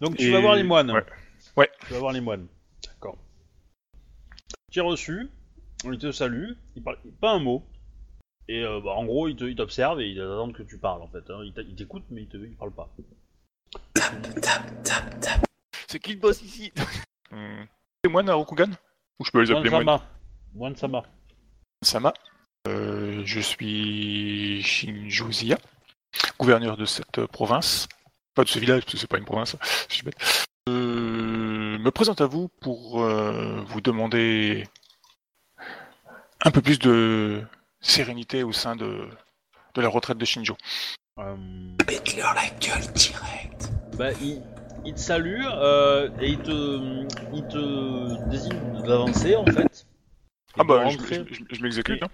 [0.00, 0.90] Donc tu Et- vas voir les moines.
[0.90, 1.04] ouais.
[1.56, 1.70] Ouais.
[1.86, 2.48] Tu vas voir les moines.
[2.84, 3.16] D'accord.
[4.72, 5.28] Tu es reçu,
[5.84, 7.64] ils te saluent, ils parlent pas un mot.
[8.48, 11.08] Et euh, bah, en gros, ils ils t'observent et ils attendent que tu parles en
[11.08, 11.30] fait.
[11.30, 11.40] hein.
[11.44, 12.92] Ils t'écoutent mais ils, te, ils parlent pas.
[13.94, 14.40] Tap,
[14.82, 15.44] tap, tap.
[15.88, 16.72] C'est qui le boss ici?
[17.30, 17.66] Hum.
[18.04, 18.70] Les moines à Rokugan
[19.20, 20.00] Ou je peux les appeler Moine.
[20.54, 21.02] Moine Sama.
[21.82, 22.12] Sama.
[22.66, 25.58] Euh, je suis Shinjuziya,
[26.38, 27.88] gouverneur de cette euh, province.
[28.34, 29.56] Pas de ce village, parce que c'est pas une province.
[29.88, 30.16] Je suis bête.
[30.68, 34.66] Euh, me présente à vous pour euh, vous demander
[36.44, 37.42] un peu plus de
[37.80, 39.08] sérénité au sein de,
[39.74, 40.56] de la retraite de Shinjo.
[41.20, 41.36] Euh,
[41.86, 43.70] Pète-leur la gueule direct.
[43.96, 44.42] bah, il,
[44.84, 49.86] il te salue euh, et il te, il te désigne d'avancer en fait.
[50.56, 52.02] Et Ah de bah, je, rentrer, je- je- je m'exécute.
[52.02, 52.08] hein.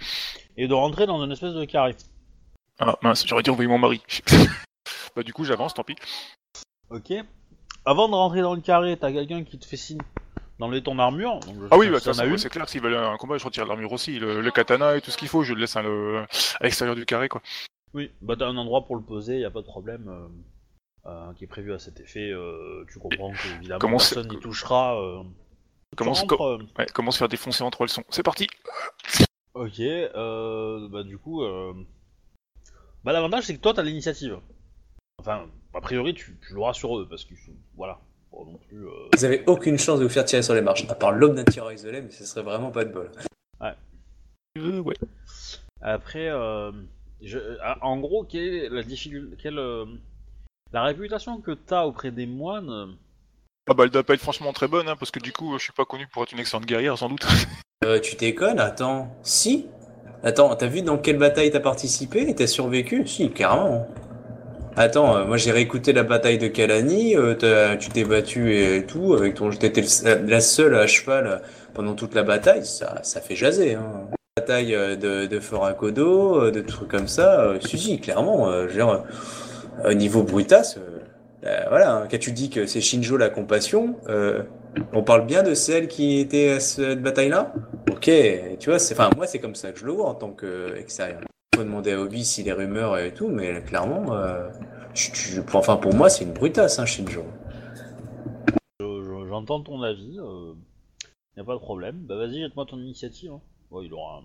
[0.57, 1.95] et de rentrer dans une espèce de carré.
[2.79, 4.03] Ah mince, j'aurais dû envoyer mon mari.
[5.16, 5.97] bah du coup, j'avance, tant pis.
[6.91, 7.12] Ok.
[7.85, 10.01] Avant de rentrer dans le carré, t'as quelqu'un qui te fait signe
[10.59, 11.41] d'enlever ton armure.
[11.41, 12.39] Donc je Ah oui, sais bah, t'en as c'est une.
[12.39, 15.11] c'est clair, s'ils veulent un combat, je retire l'armure aussi, le, le katana et tout
[15.11, 16.25] ce qu'il faut, je le laisse hein, le-
[16.61, 17.43] à l'extérieur du carré, quoi.
[17.95, 20.09] Oui, bah t'as un endroit pour le poser, y a pas de problème.
[20.09, 20.29] euh,
[21.07, 22.30] euh, qui est prévu à cet effet.
[22.30, 25.01] euh, tu comprends que évidemment comment personne n'y touchera.
[25.01, 25.22] euh.
[25.96, 28.46] Comment se- rentres, euh, Ouais, comment se faire défoncer en trois leçons C'est parti
[29.55, 31.74] Ok, euh, bah du coup, euh...
[33.03, 34.38] bah l'avantage c'est que toi t'as l'initiative.
[35.18, 37.34] Enfin, a priori tu, tu l'auras sur eux parce que
[37.74, 37.98] voilà,
[38.30, 38.86] Bon, non plus.
[38.86, 41.44] euh, Vous avez aucune chance de vous faire tirer sur les marches, à part d'un
[41.44, 43.11] tireur isolé, mais ce serait vraiment pas de bol.
[43.62, 44.94] Euh, Ouais.
[45.80, 46.70] Après, euh,
[47.22, 47.38] je...
[47.62, 49.84] ah, en gros, quelle est la difficulté, quelle euh,
[50.73, 52.87] la réputation que t'as auprès des moines euh,
[53.68, 55.64] Ah bah, elle doit pas être franchement très bonne, hein, parce que du coup, je
[55.64, 57.27] suis pas connu pour être une excellente guerrière, sans doute.
[57.83, 59.11] Euh, tu déconnes Attends.
[59.23, 59.66] Si
[60.23, 62.29] Attends, t'as vu dans quelle bataille t'as participé?
[62.29, 63.07] Et t'as survécu?
[63.07, 63.89] Si, carrément.
[64.77, 69.14] Attends, euh, moi j'ai réécouté la bataille de Kalani, euh, tu t'es battu et tout,
[69.14, 71.39] avec ton, t'étais la seule à cheval euh,
[71.75, 74.09] pendant toute la bataille, ça, ça fait jaser, hein.
[74.37, 78.68] Bataille de, de Fort Akodo, de trucs comme ça, euh, si, si, clairement, euh,
[79.85, 81.01] au niveau brutasse, euh,
[81.45, 84.43] euh, voilà, hein, quand tu dis que c'est Shinjo la compassion, euh,
[84.93, 87.53] on parle bien de celle qui était à cette bataille-là?
[87.91, 88.11] Ok,
[88.59, 91.21] tu vois, enfin, moi c'est comme ça que je le vois en tant qu'extérieur.
[91.57, 94.49] Faut demander à Obi si les rumeurs et tout, mais clairement, euh,
[95.55, 97.25] enfin pour moi c'est une brutasse, hein, Shinjo.
[98.81, 100.55] Je- je- J'entends ton avis, euh,
[101.37, 101.99] y a pas de problème.
[102.01, 103.33] Bah vas-y, jette-moi ton initiative.
[103.33, 103.41] Hein.
[103.83, 104.23] Il aura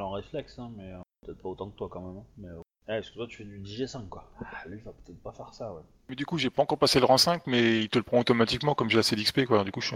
[0.00, 2.22] un, réflexe, hein, mais euh, peut-être pas autant que toi quand même.
[2.86, 4.24] Parce que toi tu fais du DG5 quoi.
[4.40, 5.82] Ah, lui il va peut-être pas faire ça, ouais.
[6.08, 8.18] Mais du coup, j'ai pas encore passé le rang 5, mais il te le prend
[8.18, 9.64] automatiquement comme j'ai assez d'XP, quoi.
[9.64, 9.94] Du coup, je...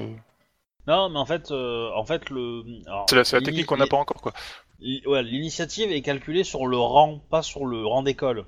[0.87, 2.63] Non, mais en fait, euh, en fait le.
[3.09, 4.33] c'est la, technique qu'on n'a pas encore, quoi.
[4.81, 8.47] Ouais, l'initiative est calculée sur le rang, pas sur le rang d'école.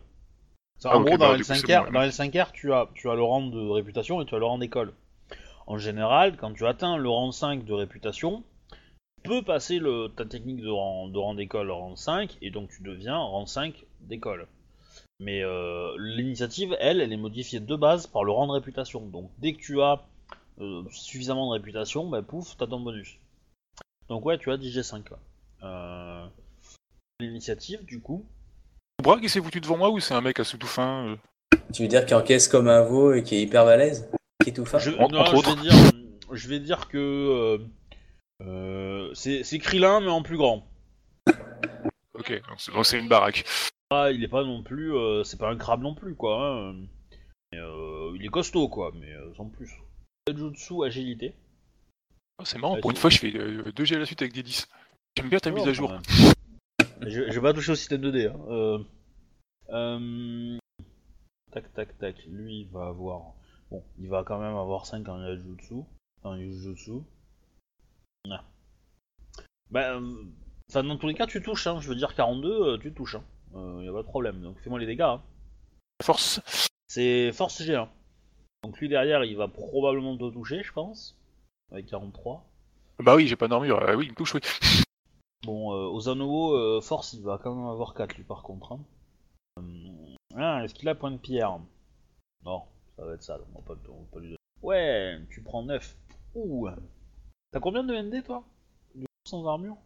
[0.85, 1.93] En Ah, gros, bah, dans du coup, c'est L5R, bon, ouais.
[1.93, 4.59] dans L5R, tu as, tu as le rang de réputation et tu as le rang
[4.59, 4.93] d'école.
[5.67, 8.45] En général, quand tu atteins le rang 5 de réputation,
[9.23, 12.71] peux passer le, ta technique de rang, de rang d'école en rang 5 et donc
[12.71, 14.47] tu deviens rang 5 d'école.
[15.21, 19.01] Mais euh, l'initiative, elle, elle est modifiée de base par le rang de réputation.
[19.07, 20.05] Donc dès que tu as
[20.61, 23.19] euh, suffisamment de réputation, bah pouf, t'as ton bonus.
[24.09, 25.19] Donc ouais, tu as 10 G5 là.
[25.65, 26.27] Euh,
[27.21, 28.25] L'initiative, du coup,
[29.03, 31.17] Bras qui s'est foutu devant moi ou c'est un mec à sous tout fin euh
[31.73, 34.09] Tu veux dire qu'il encaisse comme un veau et qui est hyper balèze?
[34.45, 34.79] Qui est tout fin?
[34.79, 35.57] Je, entre non, je autres.
[35.57, 35.93] vais dire,
[36.31, 37.61] je vais dire que
[38.43, 40.67] euh, euh, c'est Krillin mais en plus grand.
[42.15, 42.33] Ok,
[42.73, 43.45] donc c'est- une baraque.
[43.91, 46.57] Ah, il est pas non plus, euh, c'est pas un crabe non plus quoi.
[46.71, 46.75] hein.
[47.53, 49.71] Mais, euh, il est costaud quoi, mais euh, sans plus.
[50.35, 51.35] Jutsu agilité.
[52.39, 54.43] Oh, c'est marrant, pour une fois, je fais 2 G à la suite avec des
[54.43, 54.69] 10.
[55.17, 55.93] J'aime bien ta mise Ouais, à jour.
[57.01, 58.27] je, je vais pas toucher au système 2D.
[58.31, 58.39] Hein.
[58.51, 58.79] Euh,
[59.71, 60.59] euh,
[61.51, 62.17] tac tac tac.
[62.27, 63.33] Lui il va avoir,
[63.71, 65.83] bon, il va quand même avoir 5 en Jutsu,
[66.25, 67.03] en Jujutsu.
[68.31, 68.45] Ah.
[69.71, 70.25] Bah, euh,
[70.71, 71.67] enfin dans tous les cas tu touches.
[71.67, 71.81] Hein.
[71.81, 73.17] Je veux dire 42, euh, tu touches.
[73.17, 73.25] Hein.
[73.55, 74.41] Euh, y a pas de problème.
[74.41, 75.03] Donc fais-moi les dégâts.
[75.03, 75.23] Hein.
[76.03, 76.41] Force.
[76.89, 77.89] C'est force G1.
[78.65, 81.19] Donc lui derrière il va probablement te toucher, je pense,
[81.71, 82.45] avec 43.
[83.01, 83.81] Bah oui, j'ai pas d'armure.
[83.97, 84.41] Oui, il me touche, oui.
[85.45, 88.73] Bon, euh, euh, force, il va quand même avoir 4 lui par contre.
[88.73, 88.81] hein.
[90.37, 91.59] Ah, est-ce qu'il a point de pierre?
[92.45, 92.65] Non,
[92.97, 94.39] ça va être ça, on va pas, on va pas lui donner.
[94.63, 95.97] Ouais, tu prends 9.
[96.35, 96.69] Ouh
[97.51, 98.45] T'as combien de ND toi?
[98.95, 99.77] Du coup, sans armure?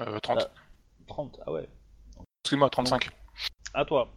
[0.00, 0.38] Euh, 30.
[0.40, 0.50] Ah.
[1.06, 1.68] 30, ah ouais.
[2.44, 3.10] Excuse-moi, 35.
[3.74, 4.12] À toi.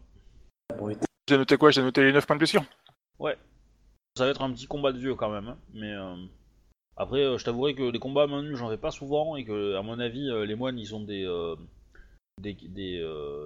[1.28, 1.70] J'ai noté quoi?
[1.72, 2.64] J'ai noté les 9 points de blessure?
[4.18, 6.16] Ça va être un petit combat de vieux quand même, hein, mais euh,
[6.98, 9.46] après, euh, je t'avouerai que les combats à main nue, j'en fais pas souvent et
[9.46, 11.56] que, à mon avis, euh, les moines, ils ont des euh,
[12.42, 13.00] des des,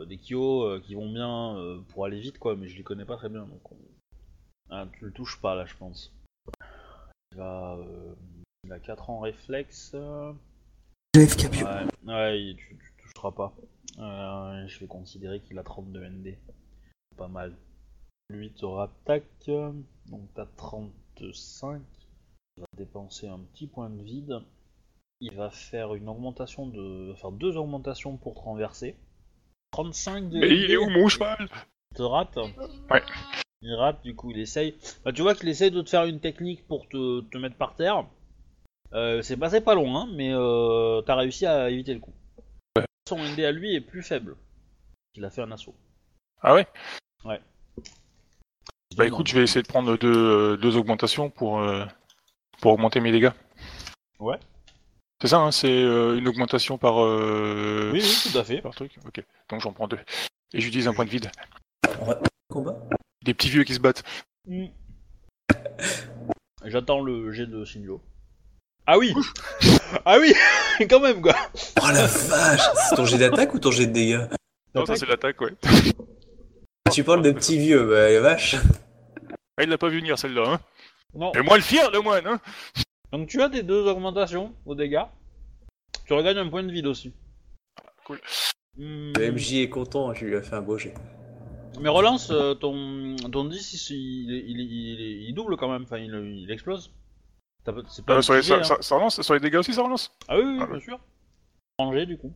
[0.08, 1.56] des Kyo euh, qui vont bien
[1.90, 3.78] pour aller vite, quoi, mais je les connais pas très bien, donc on-
[4.72, 6.12] ah, tu le touches pas là, je pense.
[7.34, 7.38] Il
[8.64, 9.92] il a 4 ans réflexe.
[9.94, 11.66] Bio.
[11.66, 13.54] Ouais, ouais, il- tu, tu toucheras pas.
[14.00, 16.38] Euh, je vais considérer qu'il a 32 ND.
[17.18, 17.56] Pas mal.
[18.30, 19.24] Lui te rattaque.
[19.50, 19.72] euh,
[20.08, 21.82] Donc t'as 35.
[22.58, 24.40] Il va dépenser un petit point de vide.
[25.20, 27.14] Il va faire une augmentation de.
[27.16, 28.96] faire deux augmentations pour te renverser.
[29.72, 30.40] 35 de.
[30.40, 31.48] Mais il est où mon cheval?
[31.92, 32.38] Il te rate.
[32.90, 33.04] Ouais.
[33.62, 34.76] Il rate, du coup il essaye.
[35.06, 37.76] Bah, tu vois qu'il essaye de te faire une technique pour te, te mettre par
[37.76, 38.06] terre.
[38.94, 42.14] Euh, c'est passé pas long, hein, mais euh, t'as réussi à éviter le coup.
[42.78, 42.86] Ouais.
[43.10, 44.36] Son ND à lui est plus faible.
[45.16, 45.76] Il a fait un assaut.
[46.42, 46.68] Ah ouais?
[47.26, 47.40] Ouais.
[48.96, 51.86] Bah écoute, je vais essayer de prendre deux, deux augmentations pour, euh,
[52.62, 53.32] pour augmenter mes dégâts.
[54.20, 54.38] Ouais.
[55.22, 58.62] C'est ça, hein, c'est euh, une augmentation par, euh, Oui, oui, tout à fait.
[58.62, 58.96] par truc?
[59.08, 60.00] Ok, donc j'en prends deux.
[60.54, 61.32] Et j'utilise un point de vide.
[62.50, 62.78] Combat?
[63.24, 64.04] Des petits vieux qui se battent.
[64.46, 64.66] Mm.
[66.66, 68.02] J'attends le jet de Shinjo.
[68.86, 69.14] Ah oui
[70.06, 70.34] Ah oui
[70.90, 71.36] Quand même, quoi
[71.82, 74.22] Oh la vache C'est ton jet d'attaque ou ton jet de dégâts
[74.76, 75.54] Non, ça c'est l'attaque, ouais.
[76.92, 78.56] Tu parles de petit vieux, bah la vache.
[79.58, 80.60] Ah, il l'a pas vu venir celle-là, hein.
[81.16, 81.32] Non.
[81.34, 82.40] Et moi le fier, le moine, hein.
[83.12, 85.04] Donc tu as tes deux augmentations aux dégâts.
[86.06, 87.14] Tu regagnes un point de vide aussi.
[88.06, 88.20] Cool.
[88.78, 89.14] Hmm.
[89.16, 90.94] Le MJ est content, je lui ai fait un beau jet.
[91.80, 95.98] Mais relance, euh, ton, ton 10, il, il, il, il- il double quand même, enfin
[96.00, 96.92] il, il explose.
[97.88, 98.64] C'est pas Euh, un sur, les, ça, hein.
[98.64, 100.12] ça- ça relance Sur les dégâts aussi, ça relance?
[100.28, 101.00] Ah oui, oui, Ah bien sûr.
[101.80, 102.34] Ranger du coup.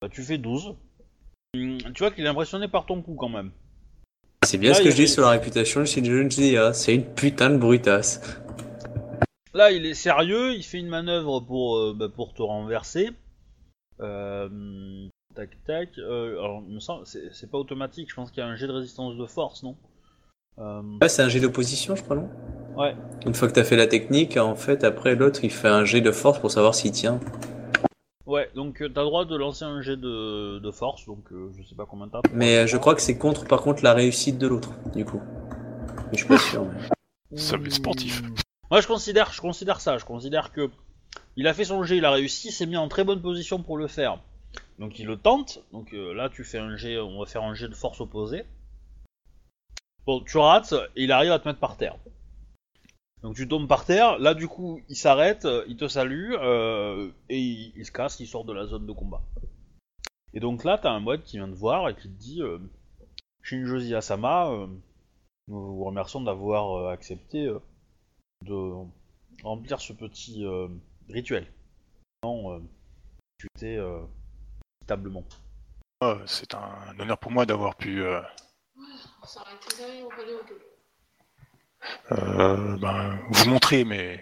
[0.00, 0.74] Bah, tu fais 12.
[1.54, 3.50] Hmm, tu vois qu'il est impressionné par ton coup quand même.
[4.44, 7.04] C'est bien Là, ce que je dis sur la réputation de Shinjo Njiya, c'est une
[7.04, 8.20] putain de brutasse.
[9.54, 13.10] Là, il est sérieux, il fait une manœuvre pour, euh, bah, pour te renverser.
[14.00, 15.98] Euh, tac tac.
[15.98, 18.66] Euh, alors, il me semble, c'est pas automatique, je pense qu'il y a un jet
[18.66, 19.76] de résistance de force, non?
[20.58, 22.28] Ouais, c'est un jet d'opposition, je crois, non
[22.76, 22.94] Ouais.
[23.24, 26.00] Une fois que t'as fait la technique, en fait, après, l'autre, il fait un jet
[26.00, 27.18] de force pour savoir s'il tient.
[28.26, 31.50] Ouais, donc euh, t'as le droit de lancer un jet de, de force, donc euh,
[31.56, 32.20] je sais pas combien t'as.
[32.34, 35.20] Mais euh, je crois que c'est contre, par contre, la réussite de l'autre, du coup.
[36.10, 36.64] Mais je suis pas sûr.
[36.64, 38.22] mais- Ça va être sportif.
[38.70, 40.68] Moi je considère, je considère ça, je considère que
[41.36, 43.62] il a fait son jet, il a réussi, il s'est mis en très bonne position
[43.62, 44.18] pour le faire.
[44.78, 47.54] Donc il le tente, donc euh, là tu fais un jet, on va faire un
[47.54, 48.44] jet de force opposé.
[50.06, 51.96] Bon, tu rates, et il arrive à te mettre par terre.
[53.22, 57.10] Donc tu tombes par terre, là du coup il s'arrête, euh, il te salue, euh,
[57.28, 59.20] et il, se casse, il sort de la zone de combat.
[60.32, 62.58] Et donc là t'as un mode qui vient te voir et qui te dit euh,
[63.42, 64.68] Shinjozi Asama, euh,
[65.48, 67.50] nous vous remercions d'avoir accepté
[68.42, 68.72] de
[69.42, 70.44] remplir ce petit
[71.08, 71.52] rituel.
[72.22, 72.60] Non,
[73.62, 73.88] euh,
[74.80, 75.24] équitablement.
[76.00, 78.04] Ah, c'est un honneur pour moi d'avoir pu
[82.12, 84.20] euh, au ben, vous montrer mes,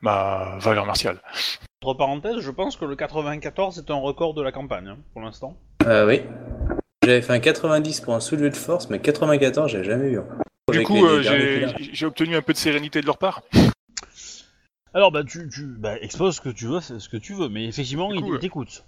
[0.00, 1.20] ma valeur martiale.
[1.82, 5.22] Entre parenthèses, je pense que le 94 est un record de la campagne hein, pour
[5.22, 5.56] l'instant.
[5.86, 6.22] Euh, oui.
[7.02, 10.18] J'avais fait un 90 pour un soulevé de force, mais 94, j'ai jamais eu.
[10.18, 10.38] encore.
[10.70, 11.22] Du Avec coup, euh,
[11.78, 13.42] j'ai obtenu un peu de sérénité de leur part.
[14.94, 17.66] Alors bah tu, tu bah, exposes ce que tu veux, ce que tu veux, mais
[17.66, 18.82] effectivement Du il, coup, il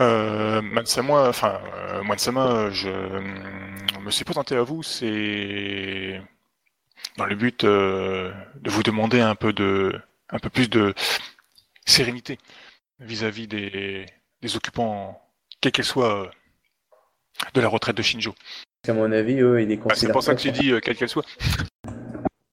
[0.00, 3.20] euh, Mansama, enfin, euh, Mansama, je euh,
[4.00, 6.20] me suis présenté à vous, c'est
[7.16, 9.92] dans le but euh, de vous demander un peu de,
[10.30, 10.94] un peu plus de
[11.84, 12.38] sérénité
[13.00, 14.06] vis-à-vis des,
[14.42, 15.20] des occupants,
[15.60, 16.30] quels qu'elles soient,
[17.54, 18.34] de la retraite de Shinjo.
[18.86, 20.96] À mon avis, eux, il est Bah, c'est pour ça que j'ai dit euh, quelle
[20.96, 21.24] qu'elle soit.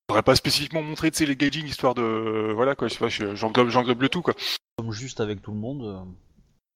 [0.09, 3.09] J'aurais pas spécifiquement montré tu sais, les gauging histoire de voilà quoi, je sais pas,
[3.09, 4.33] je- j'englobe j'englobe le tout quoi.
[4.77, 6.07] Comme juste avec tout le monde,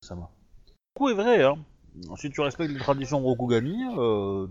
[0.02, 0.30] ça va.
[1.00, 1.56] Coup est vrai, hein.
[2.18, 4.48] Si tu respectes les traditions Rokugani, euh,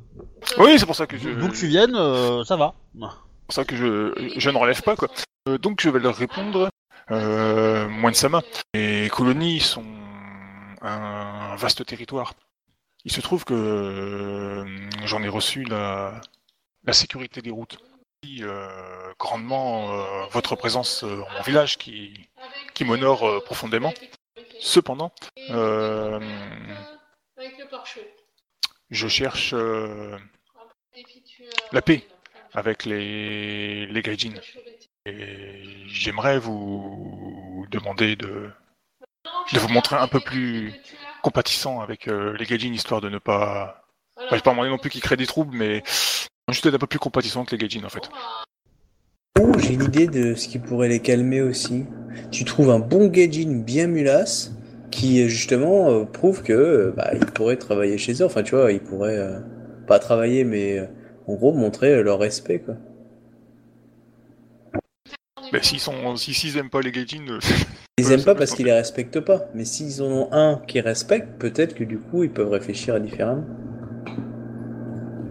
[0.57, 2.75] Oui, c'est pour ça que je d'où que tu viennes, euh, ça va.
[2.99, 3.13] pour
[3.51, 5.09] ça que je, je ne relève pas quoi.
[5.47, 6.71] Euh, donc je vais leur répondre.
[7.11, 8.41] Euh, Moine-sama.
[8.73, 9.85] Les colonies sont
[10.81, 12.33] un vaste territoire.
[13.05, 14.65] Il se trouve que euh,
[15.05, 16.19] j'en ai reçu la,
[16.85, 17.77] la sécurité des routes.
[18.41, 18.69] Euh,
[19.19, 20.03] grandement euh,
[20.33, 22.13] votre présence euh, en mon village qui,
[22.73, 23.93] qui m'honore euh, profondément.
[24.61, 25.13] Cependant,
[25.51, 26.21] euh,
[28.91, 30.17] je cherche euh,
[30.95, 32.05] tu, euh, La paix.
[32.55, 34.35] avec les, les gaijin.
[35.07, 38.51] Et j'aimerais vous demander de,
[39.53, 40.73] de vous montrer un peu plus
[41.23, 43.85] compatissant avec euh, les gaijin, histoire de ne pas...
[44.17, 45.83] Enfin, je vais pas demander non plus qu'ils créent des troubles, mais
[46.49, 48.11] juste être un peu plus compatissant que les gaijin, en fait.
[49.41, 51.87] Oh, j'ai une idée de ce qui pourrait les calmer aussi.
[52.31, 54.53] Tu trouves un bon gaijin bien mulasse
[54.91, 58.25] qui euh, justement euh, prouve que euh, bah, ils pourraient travailler chez eux.
[58.25, 59.41] Enfin, tu vois, ils pourraient euh,
[59.87, 60.87] pas travailler, mais euh,
[61.27, 62.75] en gros montrer leur respect, quoi.
[65.53, 67.39] Mais s'ils sont, si s'ils aiment pas les gaijin, euh,
[67.99, 69.47] Ils aiment pas parce qu'ils les respectent pas.
[69.55, 73.45] Mais s'ils en ont un qui respecte, peut-être que du coup ils peuvent réfléchir différemment.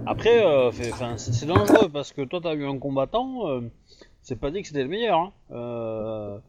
[0.06, 3.62] Après, euh, fait- 'fin, c'est c'est dangereux parce que toi t'as eu un combattant, euh,
[4.22, 5.32] c'est pas dit que c'était le meilleur.
[5.52, 6.42] Hein.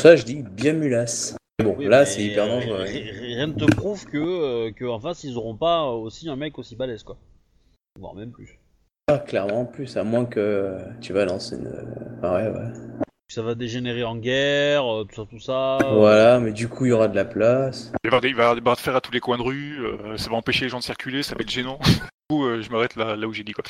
[0.00, 1.36] Ça, je dis bien mulasse.
[1.58, 2.80] Mais bon, oui, là c'est hyper dangereux.
[2.80, 2.84] hein.
[2.84, 6.36] ri- Rien ne te prouve que, euh, que en face ils auront pas aussi un
[6.36, 7.18] mec aussi balèze quoi.
[7.98, 8.58] Voire même plus.
[9.08, 11.70] Ah, clairement en plus, à moins que tu vas lancer une.
[12.22, 12.72] Ah ouais, ouais.
[13.28, 15.78] Ça va dégénérer en guerre, euh, tout ça, tout ça.
[15.92, 17.92] Voilà, mais du coup il y aura de la place.
[18.02, 20.16] il va y avoir des- barres de fer à tous les coins de rue, euh,
[20.16, 21.78] ça va empêcher les gens de circuler, ça va être gênant.
[22.30, 23.64] Du coup, euh, je m'arrête là, là où j'ai dit, quoi.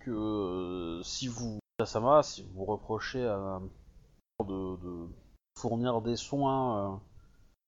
[0.00, 3.60] que euh, si vous, Tasama, si vous reprochez à
[4.42, 5.06] de, de
[5.60, 6.96] fournir des soins euh,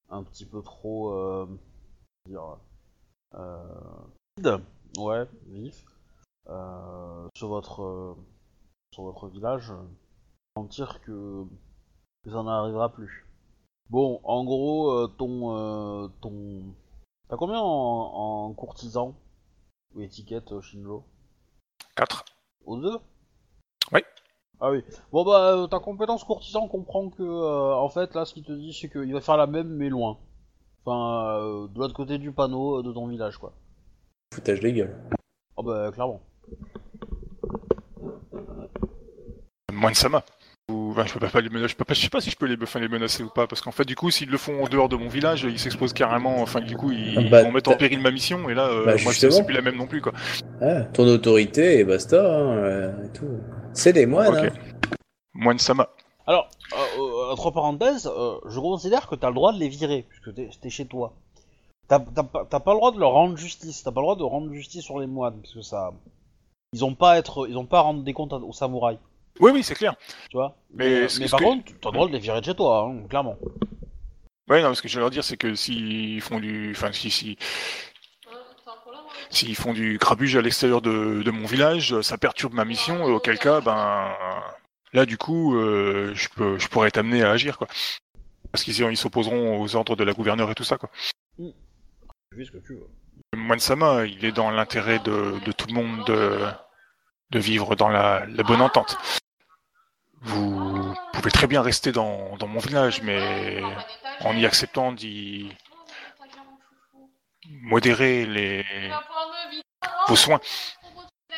[0.08, 1.46] un petit peu trop, euh,
[2.26, 2.56] dire,
[3.34, 3.98] euh,
[4.98, 5.84] ouais, vif,
[7.36, 8.16] sur votre
[8.92, 9.72] sur votre village,
[10.56, 11.44] mentir que,
[12.24, 13.26] que ça n'arrivera plus.
[13.90, 16.74] Bon, en gros, ton ton
[17.28, 19.14] t'as combien en, en courtisan
[19.94, 21.04] ou étiquette Shinjo
[21.96, 22.24] 4.
[22.64, 22.98] aux deux?
[24.64, 24.84] Ah oui.
[25.10, 28.52] Bon bah euh, ta compétence courtisan comprend que euh, en fait là ce qu'il te
[28.52, 30.18] dit c'est qu'il va faire la même mais loin.
[30.86, 33.54] Enfin euh, de l'autre côté du panneau euh, de ton village quoi.
[34.32, 34.96] Foutage de gueule.
[35.58, 36.20] Ah bah clairement.
[39.72, 40.22] Moine-sama.
[40.70, 42.36] Ou, enfin, je peux pas les menacer, je peux pas, je sais pas si je
[42.36, 44.62] peux les, enfin, les menacer ou pas, parce qu'en fait, du coup, s'ils le font
[44.62, 47.70] en dehors de mon village, ils s'exposent carrément, enfin, du coup, ils, Bah, vont mettre
[47.70, 50.00] en péril ma mission, et là, euh, Bah, moi, c'est plus la même non plus,
[50.00, 50.12] quoi.
[50.60, 53.26] Ah, ton autorité et basta, hein, euh, et tout.
[53.74, 54.52] C'est des moines, Ok.
[54.52, 54.90] hein.
[55.34, 55.88] Moine-sama.
[56.26, 60.06] Alors, euh, euh, entre parenthèses, euh, je considère que t'as le droit de les virer,
[60.08, 61.14] puisque t'es t'es chez toi.
[61.88, 64.16] T'as t'as pas t'as pas le droit de leur rendre justice, t'as pas le droit
[64.16, 65.92] de rendre justice sur les moines, parce que ça,
[66.72, 68.98] ils ont pas à être, ils ont pas à rendre des comptes aux samouraïs,
[69.40, 69.94] Oui, oui, c'est clair.
[70.30, 70.54] tu vois?
[70.74, 73.02] Mais Mais, par que- contre, t'as le droit de les virer de chez toi, hein,
[73.08, 73.36] clairement.
[74.48, 77.10] Ouais, non, ce que je veux leur dire, c'est que s'ils font du, enfin, si,
[77.10, 77.36] si,
[78.30, 82.00] Hein, t'as un problème avec s'ils font du crabuge à l'extérieur de, de mon village,
[82.02, 84.14] ça perturbe ma mission, et auquel cas, ben,
[84.92, 87.66] là, du coup, euh, je peux, je pourrais être amené à agir, quoi.
[88.52, 90.90] Parce qu'ils ils s'opposeront aux ordres de la gouverneure et tout ça, quoi.
[92.36, 92.86] Fais ce que tu veux.
[93.34, 96.38] Moine Sama, il est dans l'intérêt de, de tout le monde de,
[97.30, 98.98] de vivre dans la, la bonne entente.
[100.20, 103.62] Vous pouvez très bien rester dans, dans mon village, mais
[104.20, 105.48] en y acceptant d'y
[107.60, 108.64] modérer les,
[110.08, 110.40] vos soins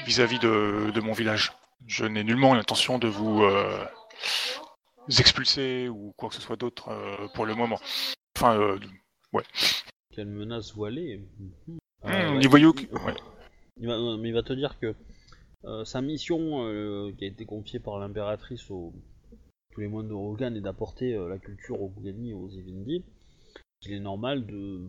[0.06, 1.52] vis-à-vis de, de mon village.
[1.86, 3.84] Je n'ai nullement l'intention de vous euh,
[5.18, 7.78] expulser ou quoi que ce soit d'autre euh, pour le moment.
[8.36, 8.78] Enfin, euh,
[10.12, 11.20] Quelle menace voilée.
[11.68, 12.48] Il-
[12.92, 13.14] ouais.
[13.80, 14.94] Il va, il te dire que
[15.84, 18.92] sa mission qui a été confiée par l'impératrice aux
[19.72, 23.02] tous les moines de Rogan est d'apporter la culture aux Bougani et aux Evindi.
[23.82, 24.82] Il est normal de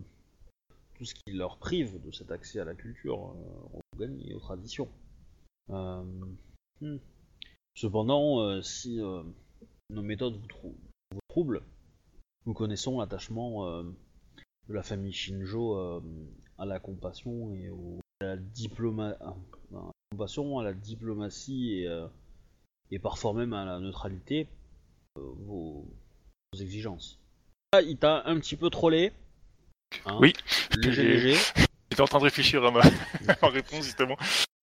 [0.96, 3.80] tout ce qui leur prive de cet accès à la culture euh, aux
[4.34, 4.88] aux traditions.
[5.70, 6.02] Euh,
[6.80, 6.96] hmm.
[7.74, 8.98] Cependant, euh, si
[9.90, 10.76] nos méthodes vous, trou-
[11.12, 11.62] vous troublent,
[12.46, 15.76] nous connaissons l'attachement de la famille Shinjo
[16.58, 17.70] à la compassion et
[18.20, 18.36] à la
[20.60, 21.84] à la diplomatie
[22.90, 24.48] et, parfois même à la neutralité,
[25.16, 25.86] vos,
[26.58, 27.18] exigences.
[27.74, 29.12] Là, il t'a un petit peu trollé.
[30.06, 30.32] hein, Oui.
[30.76, 31.34] Léger, léger.
[31.90, 32.80] J'étais en train de réfléchir à ma,
[33.42, 34.16] ma réponse, justement.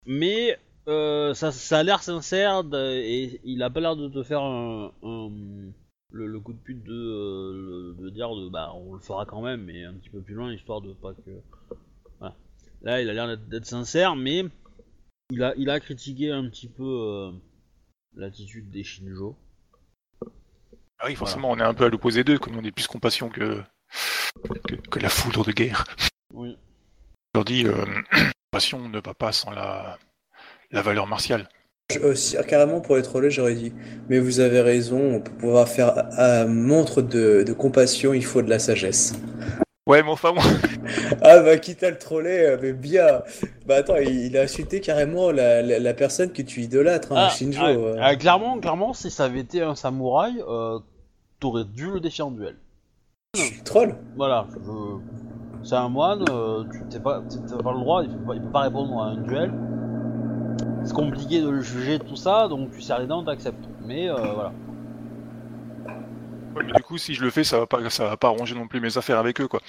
[0.06, 0.58] Mais
[0.88, 4.92] euh, ça, ça a l'air sincère et il a pas l'air de te faire un,
[5.02, 5.30] un-
[6.10, 9.40] le, le coup de pute de, euh, de dire de, bah on le fera quand
[9.40, 11.30] même, mais un petit peu plus loin histoire de pas que.
[12.18, 12.34] Voilà.
[12.82, 14.44] Là, il a l'air d'être- d'être sincère, mais
[15.30, 17.30] il a, il a critiqué un petit peu euh,
[18.16, 19.36] l'attitude des Shinjo.
[20.98, 23.28] Ah oui, forcément, on est un peu à l'opposé d'eux, comme on est plus compassion
[23.28, 23.62] que,
[24.68, 25.84] que, que la foudre de guerre.
[26.34, 26.56] Oui.
[27.34, 27.84] Je leur dis, euh,
[28.50, 29.98] compassion ne va pas sans la,
[30.70, 31.48] la valeur martiale.
[31.92, 33.72] Je- aussi, carrément, pour être honnête, j'aurais dit.
[34.08, 38.48] Mais vous avez raison, pour pouvoir faire à, montre de, de compassion, il faut de
[38.50, 39.14] la sagesse.
[39.86, 40.44] Ouais, mais enfin, moi,
[41.22, 43.22] Ah bah quitte à le troller, euh, mais bien.
[43.66, 47.26] Bah attends, il, il a insulté carrément la, la, la personne que tu idolâtres, hein,
[47.28, 47.60] Ah, Shinjo.
[47.62, 47.96] ah, euh.
[48.00, 50.78] ah, clairement, clairement, si ça avait été un samouraï, euh,
[51.40, 52.56] t'aurais dû le défier en duel.
[53.34, 54.98] Tu trolls Voilà, je...
[55.66, 58.34] c'est un moine, euh, tu t'es pas, t'es- t'as pas le droit, il peut pas,
[58.34, 59.50] il peut pas répondre à un duel.
[60.84, 63.66] C'est compliqué de le juger, tout ça, donc tu serres les dents, t'acceptes.
[63.86, 64.52] Mais euh, voilà.
[66.54, 68.54] Ouais, mais du coup, si je le fais, ça va pas, ça va pas arranger
[68.54, 69.60] non plus mes affaires avec eux, quoi.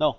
[0.00, 0.16] Non.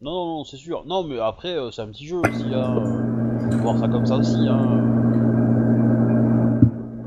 [0.00, 0.84] Non, non, non, c'est sûr.
[0.86, 2.78] Non, mais après, euh, c'est un petit jeu aussi, hein.
[2.84, 4.82] euh, Faut voir ça comme ça aussi, hein.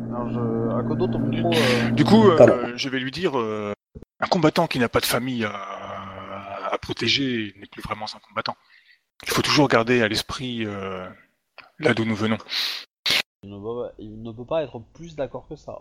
[0.09, 0.79] Alors, je...
[0.79, 1.51] Akodo, ton micro...
[1.51, 3.73] euh, Du coup, euh, je vais lui dire, euh,
[4.21, 8.55] un combattant qui n'a pas de famille à, à protéger n'est plus vraiment un combattant.
[9.23, 11.07] Il faut toujours garder à l'esprit euh,
[11.79, 12.37] là d'où nous venons.
[13.43, 15.77] il, ne peut pas, il ne peut pas être plus d'accord que ça.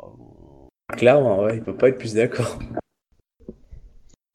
[0.96, 2.58] Clairement, ouais, il peut pas être plus d'accord.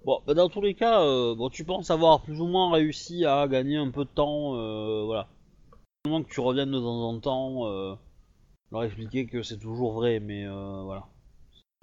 [0.05, 3.25] Bon, bah, dans tous les cas, euh, bon, tu penses avoir plus ou moins réussi
[3.25, 5.27] à gagner un peu de temps, euh, voilà.
[6.05, 7.95] Seulement que tu reviennes de temps en temps, euh,
[8.71, 11.07] leur expliquer que c'est toujours vrai, mais euh, voilà.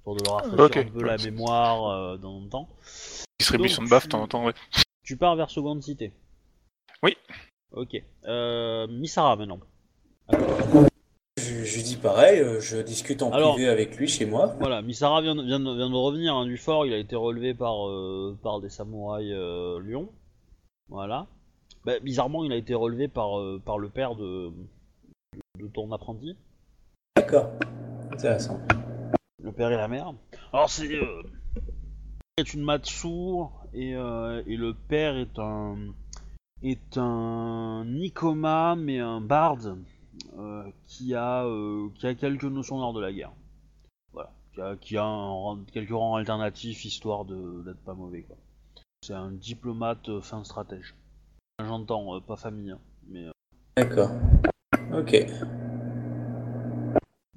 [0.05, 0.77] Pour de leur rafraîchir Ok.
[0.77, 2.69] un peu la mémoire euh, dans le temps.
[3.39, 4.53] Distribution Donc, de baffe, tu- de temps en temps, ouais.
[5.05, 6.13] Tu pars vers Seconde Cité.
[7.03, 7.17] Oui.
[7.73, 8.03] Ok.
[8.25, 9.61] Euh, Misara maintenant.
[11.39, 14.55] Je, je dis pareil, euh, je discute en Alors- privé avec lui chez moi.
[14.59, 17.17] Voilà, Misara vient, de- vient, de, vient de revenir hein, du fort, il a été
[17.17, 20.09] relevé par, euh, par des samouraïs euh, lions.
[20.89, 21.27] Voilà.
[21.85, 24.53] Bah, bizarrement, il a été relevé par, euh, par le père de,
[25.59, 26.37] de ton apprenti,
[27.17, 27.51] D'accord.
[28.13, 28.61] Intéressant.
[29.43, 30.15] Le père et la mère.
[30.53, 30.93] Alors, c'est.
[30.95, 31.23] Euh,
[32.39, 33.09] est une Matsu,
[33.75, 35.77] et, euh, et le père est un.
[36.63, 39.77] est un Nikoma, mais un barde,
[40.39, 43.33] euh, qui, a, euh, qui a quelques notions d'art de la guerre.
[44.13, 44.31] Voilà.
[44.55, 48.37] Qui a, qui a un rang- quelques rangs alternatifs, histoire de- d'être pas mauvais, quoi.
[49.03, 50.95] C'est un diplomate euh, fin stratège.
[51.63, 52.79] J'entends, euh, pas famille, hein,
[53.09, 53.27] mais.
[53.27, 53.33] euh,
[53.77, 54.11] D'accord.
[54.95, 55.27] Ok.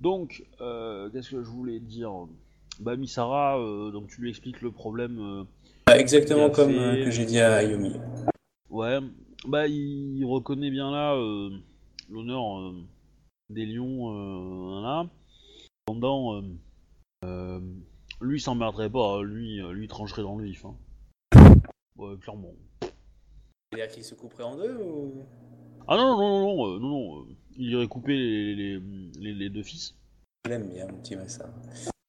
[0.06, 2.11] Donc, euh, qu'est-ce que je voulais dire?
[2.80, 5.18] Bah, Misara, euh, donc tu lui expliques le problème.
[5.19, 5.44] euh,
[5.88, 7.95] Ah, Exactement comme que j'ai dit à Ayumi.
[8.69, 8.99] ouais,
[9.48, 11.15] bah, il, il reconnaît bien là
[12.07, 12.72] l'honneur
[13.49, 14.14] des lions,
[14.84, 15.07] là.
[15.90, 16.40] Cependant,
[17.23, 17.60] euh,
[18.22, 20.65] lui il s'emmerderait pas, hein, lui, lui il trancherait dans le vif.
[20.65, 20.76] Hein.
[21.98, 22.53] Ouais, clairement.
[23.72, 25.23] C'est-à-dire qu'il se couperait en deux ou?
[25.88, 27.26] Ah non, non, non, non, non, non,
[27.57, 28.80] il irait couper les, les,
[29.19, 29.95] les- les deux fils.
[30.45, 31.45] Je l'aime bien, mon petit Massa.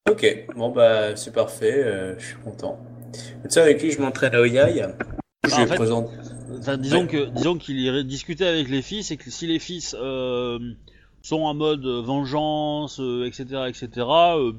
[0.09, 2.79] Ok, bon bah c'est parfait, euh, je suis content.
[3.13, 4.85] Tu sais avec qui je m'entraîne à Oyai
[5.45, 6.09] Je en lui fait- présente.
[6.59, 7.07] Enfin, disons Ouais.
[7.07, 10.59] que disons qu'il irait discuter avec les fils et que si les fils euh,
[11.21, 13.89] sont en mode vengeance, euh, etc., etc.,
[14.37, 14.53] euh,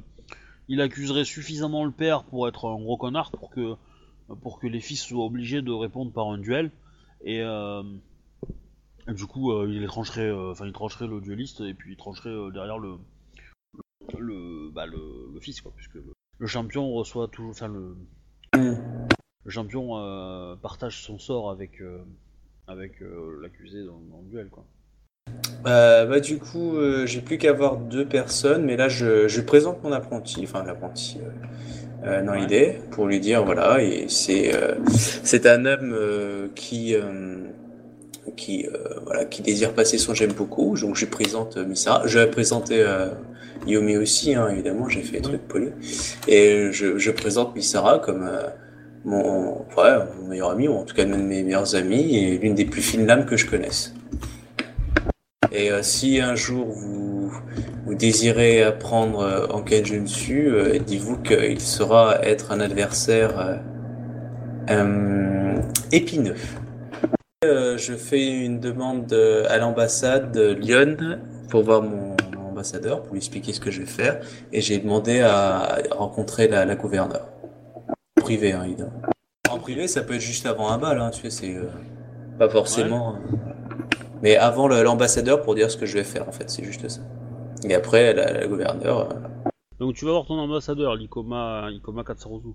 [0.68, 3.74] il accuserait suffisamment le père pour être un gros connard pour que
[4.42, 6.70] pour que les fils soient obligés de répondre par un duel
[7.24, 7.40] et,
[9.08, 11.96] et du coup euh, il trancherait, euh, enfin il trancherait le dueliste et puis il
[11.96, 12.94] trancherait euh, derrière le
[14.18, 14.98] le bah, le,
[15.34, 17.96] le fils quoi puisque le, le champion reçoit toujours, enfin le
[19.44, 21.98] le champion euh, partage son sort avec, euh,
[22.66, 24.64] avec euh, l'accusé dans, dans le duel, quoi.
[25.64, 29.92] Bah du coup, j'ai plus qu'à avoir deux personnes, mais là je, je présente mon
[29.92, 31.18] apprenti, enfin l'apprenti
[32.02, 32.40] dans Ouais.
[32.40, 34.52] l'idée, pour lui dire voilà, et c'est
[34.88, 36.94] c'est un homme qui
[38.36, 41.74] qui euh, voilà qui désire passer son j'aime beaucoup, donc je présente euh,
[42.06, 43.08] je vais présenter euh,
[43.66, 45.70] Yomi aussi, hein, évidemment, j'ai fait des trucs polis,
[46.26, 48.48] et je, présente Misara comme euh,
[49.04, 52.38] mon ouais, mon meilleur ami, ou en tout cas l'un de mes meilleurs amis, et
[52.38, 53.94] l'une des plus fines lames que je connaisse.
[55.52, 57.32] Et euh, si un jour vous,
[57.86, 60.46] vous désirez apprendre en quel je ne suis,
[60.86, 63.60] dites-vous qu'il sera être un adversaire
[65.90, 66.36] épineux.
[67.44, 73.02] Euh, je fais une demande euh, à l'ambassade de Lyon pour voir mon, mon ambassadeur,
[73.04, 74.20] pour lui expliquer ce que je vais faire,
[74.52, 77.28] et j'ai demandé à rencontrer la, la gouverneure.
[78.18, 78.90] En privé, hein, évidemment.
[79.48, 81.68] En privé, ça peut être juste avant un bal, hein, tu sais, c'est euh,
[82.40, 83.14] pas forcément.
[83.14, 83.36] euh,
[84.20, 87.02] mais avant l'ambassadeur pour dire ce que je vais faire, en fait, c'est juste ça.
[87.68, 89.10] Et après, la, la gouverneure.
[89.12, 89.48] euh,
[89.78, 92.48] Donc tu vas voir ton ambassadeur, l'Ikoma, Ikoma Katsaruzu.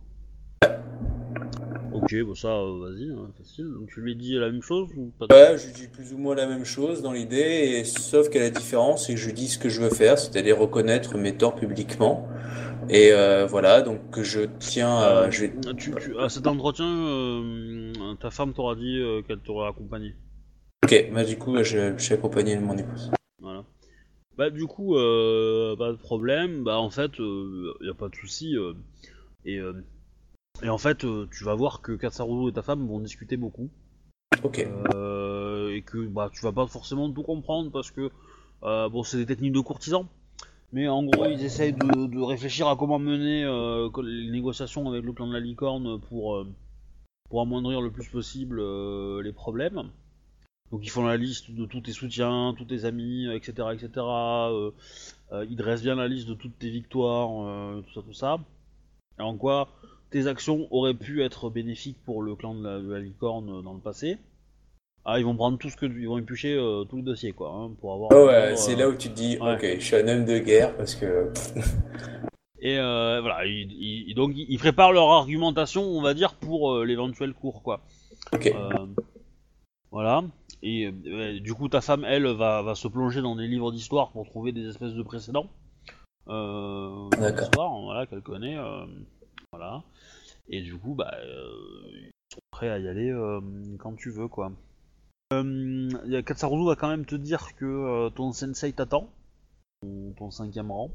[1.93, 3.65] Ok, bon ça, euh, vas-y, hein, facile.
[3.71, 6.17] Donc tu lui dis la même chose ou pas Ouais, je lui dis plus ou
[6.17, 7.37] moins la même chose dans l'idée,
[7.77, 10.17] et sauf que la différence, c'est que je lui dis ce que je veux faire,
[10.17, 12.27] c'est-à-dire reconnaître mes torts publiquement.
[12.89, 15.25] Et euh, voilà, donc que je tiens à.
[15.25, 19.69] Euh, je vais- tu, tu- à cet entretien, euh, ta femme t'aura dit qu'elle t'aurait
[19.69, 20.15] accompagné.
[20.83, 23.11] Ok, bah du coup, je, je suis accompagné de mon épouse.
[23.39, 23.63] Voilà.
[24.35, 26.63] Bah du coup, pas de problème.
[26.63, 28.55] Bah en fait, il y a pas de souci.
[29.45, 29.59] et,
[30.63, 33.69] et en fait, euh, tu vas voir que Katsaruzu et ta femme vont discuter beaucoup.
[34.43, 34.65] Ok.
[34.95, 38.09] Euh, et que bah tu vas pas forcément tout comprendre parce que
[38.63, 40.07] euh, bon c'est des techniques de courtisans
[40.71, 45.03] mais en gros ils essayent de, de réfléchir à comment mener euh, les négociations avec
[45.03, 46.47] le clan de la licorne pour euh,
[47.29, 49.83] pour amoindrir le plus possible euh, les problèmes
[50.71, 53.89] donc ils font la liste de tous tes soutiens tous tes amis etc etc
[55.47, 58.37] ils dressent bien la liste de toutes tes victoires tout ça tout ça
[59.19, 59.69] et en quoi
[60.13, 63.73] tes actions auraient pu être bénéfiques pour le clan de la, de la licorne dans
[63.73, 64.17] le passé
[65.05, 67.51] ah, ils vont prendre tout ce que ils vont éplucher euh, tout le dossier quoi,
[67.51, 68.11] hein, pour avoir.
[68.13, 69.55] Oh ouais, c'est euh, là où tu te dis, ouais.
[69.55, 71.29] ok, je suis un homme de guerre parce que.
[72.61, 76.85] Et euh, voilà, ils, ils- donc ils préparent leur argumentation, on va dire, pour euh,
[76.85, 77.81] l'éventuel cours quoi.
[78.31, 78.47] Ok.
[78.47, 78.85] Euh,
[79.91, 80.23] voilà.
[80.61, 84.11] Et euh, du coup, ta femme, elle, va, va se plonger dans des livres d'histoire
[84.11, 85.47] pour trouver des espèces de précédents.
[86.29, 87.83] Euh, D'accord.
[87.83, 88.57] voilà, qu'elle connaît.
[88.57, 88.85] euh,
[89.51, 89.83] voilà.
[90.49, 93.39] Et du coup, bah, euh, ils sont prêts à y aller euh,
[93.79, 94.51] quand tu veux, quoi.
[95.33, 99.09] Euh, y a Katsaruzu va quand même te dire que euh, ton sensei t'attend.
[99.81, 100.91] Ton, ton cinquième rang.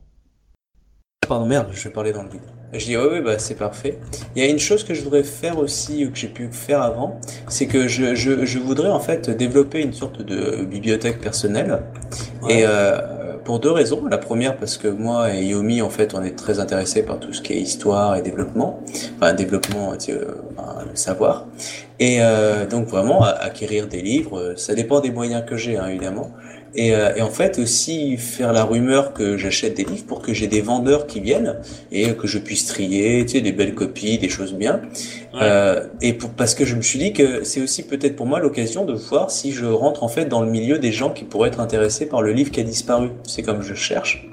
[1.27, 2.41] Pardon, merde, je vais parler dans le vide.
[2.73, 3.99] Je dis, oui, oui, bah, c'est parfait.
[4.35, 6.81] Il y a une chose que je voudrais faire aussi, ou que j'ai pu faire
[6.81, 11.83] avant, c'est que je, je, je voudrais en fait développer une sorte de bibliothèque personnelle.
[12.49, 13.18] Et euh,
[13.49, 14.05] pour deux raisons.
[14.11, 17.33] La première, parce que moi et Yomi, en fait, on est très intéressés par tout
[17.33, 18.81] ce qui est histoire et développement.
[19.17, 20.25] Enfin, développement, euh,
[20.91, 21.47] le savoir.
[21.99, 25.87] Et euh, donc, vraiment, acquérir des livres, euh, ça dépend des moyens que j'ai, hein,
[25.89, 26.31] évidemment.
[26.75, 30.33] Et, euh, et en fait aussi faire la rumeur que j'achète des livres pour que
[30.35, 31.57] j'ai des vendeurs qui viennent
[31.91, 34.81] et que je puisse trier, tu sais, des belles copies, des choses bien.
[35.33, 35.41] Ouais.
[35.43, 38.41] Euh, et pour, parce que je me suis dit que c'est aussi peut-être pour moi
[38.41, 41.49] l'occasion de voir si je rentre en fait dans le milieu des gens qui pourraient
[41.49, 43.11] être intéressés par le livre qui a disparu.
[43.25, 44.27] C'est comme je cherche.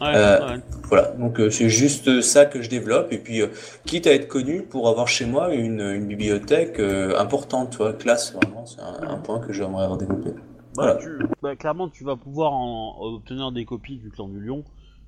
[0.00, 0.60] Ouais, Euh, ouais.
[0.88, 3.12] Voilà, donc euh, c'est juste ça que je développe.
[3.12, 3.46] Et puis, euh,
[3.86, 7.92] quitte à être connu pour avoir chez moi une, une bibliothèque euh, importante, tu vois,
[7.92, 10.30] classe, vraiment, c'est un, un point que j'aimerais avoir développé.
[10.74, 10.96] Bah, Voilà.
[11.00, 14.64] tu- bah, clairement, tu vas pouvoir en- obtenir des copies du clan du lion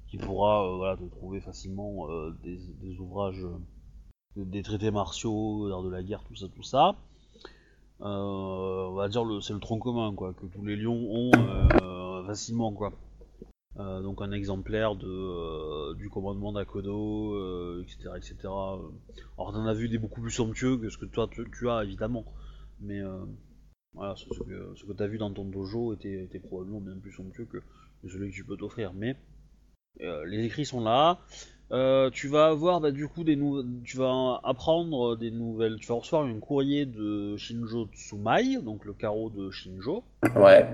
[0.09, 3.59] qui pourra euh, voilà, te trouver facilement euh, des, des ouvrages, euh,
[4.45, 6.97] des traités martiaux, l'art de la guerre, tout ça, tout ça.
[8.01, 12.93] On va dire c'est le tronc commun quoi, que tous les lions ont facilement quoi.
[13.77, 18.79] Donc un exemplaire de, du commandement d'Akodo, etc., etc.
[19.39, 21.85] Alors t'en as vu des beaucoup plus somptueux que ce que toi tu, tu as
[21.85, 22.25] évidemment,
[22.81, 23.01] mais
[23.95, 27.13] Voilà, ce, que, ce que t'as vu dans ton dojo était, était probablement bien plus
[27.13, 27.59] somptueux que
[28.09, 28.93] celui que tu peux t'offrir.
[28.95, 29.17] Mais
[30.01, 31.19] euh, les écrits sont là.
[31.73, 35.77] Euh, tu vas avoir bah, du coup des nou- tu vas apprendre des nouvelles.
[35.77, 40.05] Tu vas recevoir un courrier de Shinjo Tsumai, donc le carreau de Shinjo,
[40.37, 40.67] Ouais.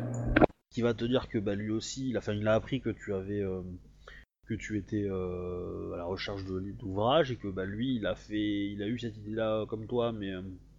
[0.71, 3.15] qui va te dire que bah, lui aussi, il a, il a appris que tu
[3.15, 3.63] avais euh,
[4.47, 8.71] que tu étais à la recherche de d'ouvrages et que bah, lui, il a fait,
[8.71, 10.33] il a eu cette idée-là comme toi, mais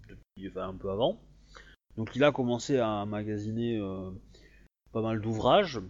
[0.08, 1.20] depuis, un peu avant.
[2.00, 4.10] Donc il a commencé à magasiner euh,
[4.94, 5.82] pas mal d'ouvrages,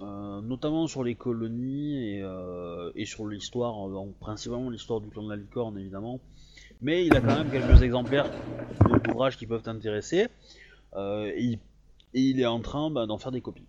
[0.00, 5.24] euh, notamment sur les colonies et, euh, et sur l'histoire, donc principalement l'histoire du clan
[5.24, 6.20] de la licorne évidemment.
[6.82, 8.30] Mais il a quand même quelques exemplaires
[9.02, 10.28] d'ouvrages qui peuvent t'intéresser
[10.96, 11.58] et, il,
[12.14, 13.66] et il est en train bah, d'en faire des copies.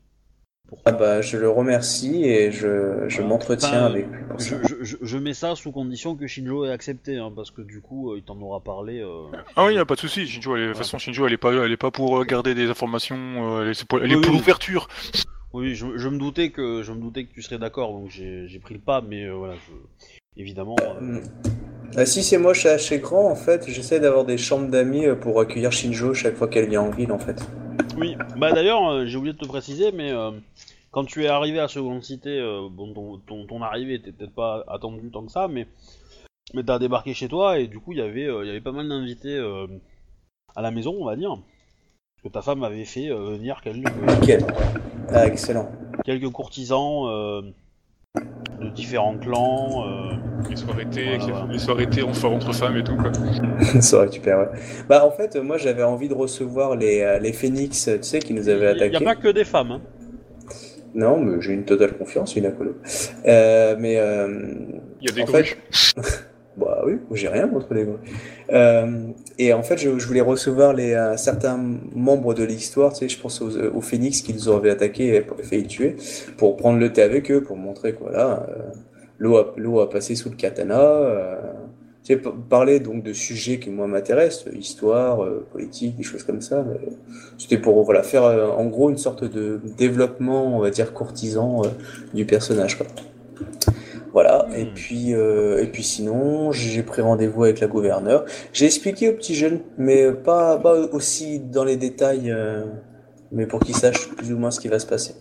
[0.86, 4.67] Ah bah, je le remercie et je, m'entretiens avec lui je.
[4.80, 7.82] Je- je- je mets ça sous condition que Shinjo ait accepté, hein, parce que du
[7.82, 9.00] coup, euh, il t'en aura parlé.
[9.02, 9.24] euh,
[9.56, 10.26] Ah oui, y a pas de souci.
[10.28, 12.24] Shinjo, elle est- de toute façon, Shinjo, elle est pas, elle est pas pour euh,
[12.26, 13.62] garder des informations.
[13.62, 14.38] elle est pour, elle est Oui, pour oui.
[14.40, 14.88] l'ouverture.
[15.54, 18.48] Oui, je, je me doutais que je me doutais que tu serais d'accord, donc j'ai
[18.48, 20.76] j'ai pris le pas, mais euh, voilà, je- évidemment.
[20.82, 21.22] euh, Mm.
[21.96, 25.40] Ah, si c'est moche à chez grand, en fait, j'essaie d'avoir des chambres d'amis pour
[25.40, 27.42] accueillir Shinjo chaque fois qu'elle vient en ville, en fait.
[27.98, 30.32] Oui, bah d'ailleurs, euh, j'ai oublié de te préciser, mais euh,
[30.98, 34.34] quand tu es arrivé à Seconde Cité, euh, bon, ton, ton, ton arrivée était peut-être
[34.34, 35.68] pas attendue tant que ça, mais,
[36.56, 38.62] mais t'as débarqué chez toi et du coup, il y avait, euh, il y avait
[38.62, 39.68] pas mal d'invités euh,
[40.56, 41.30] à la maison, on va dire.
[41.36, 44.44] Parce que ta femme avait fait euh, venir quelques, Nickel.
[45.10, 45.70] Ah, excellent.
[46.04, 47.42] quelques courtisans euh,
[48.60, 49.86] de différents clans.
[49.88, 50.14] euh,
[50.50, 52.98] Les soirées thé, Voilà, les- soirées thé entre entre femmes et tout.
[52.98, 53.12] Quoi.
[53.82, 54.60] ça aurait été super, ouais.
[54.90, 58.50] Bah, en fait, moi, j'avais envie de recevoir les, les phénix, tu sais, qui nous
[58.50, 59.06] avaient Il n'y a attaqués.
[59.06, 59.74] pas que des femmes.
[59.74, 59.82] Hein.
[60.96, 62.76] Non, mais j'ai une totale confiance, une acolo.
[63.26, 64.28] Euh, mais, euh,
[65.02, 65.58] Il y a des grues.
[66.58, 68.00] Bah oui, j'ai rien contre les grues.
[68.52, 71.56] Euh, et en fait, je, je voulais recevoir les, euh, certains
[71.94, 75.26] membres de l'histoire, tu sais, je pense aux, aux phénix qui nous avaient attaqués et
[75.44, 75.98] failli tuer,
[76.36, 78.72] pour prendre le thé avec eux, pour montrer que voilà, euh,
[79.20, 81.38] l'eau a, l'eau a passé sous le katana.
[82.10, 86.04] Euh, tu sais, p- parler donc de sujets qui moi m'intéressent, histoire, euh, politique, des
[86.04, 86.66] choses comme ça.
[87.38, 91.62] C'était pour voilà faire euh, en gros une sorte de développement, on va dire courtisan
[91.66, 91.70] euh,
[92.14, 92.78] du personnage.
[92.78, 92.88] Quoi.
[94.14, 94.48] Voilà.
[94.56, 94.74] Et Hmm.
[94.74, 98.26] puis et puis sinon, j'ai pris rendez-vous avec la gouverneure.
[98.54, 102.34] J'ai expliqué au petit jeune, mais pas pas aussi dans les détails,
[103.32, 105.14] mais pour qu'il sache plus ou moins ce qui va se passer.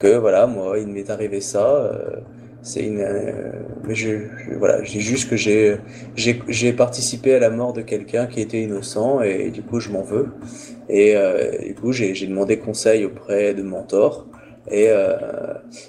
[0.00, 1.92] Que voilà, moi, il m'est arrivé ça.
[2.62, 3.52] C'est une, euh,
[3.84, 4.10] mais je,
[4.46, 5.78] je- voilà, j'ai juste que j'ai
[6.16, 10.02] j'ai participé à la mort de quelqu'un qui était innocent et du coup je m'en
[10.02, 10.28] veux.
[10.88, 14.26] Et euh, du coup j'ai demandé conseil auprès de mentors
[14.70, 15.16] et euh,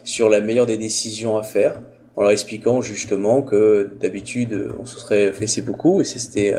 [0.04, 1.82] sur la meilleure des décisions à faire
[2.16, 6.56] en leur expliquant justement que d'habitude on se serait fait seppuku et c'était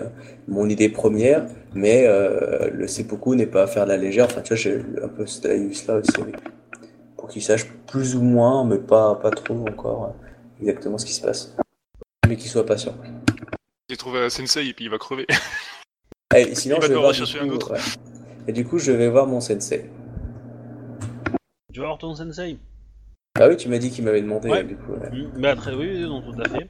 [0.48, 4.26] mon idée première, mais euh, le seppuku n'est pas à faire de la légère.
[4.26, 6.36] Enfin, tu vois, j'ai un peu eu cela aussi avec.
[7.24, 11.14] Pour qu'ils sachent plus ou moins, mais pas pas trop encore euh, exactement ce qui
[11.14, 11.56] se passe,
[12.28, 12.94] mais qu'ils soient patients.
[13.88, 15.26] J'ai trouvé un sensei et puis il va crever.
[16.36, 17.72] Et sinon, Il va je vais voir rechercher un coup, autre.
[17.72, 17.78] ouais.
[18.46, 19.88] Et du coup, je vais voir mon sensei.
[21.72, 22.58] Tu vas voir ton sensei
[23.40, 24.62] Ah oui, tu m'as dit qu'il m'avait demandé, Ouais.
[24.62, 24.92] du coup.
[24.92, 25.10] ouais.
[25.10, 26.68] Mm, Bah, très oui, oui, non, tout à fait.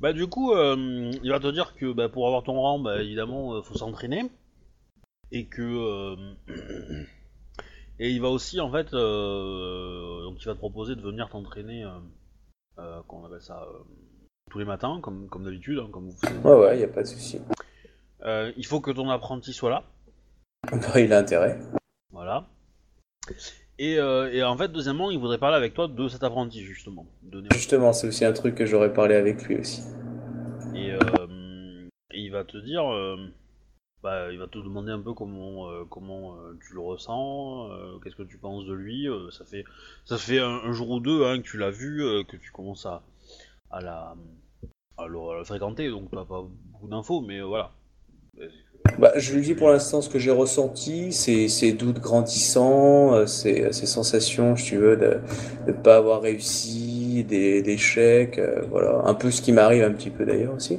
[0.00, 3.00] Bah, du coup, euh, il va te dire que bah, pour avoir ton rang, bah,
[3.04, 4.24] évidemment, euh, faut s'entraîner.
[5.30, 5.62] Et que.
[5.62, 6.16] euh,
[7.98, 8.92] et il va aussi, en fait.
[8.94, 11.84] euh, donc, il va te proposer de venir t'entraîner.
[11.84, 11.90] Euh,
[12.78, 13.78] euh, comment on appelle ça euh,
[14.50, 16.44] Tous les matins, comme, comme d'habitude, hein, comme vous faites.
[16.44, 17.38] Ouais, ouais, y a pas de souci.
[18.22, 19.84] Euh, il faut que ton apprenti soit là.
[20.70, 21.58] Bah, il a intérêt.
[22.12, 22.46] Voilà.
[23.78, 27.06] Et, euh, et en fait, deuxièmement, il voudrait parler avec toi de cet apprenti, justement.
[27.22, 29.82] Donner Justement, c'est aussi un truc que j'aurais parlé avec lui aussi.
[30.74, 32.84] Et, et il va te dire,
[34.02, 37.98] bah, il va te demander un peu comment, euh, comment euh, tu le ressens, euh,
[38.02, 39.08] qu'est-ce que tu penses de lui.
[39.32, 39.64] ça fait,
[40.04, 43.02] ça fait un, jour ou deux hein, que tu l'as vu, que tu commences à,
[43.80, 44.14] la,
[45.06, 47.72] le, fréquenter, donc tu n'as pas beaucoup d'infos, mais voilà.
[48.98, 53.86] Bah, je lui dis pour l'instant ce que j'ai ressenti, ces, doutes grandissants, ces, ces
[53.86, 55.20] sensations, si tu veux, de
[55.66, 60.10] ne pas avoir réussi, des, des euh, voilà, un peu ce qui m'arrive un petit
[60.10, 60.78] peu d'ailleurs aussi.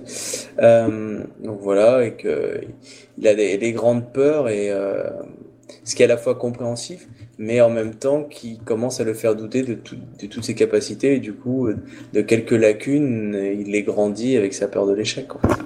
[0.59, 2.61] Euh, donc voilà, et que
[3.17, 5.09] il a des, des grandes peurs et euh,
[5.83, 7.07] ce qui est à la fois compréhensif,
[7.37, 10.55] mais en même temps qui commence à le faire douter de, tout- de toutes ses
[10.55, 11.69] capacités et du coup
[12.13, 15.33] de quelques lacunes, il les grandit avec sa peur de l'échec.
[15.35, 15.63] en fait.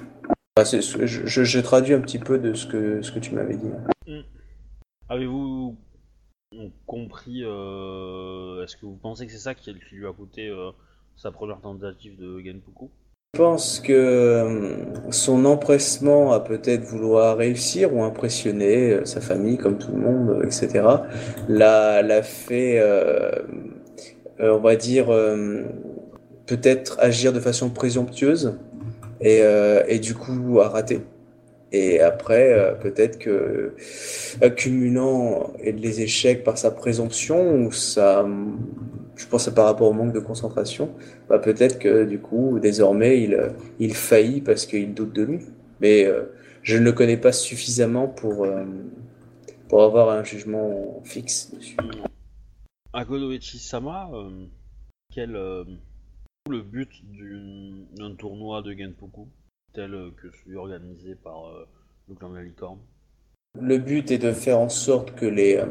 [0.58, 3.70] Je, traduis un petit peu de ce que, ce que tu m'avais dit.
[5.08, 5.76] Avez-vous
[6.86, 10.70] compris euh, Est-ce que vous pensez que c'est ça qui, lui a coûté euh,
[11.16, 12.88] sa première tentative de Genpuku
[13.34, 19.78] Je pense que euh, son empressement à peut-être vouloir réussir ou impressionner sa famille, comme
[19.78, 20.84] tout le monde, etc.,
[21.48, 22.82] l'a, fait,
[24.38, 25.06] on va dire,
[26.46, 28.58] peut-être agir de façon présomptueuse
[29.20, 29.40] et,
[29.88, 31.00] et du coup à rater.
[31.72, 33.74] Et après, euh, peut-être que
[34.40, 38.26] accumulant les échecs par sa présomption ou sa,
[39.16, 40.94] je pense par rapport au manque de concentration,
[41.28, 43.38] bah peut-être que du coup, désormais, il,
[43.78, 45.40] il faillit parce qu'il doute de lui.
[45.80, 46.24] Mais euh,
[46.62, 48.64] je ne le connais pas suffisamment pour, euh,
[49.68, 51.76] pour avoir un jugement fixe dessus.
[52.92, 54.46] Agodoichi Sama, euh,
[55.12, 55.64] quel euh,
[56.48, 56.90] le but
[57.96, 59.28] d'un tournoi de Genpoku?
[59.72, 61.66] Tel que celui organisé par euh,
[62.08, 62.78] le clan de la licorne
[63.58, 65.56] Le but est de faire en sorte que les...
[65.56, 65.64] euh,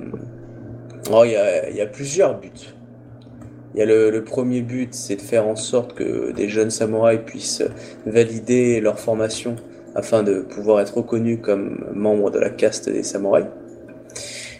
[1.11, 2.73] Oh, il y a, il y a plusieurs buts.
[3.75, 7.21] Y a le, le premier but, c'est de faire en sorte que des jeunes samouraïs
[7.25, 7.63] puissent
[8.05, 9.55] valider leur formation
[9.95, 13.47] afin de pouvoir être reconnus comme membres de la caste des samouraïs.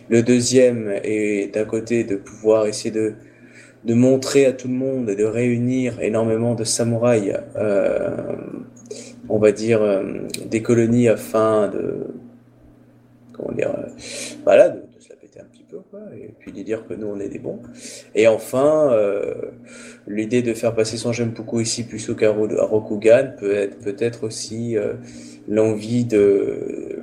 [0.09, 3.13] Le deuxième est d'un côté de pouvoir essayer de,
[3.85, 8.09] de montrer à tout le monde et de réunir énormément de samouraïs, euh,
[9.32, 12.08] on va dire, euh, des colonies afin de,
[13.32, 13.88] comment dire, euh,
[14.44, 17.08] voilà, de, se la péter un petit peu, quoi, et puis de dire que nous
[17.08, 17.62] on est des bons.
[18.14, 19.34] Et enfin, euh,
[20.06, 24.76] l'idée de faire passer son Genpuku ici plutôt qu'à Rokugan peut être peut-être aussi
[25.48, 26.99] l'envie de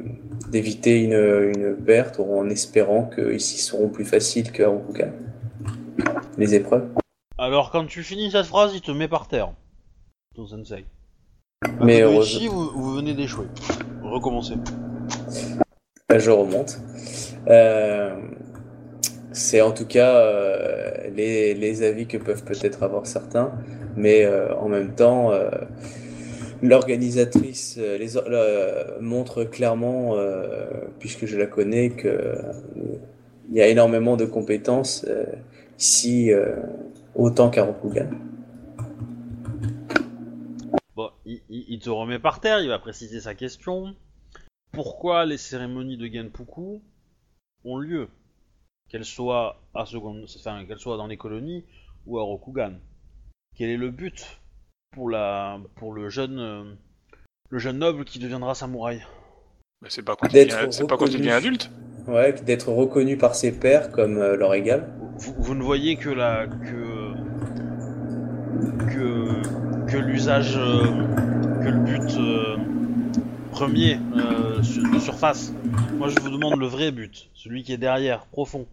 [0.50, 1.12] d'éviter une,
[1.56, 5.12] une perte en espérant que ici seront plus faciles qu'à Rokugan.
[6.36, 6.88] Les épreuves.
[7.38, 9.52] Alors, quand tu finis cette phrase, il te met par terre,
[10.34, 10.84] ton sensei.
[11.82, 13.46] Mais heureusement- vous, vous venez d'échouer.
[14.02, 14.54] Recommencez.
[16.08, 16.78] Là, je remonte.
[17.48, 18.16] Euh,
[19.32, 23.52] c'est en tout cas euh, les, les avis que peuvent peut-être avoir certains,
[23.96, 25.32] mais euh, en même temps,
[26.62, 28.16] l'organisatrice les,
[29.00, 30.14] montre clairement,
[30.98, 32.42] puisque je la connais, que euh,
[33.50, 35.06] il y a énormément de compétences
[35.78, 36.30] ici,
[37.14, 38.10] autant qu'à Rokugan.
[40.94, 43.94] Bon, il, il- il te remet par terre, il va préciser sa question.
[44.72, 46.82] Pourquoi les cérémonies de Genpuku
[47.64, 48.08] ont lieu?
[48.88, 50.24] Qu'elles soient, à seconde...
[50.38, 51.64] enfin, qu'elles soient dans les colonies
[52.06, 52.74] ou à Rokugan
[53.56, 54.40] Quel est le but
[54.92, 55.60] pour, la...
[55.76, 56.64] pour le, jeune, euh,
[57.50, 59.04] le jeune noble qui deviendra samouraï?
[59.82, 60.48] Bah, c'est pas quand il
[61.18, 61.70] devient adulte.
[62.06, 64.90] Ouais, d'être reconnu par ses pairs comme euh, leur égal.
[65.18, 67.12] vous, vous ne voyez que la que
[68.88, 69.42] que,
[69.88, 70.84] que l'usage euh,
[71.64, 72.56] que le but euh,
[73.50, 75.52] premier euh, sur- de surface.
[75.98, 78.66] Moi, je vous demande le vrai but, celui qui est derrière, profond.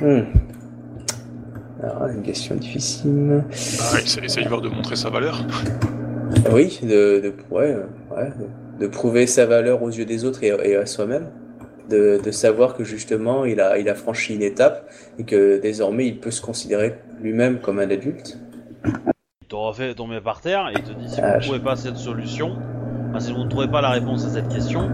[0.00, 0.22] Hmm.
[1.82, 3.44] Alors, une question difficile.
[3.50, 5.44] Ah, essaye, essaye de voir de montrer sa valeur.
[6.52, 7.76] Oui, de, de, ouais,
[8.10, 8.32] ouais,
[8.78, 11.28] de, de prouver sa valeur aux yeux des autres et, et à soi-même.
[11.88, 14.88] De, de savoir que justement il a, il a franchi une étape
[15.18, 18.38] et que désormais il peut se considérer lui-même comme un adulte.
[19.54, 21.76] T'aura fait tomber par terre et il te dit si Ah, vous ne trouvez pas
[21.76, 22.58] cette solution,
[23.08, 24.90] enfin, si vous ne trouvez pas la réponse à cette question,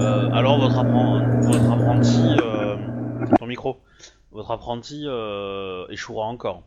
[0.00, 2.74] euh, alors votre, appren- votre apprenti, euh,
[3.38, 3.76] ton micro,
[4.32, 6.64] votre apprenti euh, échouera encore.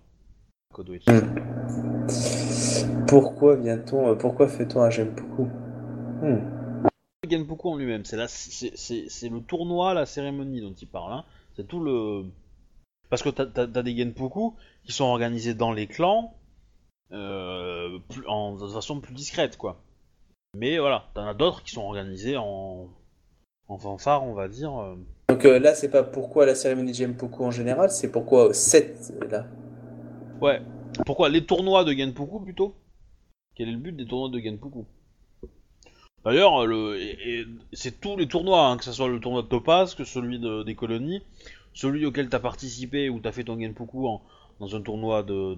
[0.73, 1.11] Kodoichi.
[1.11, 2.05] Hmm.
[3.05, 5.49] Pourquoi vient-on, euh, pourquoi fait-on un beaucoup
[6.21, 6.37] Hmm.
[7.25, 11.11] Le Genpuku en lui-même, c'est le tournoi, la cérémonie dont il parle.
[11.11, 11.25] Hein.
[11.57, 12.23] C'est tout le.
[13.09, 14.53] Parce que t'as as, des Genpuku
[14.85, 16.33] qui sont organisés dans les clans
[17.09, 19.81] plus- en, de façon plus discrète, quoi.
[20.57, 22.87] Mais voilà, t'en as d'autres qui sont organisés en,
[23.67, 24.75] en fanfare, on va dire.
[24.79, 24.95] euh.
[25.29, 29.13] Donc euh, là c'est pas pourquoi la cérémonie de Genpuku en général, c'est pourquoi cette
[29.29, 29.45] là.
[30.41, 30.61] Ouais.
[31.05, 32.73] Pourquoi Les tournois de Genpuku plutôt?
[33.55, 34.85] Quel est le but des tournois de Genpuku
[36.25, 36.97] D'ailleurs, le,
[37.73, 40.63] c'est tous les tournois, hein, que ce soit le tournoi de Topaz, que celui de-
[40.63, 41.21] des colonies,
[41.73, 44.21] celui auquel t'as participé ou t'as fait ton Genpuku en,
[44.59, 45.55] dans un tournoi de-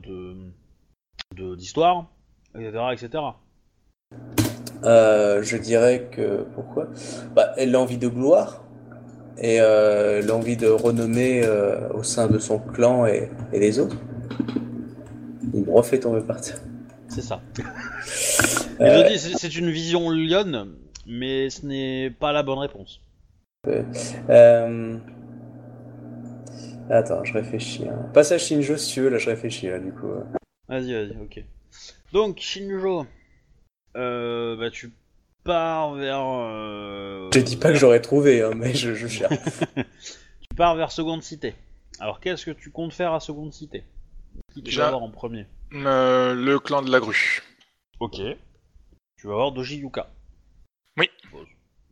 [1.36, 2.08] d'histoire,
[2.56, 3.24] etc., etc.
[4.84, 6.88] Euh, je dirais que pourquoi?
[7.36, 8.64] Bah, L'envie de gloire
[9.38, 13.95] et euh, l'envie de renommée euh, au sein de son clan et, et les autres.
[15.53, 16.60] Il me refait tomber par terre.
[17.08, 17.41] C'est ça.
[18.80, 20.76] Mais je dis, c'est- une vision lionne,
[21.06, 23.02] mais ce n'est pas la bonne réponse.
[26.90, 27.88] Attends, je réfléchis.
[27.88, 28.06] hein.
[28.14, 30.08] Passage Shinjo si tu veux, là je réfléchis là du coup.
[30.72, 31.43] Vas-y, vas-y, ok.
[32.14, 33.06] Donc, Shinjo,
[33.98, 34.91] euh, bah, tu
[35.43, 36.22] pars vers.
[36.23, 39.34] euh, Je dis pas que j'aurais trouvé, hein, mais je, je cherche.
[40.49, 41.56] Tu pars vers Seconde Cité.
[41.99, 43.84] Alors, qu'est-ce que tu comptes faire à Seconde Cité?
[44.53, 45.45] Qui tu Déjà- vas voir en premier?
[45.73, 47.41] Euh, le clan de la grue.
[47.99, 48.15] Ok.
[49.18, 50.10] Tu vas voir Doji Yuka.
[50.98, 51.10] Oui.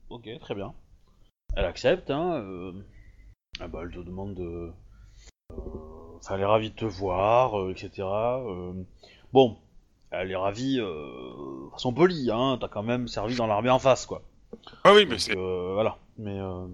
[0.09, 0.73] Ok, très bien.
[1.55, 2.41] Elle accepte, hein.
[2.43, 2.73] euh,
[3.59, 4.71] ah bah, elle te demande de.
[5.51, 5.57] euh,
[6.31, 8.07] elle est ravie de te voir, euh, etc.
[8.47, 8.73] euh,
[9.33, 9.57] Bon,
[10.11, 12.57] elle est ravie, euh, de façon polie, hein.
[12.59, 14.21] T'as quand même servi dans l'armée en face, quoi.
[14.83, 15.37] Ah oui, mais Donc, c'est.
[15.37, 15.97] euh, voilà.
[16.17, 16.39] Mais.
[16.39, 16.67] Euh,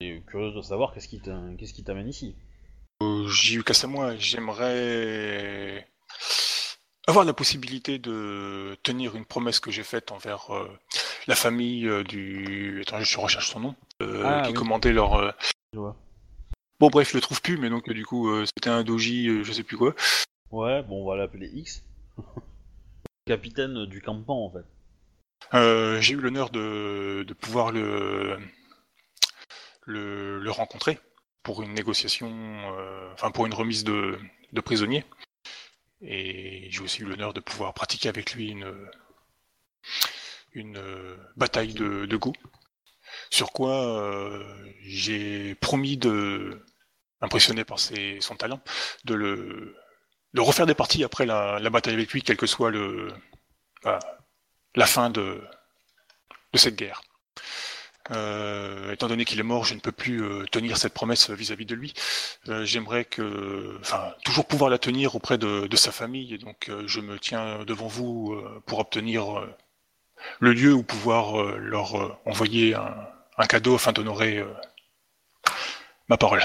[0.00, 2.34] et curieuse de savoir qu'est-ce qui t'a- qu'est-ce qui t'amène ici.
[3.02, 4.16] Euh, J'ai eu casse à moi.
[4.16, 5.86] J'aimerais
[7.06, 10.68] avoir la possibilité de tenir une promesse que j'ai faite envers euh,
[11.26, 12.82] la famille euh, du.
[12.86, 13.74] Attends, je recherche son nom.
[14.02, 14.58] euh, Ah, qui oui.
[14.58, 15.14] commandait leur.
[15.14, 15.30] euh,
[15.74, 15.96] vois.
[16.80, 19.44] Bon, bref, je le trouve plus, mais donc du coup, euh, c'était un doji, euh,
[19.44, 19.94] je sais plus quoi.
[20.50, 21.84] Ouais, bon, on va l'appeler X.
[23.26, 24.64] Capitaine du campement, en fait.
[25.54, 28.38] Euh, j'ai eu l'honneur de, de pouvoir le,
[29.86, 30.98] le, le rencontrer
[31.42, 32.30] pour une négociation,
[32.78, 34.18] euh, enfin pour une remise de,
[34.52, 35.04] de prisonniers.
[36.00, 38.74] Et j'ai aussi eu l'honneur de pouvoir pratiquer avec lui une,
[40.52, 42.32] une euh, bataille de, de go.
[43.30, 44.42] Sur quoi euh,
[44.82, 46.62] j'ai promis de,
[47.20, 48.60] impressionné par ses, son talent,
[49.04, 53.08] de le refaire des parties après la, bataille avec lui, quel que soit le,
[53.84, 53.98] la,
[54.74, 55.42] la fin de,
[56.52, 57.02] de cette guerre.
[58.10, 61.64] Euh, étant donné qu'il est mort, je ne peux plus euh, tenir cette promesse vis-à-vis
[61.64, 61.94] de lui.
[62.64, 67.00] J'aimerais que, enfin, toujours pouvoir la tenir auprès de, de sa famille, et donc je
[67.00, 69.46] me tiens devant vous pour obtenir
[70.40, 73.08] le lieu où pouvoir leur envoyer un,
[73.38, 74.52] un cadeau afin d'honorer euh,
[76.08, 76.42] ma parole.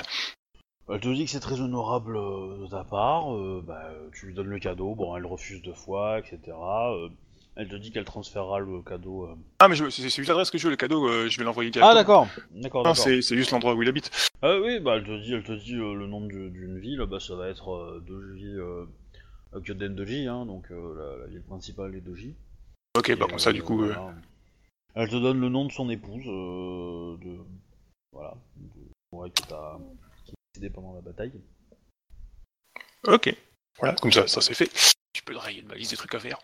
[0.91, 4.33] Elle te dit que c'est très honorable euh, de ta part, euh, bah, tu lui
[4.33, 6.39] donnes le cadeau, bon, elle refuse deux fois, etc.
[6.57, 7.09] euh,
[7.55, 9.25] elle te dit qu'elle transférera le cadeau.
[9.27, 9.35] euh.
[9.59, 11.43] Ah, mais je- c'est c'est juste l'adresse que je veux, le cadeau, euh, je vais
[11.43, 11.93] l'envoyer Ah, directement.
[11.93, 13.03] d'accord, d'accord, Non, d'accord.
[13.03, 14.09] c'est c'est juste l'endroit où il habite.
[14.41, 17.01] Ah oui, bah, elle te dit, elle te dit euh, le nom du- d'une ville,
[17.07, 18.85] bah, ça va être euh, Doji, euh,
[19.63, 22.35] Kyoden Doji, hein, donc euh, la, la ville principale est Doji.
[22.97, 23.83] Ok, bah comme ça, du coup.
[23.83, 24.13] euh, voilà.
[25.01, 27.39] Elle te donne le nom de son épouse, euh, de.
[28.11, 28.81] Voilà, de...
[29.13, 29.77] ouais, que t'as.
[30.25, 31.31] qui est décédée pendant la bataille.
[33.05, 33.33] Ok.
[33.79, 34.69] Voilà, comme ça, ça c'est fait.
[35.13, 36.37] Tu peux rayer de ma liste des trucs à faire.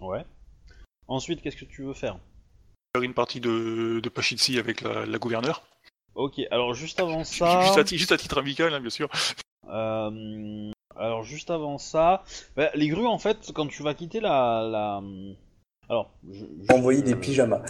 [0.00, 0.24] Ouais.
[1.06, 2.18] Ensuite, qu'est-ce que tu veux faire?
[2.96, 5.62] Faire une partie de, de Pachitsi avec la, la gouverneure.
[6.16, 7.60] Ok, alors juste avant ça.
[7.62, 9.08] Juste, à, ti- juste à titre amical, hein, bien sûr.
[9.68, 12.24] euh, alors juste avant ça,
[12.56, 15.00] bah, les grues en fait, quand tu vas quitter la, la...
[15.90, 17.62] alors, je, je- Envoyer des pyjamas.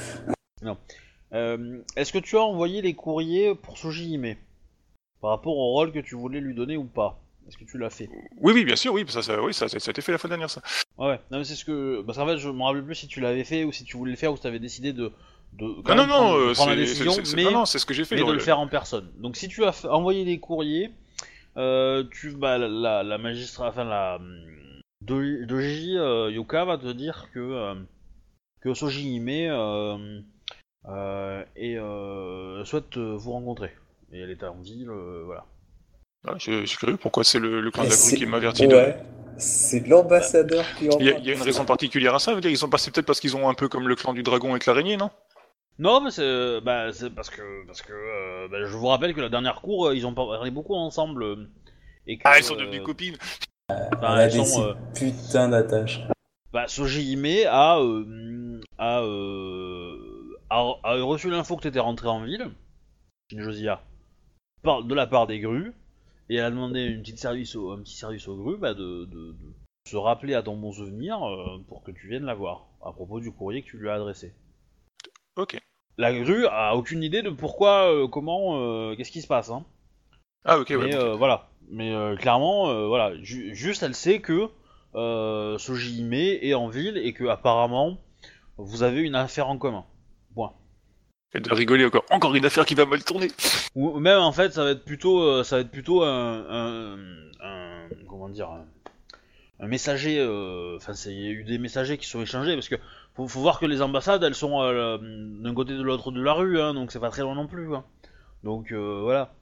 [1.32, 4.36] euh, Est-ce que tu as envoyé les courriers pour Soji Hime
[5.20, 7.18] par rapport au rôle que tu voulais lui donner ou pas?
[7.48, 8.08] Est-ce que tu l'as fait?
[8.40, 10.18] Oui, oui, bien sûr, oui, ça, ça, oui, ça, ça, ça a été fait la
[10.18, 10.60] fois dernière, ça.
[10.98, 11.20] Ouais, ouais.
[11.30, 13.42] non mais c'est ce que parce qu'en fait je me rappelle plus si tu l'avais
[13.44, 15.10] fait ou si tu voulais le faire ou si tu avais décidé de
[15.54, 16.76] de quand Non, non, non, prendre, de euh, prendre la
[17.34, 18.16] mais non, non, c'est ce que j'ai fait.
[18.16, 19.10] mais de le- faire en personne.
[19.18, 20.92] Donc si tu as fait- envoyé des courriers,
[21.56, 24.36] euh, tu bah, la, la, la magistrat, enfin la hum,
[25.02, 27.74] Do- Doji euh, Yuka va te dire que euh,
[28.60, 30.20] que Soji Hime euh,
[30.88, 33.72] euh, et euh, souhaite vous rencontrer.
[34.12, 35.44] Et elle est en ville, euh, voilà.
[36.26, 38.16] Ah, je, je suis curieux, pourquoi c'est le, le clan de Et la grue c'est-
[38.16, 38.74] qui m'a averti de...
[38.74, 38.98] Ouais,
[39.38, 42.32] c'est l'ambassadeur qui en Il y, a, il y a une raison particulière à ça,
[42.44, 44.66] ils sont passés peut-être parce qu'ils ont un peu comme le clan du dragon avec
[44.66, 45.10] l'araignée, non?
[45.78, 49.20] Non, mais c'est bah, c'est parce que parce que euh, bah, je vous rappelle que
[49.22, 51.48] la dernière cour ils ont parlé beaucoup ensemble
[52.06, 53.16] et que, Ah, ils sont euh, devenus copines
[53.70, 56.00] enfin, Elle a ils des sont, euh, putain d'attaches.
[56.52, 62.24] Bah, Soji Hime a, euh, a, euh, a, a reçu l'info que t'étais rentré en
[62.24, 62.50] ville,
[63.30, 63.82] Josia,
[64.62, 65.72] par, de la part des grues,
[66.28, 69.04] et elle a demandé une petite service au, un petit service aux grues bah, de,
[69.04, 69.54] de- de
[69.88, 73.20] se rappeler à ton bon souvenir euh, pour que tu viennes la voir, à propos
[73.20, 74.34] du courrier que tu lui as adressé.
[75.36, 75.56] Ok.
[75.98, 79.64] La grue a aucune idée de pourquoi, comment, qu'est-ce qui se passe, hein.
[80.44, 80.70] Ah, ok.
[80.70, 81.48] Mais voilà.
[81.68, 83.14] Mais clairement, voilà.
[83.22, 84.48] Ju- juste, elle sait que
[84.94, 87.98] euh, Soji Hime est en ville et que apparemment
[88.56, 89.84] vous avez une affaire en commun.
[90.34, 90.52] Point.
[91.34, 92.04] Et de rigoler encore.
[92.10, 93.28] Encore une affaire qui va mal tourner.
[93.76, 96.98] Ou même en fait, ça va être plutôt, euh, ça va être plutôt un, un,
[97.40, 98.64] un- comment dire, un,
[99.60, 100.18] un messager.
[100.18, 102.74] euh, Enfin, il y a eu des messagers qui sont échangés parce que
[103.14, 106.32] faut, faut voir que les ambassades, elles sont euh, d'un côté de l'autre de la
[106.32, 107.74] rue, hein, donc c'est pas très loin non plus.
[107.74, 107.84] hein.
[108.42, 109.32] Donc euh, voilà.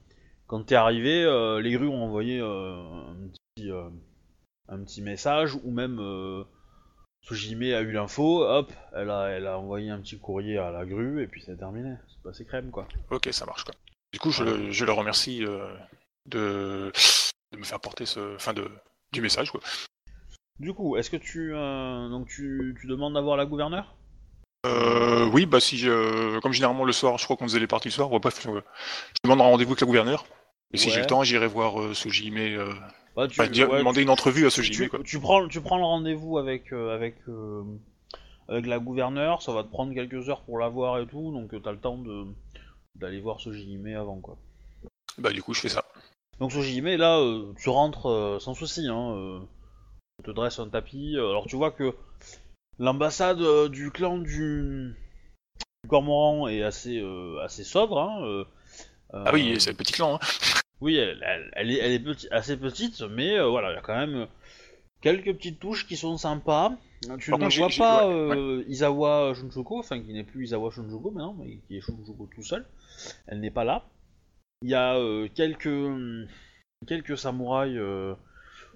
[0.47, 1.23] Quand t'es arrivé,
[1.61, 3.15] les grues ont envoyé un
[3.55, 3.69] petit,
[4.69, 6.43] un petit message ou même euh,
[7.21, 10.85] Sujime a eu l'info, hop, elle a, elle a envoyé un petit courrier à la
[10.85, 11.95] grue et puis c'est terminé.
[12.07, 12.87] C'est passé crème quoi.
[13.11, 13.73] Ok, ça marche, quoi.
[14.13, 15.67] Du coup, je, le, je le remercie euh,
[16.25, 16.91] de,
[17.51, 18.35] de me faire porter ce...
[18.35, 18.67] Enfin, de,
[19.11, 19.59] du message, quoi.
[20.59, 23.95] Du coup, est-ce que tu, euh, donc tu, tu demandes d'avoir la gouverneure?
[24.65, 27.87] Euh, oui, bah si je, comme généralement le soir, je crois qu'on faisait les parties
[27.89, 28.11] le soir.
[28.11, 30.25] ouais, bref, je, je demande un rendez-vous avec la gouverneure.
[30.73, 30.93] Et si Ouais.
[30.93, 31.81] j'ai le temps, j'irai voir.
[31.81, 31.93] Euh,
[33.15, 34.99] bah, tu, enfin, dire- ouais, demander tu- une entrevue à tu, Sojime, quoi.
[35.03, 37.63] tu prends, tu prends le rendez-vous avec, euh, avec, euh,
[38.47, 41.53] avec la gouverneure, ça va te prendre quelques heures pour la voir et tout, donc
[41.53, 42.25] euh, t'as le temps de
[42.95, 44.37] d'aller voir ce JIME avant quoi.
[45.17, 45.85] Bah du coup je fais ça.
[46.39, 51.15] Donc ce JIME là, euh, tu rentres sans souci, hein, on te dresse un tapis.
[51.17, 51.93] alors tu vois que
[52.79, 54.95] l'ambassade du clan du,
[55.83, 57.01] du Cormoran est assez
[57.43, 57.99] assez sobre.
[57.99, 58.43] Hein,
[59.13, 60.15] Ah oui, c'est le petit clan.
[60.15, 60.58] Hein.
[60.81, 63.77] Oui, elle, elle- elle est, elle est petit- assez petite, mais euh, voilà, il y
[63.77, 64.27] a quand même
[65.01, 66.71] quelques petites touches qui sont sympas.
[67.19, 70.45] Tu Par ne contre, vois j'ai- pas ouais, euh, Izawa Shunchoko, enfin qui n'est plus
[70.45, 72.65] Izawa Shunchoko maintenant, mais qui est Shunchoko tout seul.
[73.27, 73.85] Elle n'est pas là.
[74.61, 75.69] Il y a euh, quelques
[76.87, 78.15] quelques samouraïs euh,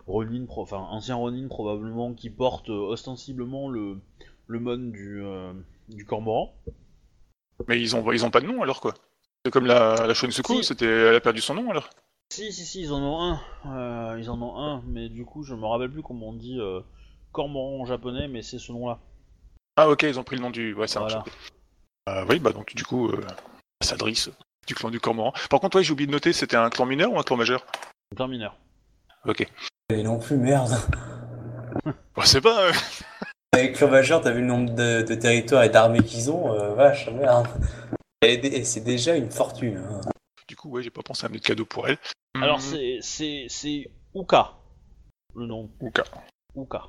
[0.08, 3.98] Ronin, pro- enfin anciens Ronin probablement, qui portent euh, ostensiblement le
[4.48, 5.54] le mon du euh,
[5.90, 6.54] du cormoran.
[7.68, 8.94] Mais ils ont, ils ont pas de nom alors quoi.
[9.46, 10.64] C'est comme la, la Si.
[10.64, 11.90] c'était, elle a perdu son nom alors?
[12.34, 13.40] Si, si, si, ils en ont un.
[13.68, 16.60] Euh, ils en ont un, mais du coup, je me rappelle plus comment on dit
[16.60, 16.80] euh,
[17.32, 19.00] cormoran en japonais, mais c'est ce nom-là.
[19.76, 20.74] Ah ok, ils ont pris le nom du.
[20.74, 21.14] Ouais, ça marche.
[21.14, 22.22] Voilà.
[22.22, 23.22] Euh, oui, bah donc du coup, euh,
[23.82, 24.28] Sadris,
[24.68, 25.34] du clan du Cormoran.
[25.50, 27.66] Par contre, ouais, j'ai oublié de noter, c'était un clan mineur ou un clan majeur?
[28.16, 28.56] Clan mineur.
[29.26, 29.48] Ok.
[29.90, 30.72] Et non plus, merde.
[32.16, 32.68] Bah, c'est pas.
[32.68, 32.72] euh,
[33.54, 36.76] Avec Clan Majeur, t'as vu le nombre de, de territoires et d'armées qu'ils ont, euh,
[36.76, 37.48] vache, merde.
[38.24, 39.78] Et, c'est déjà une fortune.
[39.78, 40.02] hein.
[40.48, 41.98] Du coup, ouais, j'ai pas pensé à mettre de cadeau pour elle.
[42.36, 44.54] Alors, Hmm, c'est, c'est, c'est Uka,
[45.36, 45.70] le nom.
[45.82, 46.04] Uka.
[46.56, 46.84] Uka.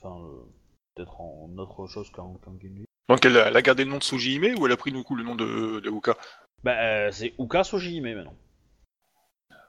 [0.00, 0.42] Enfin, euh,
[0.94, 2.84] peut-être en autre chose qu'en, qu'en Genji.
[3.08, 5.02] Donc elle a, elle a gardé le nom de Sujihime ou elle a pris du
[5.04, 6.16] coup le nom de, de Uka?
[6.64, 8.34] Bah, euh, c'est Uka Sojihime maintenant.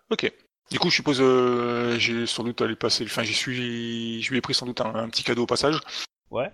[0.10, 0.32] Ok.
[0.72, 3.06] Du coup, je suppose, euh, j'ai sans doute allé passer.
[3.06, 5.80] Enfin, j'y suis, je lui ai pris sans doute un, un petit cadeau au passage.
[6.30, 6.52] Ouais.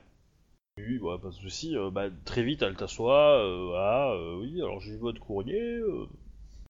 [0.78, 1.76] Oui, bah, pas de soucis.
[1.78, 3.38] euh, bah, très vite, elle t'assoit.
[3.40, 5.80] Euh, euh, oui, alors j'ai vu votre courrier.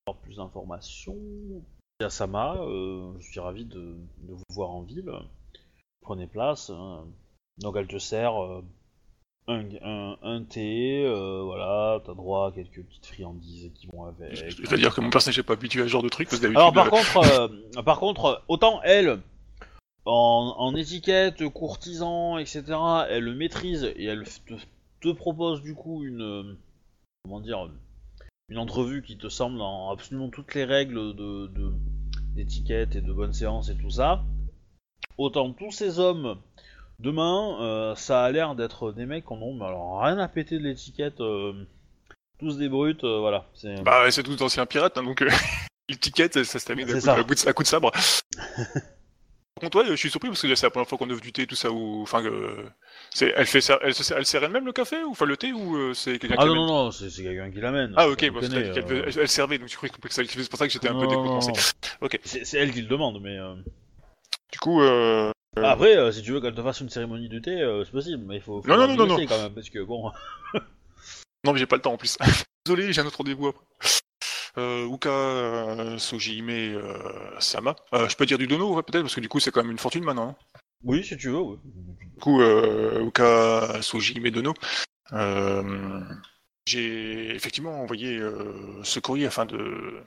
[0.05, 1.15] Avoir plus d'informations.
[2.01, 2.57] Yasama,
[3.19, 5.11] je suis ravi de, de vous voir en ville.
[6.01, 6.69] Prenez place.
[6.69, 7.05] hein.
[7.59, 8.33] Donc, elle te sert
[9.47, 11.05] un, un, un thé.
[11.45, 14.35] voilà, t'as droit à quelques petites friandises qui vont avec.
[14.35, 16.59] C'est-à-dire que mon personnage n'est pas habitué à ce genre de truc parce que d'habitude.
[16.59, 19.21] Alors par contre, par contre, autant elle,
[20.05, 22.63] en, en étiquette, courtisan, etc.,
[23.09, 24.53] elle le maîtrise et elle te,
[25.01, 26.57] te propose du coup une,
[27.23, 27.69] comment dire,
[28.49, 31.73] une entrevue qui te semble en absolument toutes les règles de de-
[32.35, 34.23] d'étiquette et de bonne séance et tout ça.
[35.17, 36.37] Autant tous ces hommes
[36.99, 40.57] demain, euh, ça a l'air d'être des mecs qui en ont alors rien à péter
[40.57, 41.21] de l'étiquette.
[41.21, 41.53] euh,
[42.39, 43.45] tous des brutes, euh, voilà.
[43.53, 45.23] C'est Bah, c'est tout ancien pirate, hein, donc
[45.89, 46.87] l'étiquette, ça se termine
[47.25, 47.91] coup de- à coup de sabre.
[49.63, 51.47] Contre, ouais, je suis surpris parce que c'est la première fois qu'on offre du thé,
[51.47, 52.01] tout ça, ou.
[52.03, 52.63] Enfin, euh,
[53.21, 55.53] elle fait ça, elle, se sert- elle sert elle-même le café, ou enfin le thé,
[55.53, 57.93] ou euh, c'est quelqu'un Ah qui non, non, non, c'est quelqu'un qui l'amène.
[57.95, 60.57] Ah, ok, connais, c'est-à-dire qu'elle euh, elle- elle servait, donc je croyais que c'est pour
[60.59, 61.51] ça que j'étais un peu décontenancé.
[62.01, 62.19] Ok.
[62.25, 63.37] C'est elle qui le demande, mais.
[63.37, 63.55] euh,
[64.51, 65.31] Du coup, euh.
[65.55, 68.41] Après, si tu veux qu'elle te fasse une cérémonie du thé, c'est possible, mais il
[68.41, 68.61] faut.
[68.61, 70.11] faut Non, non, non, non, quand même, parce que bon.
[71.45, 72.17] non, mais j'ai pas le temps en plus.
[72.65, 73.63] Désolé, j'ai un autre rendez-vous après.
[74.57, 77.75] Euh, Uka euh, euh, Sama.
[77.93, 79.71] Euh, je peux dire du dono, ouais, peut-être, parce que du coup, c'est quand même
[79.71, 80.29] une fortune maintenant.
[80.29, 80.35] hein.
[80.83, 81.57] Oui, si tu veux, oui.
[81.63, 84.53] Du coup, Uka Sojihime Dono.
[86.65, 88.21] J'ai effectivement envoyé
[88.83, 90.01] ce courrier afin de,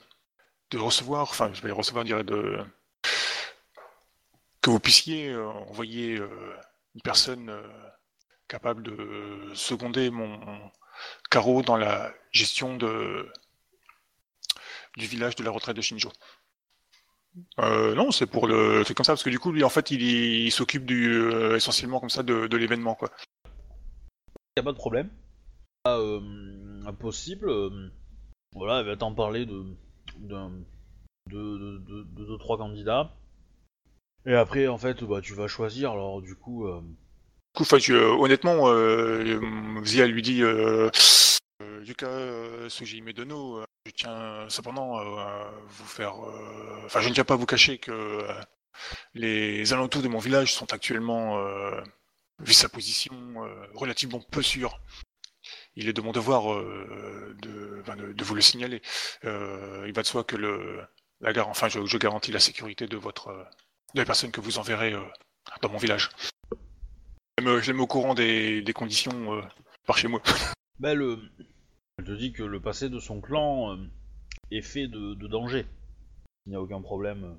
[0.70, 2.58] de recevoir, enfin, je vais recevoir, je dirais, de
[4.62, 7.52] que vous puissiez envoyer une personne
[8.48, 10.40] capable de seconder mon
[11.30, 13.28] carreau dans la gestion de
[14.96, 16.10] du village de la retraite de Shinjo.
[17.60, 19.90] Euh, non, c'est pour le truc comme ça, parce que du coup, lui, en fait,
[19.90, 23.10] il, il s'occupe du euh, essentiellement comme ça de, de l'événement, quoi.
[24.56, 25.10] Y a pas de problème.
[25.84, 27.52] Ah, euh, possible.
[28.54, 29.64] voilà, elle va t'en parler de.
[30.18, 30.48] de,
[31.30, 33.12] de, de, de trois candidats.
[34.24, 36.66] Et après, en fait, bah, tu vas choisir, alors du coup.
[36.66, 38.64] Du coup, enfin, honnêtement,
[39.84, 40.42] Zia lui dit
[41.84, 46.14] Yuka Sujihime Dono, je tiens cependant euh, à vous faire.
[46.24, 48.40] euh, Enfin, je ne tiens pas à vous cacher que euh,
[49.14, 51.80] les alentours de mon village sont actuellement, euh,
[52.40, 53.14] vu sa position,
[53.44, 54.80] euh, relativement peu sûrs.
[55.76, 58.82] Il est de mon devoir euh, de, vous le signaler.
[59.24, 60.82] Euh, il va de soi que le,
[61.20, 63.44] la gare, enfin, je, garantis la sécurité de votre, euh,
[63.94, 65.02] de la personne que vous enverrez euh,
[65.62, 66.10] dans mon village.
[67.38, 69.42] Je les mets au courant des, des conditions euh,
[69.86, 70.20] par chez moi.
[70.80, 71.20] Bah, le...
[71.98, 73.76] Elle te dit que le passé de son clan euh,
[74.50, 75.64] est fait de, de danger.
[76.46, 77.36] Il n'y a aucun problème,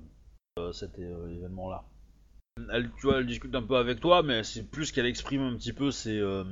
[0.58, 1.84] euh, cet euh, événement-là.
[2.72, 5.56] Elle, tu vois, elle discute un peu avec toi, mais c'est plus qu'elle exprime un
[5.56, 6.42] petit peu ses, euh,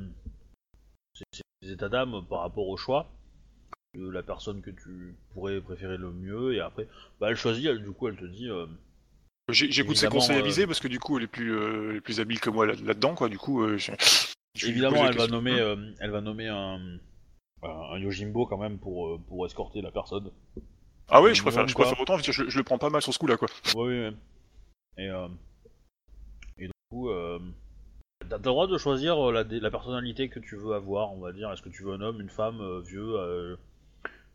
[1.14, 3.10] ses- ses états d'âme par rapport au choix
[3.96, 6.86] de la personne que tu pourrais préférer le mieux, et après,
[7.18, 8.48] bah, elle choisit, elle, du coup, elle te dit...
[9.50, 11.56] J'écoute ses conseils avisés parce que du coup elle est plus,
[11.90, 13.28] elle est plus habile que moi là- là-dedans, quoi.
[13.28, 13.92] Du coup, je-
[14.56, 16.98] Je lui évidemment, elle va nommer, euh, elle va nommer un,
[17.62, 20.30] un Yojimbo quand même pour, euh, pour escorter la personne.
[21.08, 23.00] Ah oui, je préfère, je préfère autant, parce que je, je le prends pas mal
[23.02, 23.48] sur ce coup-là, quoi.
[23.74, 24.16] Oui, oui, oui.
[24.98, 25.28] Et, euh,
[26.58, 27.38] et du coup, euh,
[28.28, 31.52] t'as le droit de choisir la, la personnalité que tu veux avoir, on va dire.
[31.52, 33.56] Est-ce que tu veux un homme, une femme, euh, vieux, euh,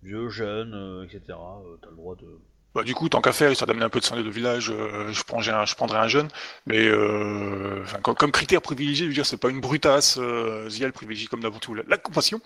[0.01, 1.21] vieux, jeune, euh, etc.
[1.29, 2.39] Euh, t'as le droit de.
[2.73, 5.11] Bah, du coup, tant qu'à faire, histoire d'amener un peu de santé de village, euh,
[5.11, 6.29] je, prends, un, je prendrais un jeune.
[6.65, 10.17] Mais euh, comme, comme critère privilégié, je veux dire, c'est pas une brutasse.
[10.19, 12.39] Euh, Zia, elle privilégie comme d'avant tout la, la compassion.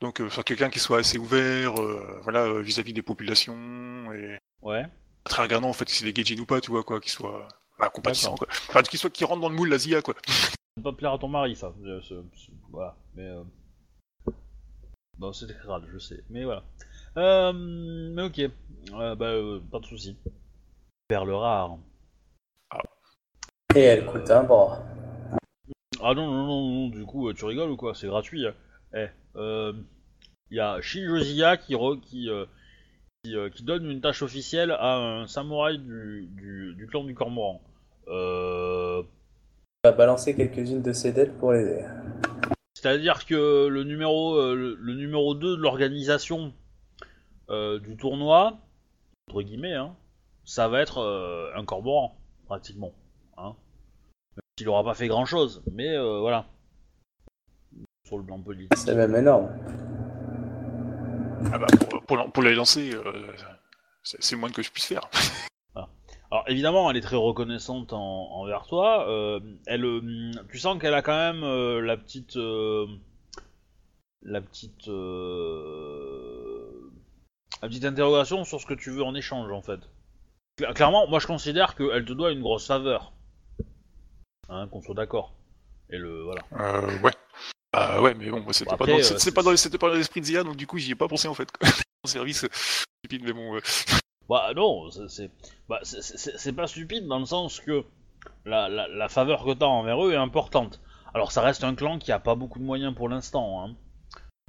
[0.00, 4.38] Donc, euh, faire quelqu'un qui soit assez ouvert, euh, voilà, euh, vis-à-vis des populations et
[4.62, 4.86] Ouais.
[5.24, 7.46] très regardant en fait si c'est des Gaijin ou pas, tu vois quoi, qui soit
[7.78, 8.48] bah, compatissant quoi.
[8.68, 10.14] Enfin, qui soit qui rentre dans le moule la Zia quoi.
[10.26, 11.74] Ça va pas plaire à ton mari, ça.
[12.70, 12.96] Voilà.
[13.14, 13.24] Mais.
[13.24, 13.42] Euh...
[15.18, 16.22] Non, c'était crade, je sais.
[16.30, 16.64] Mais voilà.
[17.16, 18.38] Euh, mais ok.
[18.94, 20.16] Euh, bah, euh, pas de soucis.
[21.08, 21.76] Perle rare.
[23.74, 24.82] Et elle coûte un bras.
[26.02, 27.94] Ah non, non, non, non, du coup, euh, tu rigoles ou quoi?
[27.94, 28.46] C'est gratuit.
[28.46, 28.54] hein.
[28.94, 29.06] Eh,
[29.36, 29.72] euh,
[30.50, 32.46] il y a Shinjozia qui, re- qui, euh,
[33.22, 37.14] qui, euh, qui donne une tâche officielle à un samouraï du, du, du clan du
[37.14, 37.60] Cormoran.
[38.08, 39.02] Euh,
[39.84, 41.84] On va balancer quelques-unes de ses dettes pour l'aider.
[42.74, 46.52] C'est-à-dire que le numéro, euh, le, le numéro 2 de l'organisation
[47.50, 48.58] du tournoi,
[49.28, 49.96] entre guillemets, hein,
[50.44, 52.16] ça va être euh, un Cormoran,
[52.46, 52.92] pratiquement.
[53.36, 53.54] Hein.
[54.36, 56.46] Même s'il aura pas fait grand-chose, mais euh, voilà.
[58.06, 58.76] Sur le plan politique.
[58.76, 59.48] C'est même énorme.
[61.52, 61.66] Ah bah
[62.06, 63.32] pour, pour, les lancer, euh,
[64.02, 65.08] c'est moins que je puisse faire.
[66.32, 69.08] Alors évidemment, elle est très reconnaissante en- envers toi.
[69.08, 72.86] euh, elle, euh, tu sens qu'elle a quand même euh, la petite, euh,
[74.22, 76.39] la petite, euh,
[77.62, 79.80] la petite interrogation sur ce que tu veux en échange en fait.
[80.58, 83.12] Cla- Clairement, moi je considère qu'elle te doit une grosse faveur.
[84.48, 85.34] Hein, qu'on soit d'accord.
[85.90, 86.42] Et le voilà.
[86.58, 87.12] Euh, ouais.
[87.72, 89.78] Bah ouais, mais bon, c'était pas, après, dans- euh, c'est- c'est c'est- pas dans c'était
[89.78, 91.50] pas dans l'esprit de Zia, donc du coup j'y ai pas pensé en fait.
[91.52, 91.60] quoi.
[92.04, 92.48] En service euh,
[93.04, 93.56] stupide, mais bon.
[93.56, 93.60] euh,
[94.28, 95.30] Bah non, c'est- c'est
[95.68, 97.84] bah, c'est- c'est c'est pas stupide dans le sens que
[98.44, 100.80] la, la, la faveur que t'as envers eux est importante.
[101.14, 103.74] Alors ça reste un clan qui a pas beaucoup de moyens pour l'instant, hein.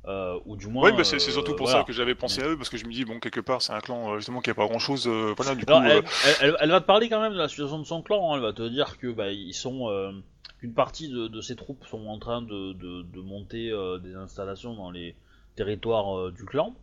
[0.08, 0.84] Euh, ou du moins.
[0.90, 1.82] Ouais, bah c'est c'est euh, surtout pour voilà.
[1.82, 3.74] ça que j'avais pensé à eux, parce que je me dis, bon, quelque part, c'est
[3.74, 5.08] un clan euh, justement qui a pas grand chose.
[5.08, 5.72] voilà, du coup.
[5.72, 7.84] Alors, elle, euh, elle- elle- elle va te parler quand même de la situation de
[7.86, 8.32] son clan.
[8.32, 8.38] hein.
[8.38, 10.12] Elle va te dire que bah, ils sont euh,
[10.60, 14.16] qu'une partie de, de ses troupes sont en train de, de, de monter euh, des
[14.16, 15.16] installations dans les
[15.56, 16.74] territoires euh, du clan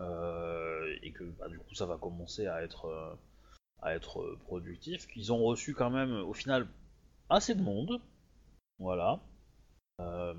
[0.00, 3.14] Euh, et que bah, du coup ça va commencer à être euh,
[3.80, 5.06] à être euh, productif.
[5.06, 6.66] Qu'ils ont reçu quand même au final
[7.30, 8.00] assez de monde.
[8.78, 9.20] Voilà.
[10.00, 10.34] Euh,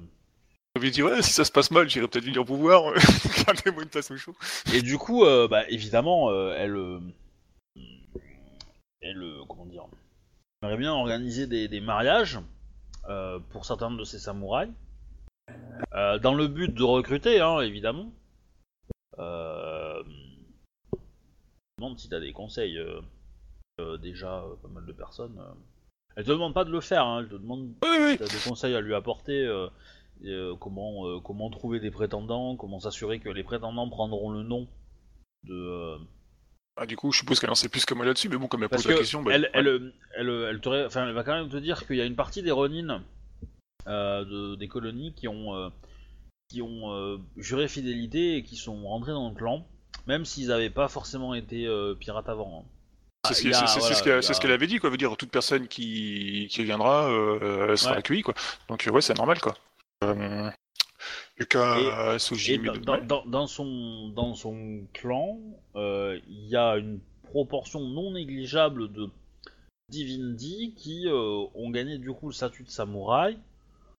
[0.75, 2.93] J'avais dit, ouais, si ça se passe mal, j'irai peut-être venir vous voir.
[3.45, 4.35] Gardez-moi une place au chaud.
[4.73, 6.99] Et du coup, euh, bah, évidemment, euh, elle, euh,
[9.01, 9.85] elle, euh, comment dire,
[10.61, 12.39] aimerait bien organiser des, des mariages
[13.07, 14.71] euh, pour certains de ces samouraïs,
[15.93, 18.11] euh, dans le but de recruter, hein, évidemment.
[19.19, 22.77] Euh, je me demande si t'as des conseils.
[22.77, 22.99] euh,
[23.79, 25.37] euh, déjà, euh, pas mal de personnes.
[25.39, 25.53] euh.
[26.17, 28.25] Elle te demande pas de le faire, hein, elle te demande Oui, oui, si t'as
[28.27, 29.45] des conseils à lui apporter.
[29.45, 29.67] euh,
[30.23, 34.67] euh, comment, euh, comment trouver des prétendants, comment s'assurer que les prétendants prendront le nom
[35.43, 35.53] de.
[35.53, 35.97] euh,
[36.77, 38.63] Ah, du coup, je suppose qu'elle en sait plus que moi là-dessus, mais bon, comme
[38.63, 39.49] elle parce pose la que question, bah, elle, ouais.
[39.53, 42.05] elle, elle, elle te ré- enfin, elle va quand même te dire qu'il y a
[42.05, 43.03] une partie des Ronin
[43.87, 45.71] de, des colonies qui ont,
[46.49, 49.65] qui ont juré fidélité et qui sont rentrés dans le clan,
[50.07, 51.67] même s'ils n'avaient pas forcément été
[51.99, 52.61] pirates avant.
[52.65, 52.69] hein.
[53.27, 53.41] C'est ce
[54.03, 54.89] qu'elle a- ce avait dit, quoi.
[54.91, 57.97] Veut dire, toute personne qui, qui viendra, euh, sera Ouais.
[57.97, 58.35] accueillie, quoi.
[58.69, 59.55] Donc, ouais, c'est normal, quoi.
[60.09, 60.49] Euh,
[61.39, 65.37] Yuka Et dans, dans- dans- dans son, dans son clan,
[65.75, 69.09] euh, il y a une proportion non négligeable de
[69.89, 73.37] Divindi qui euh, ont gagné du coup le statut de samouraï.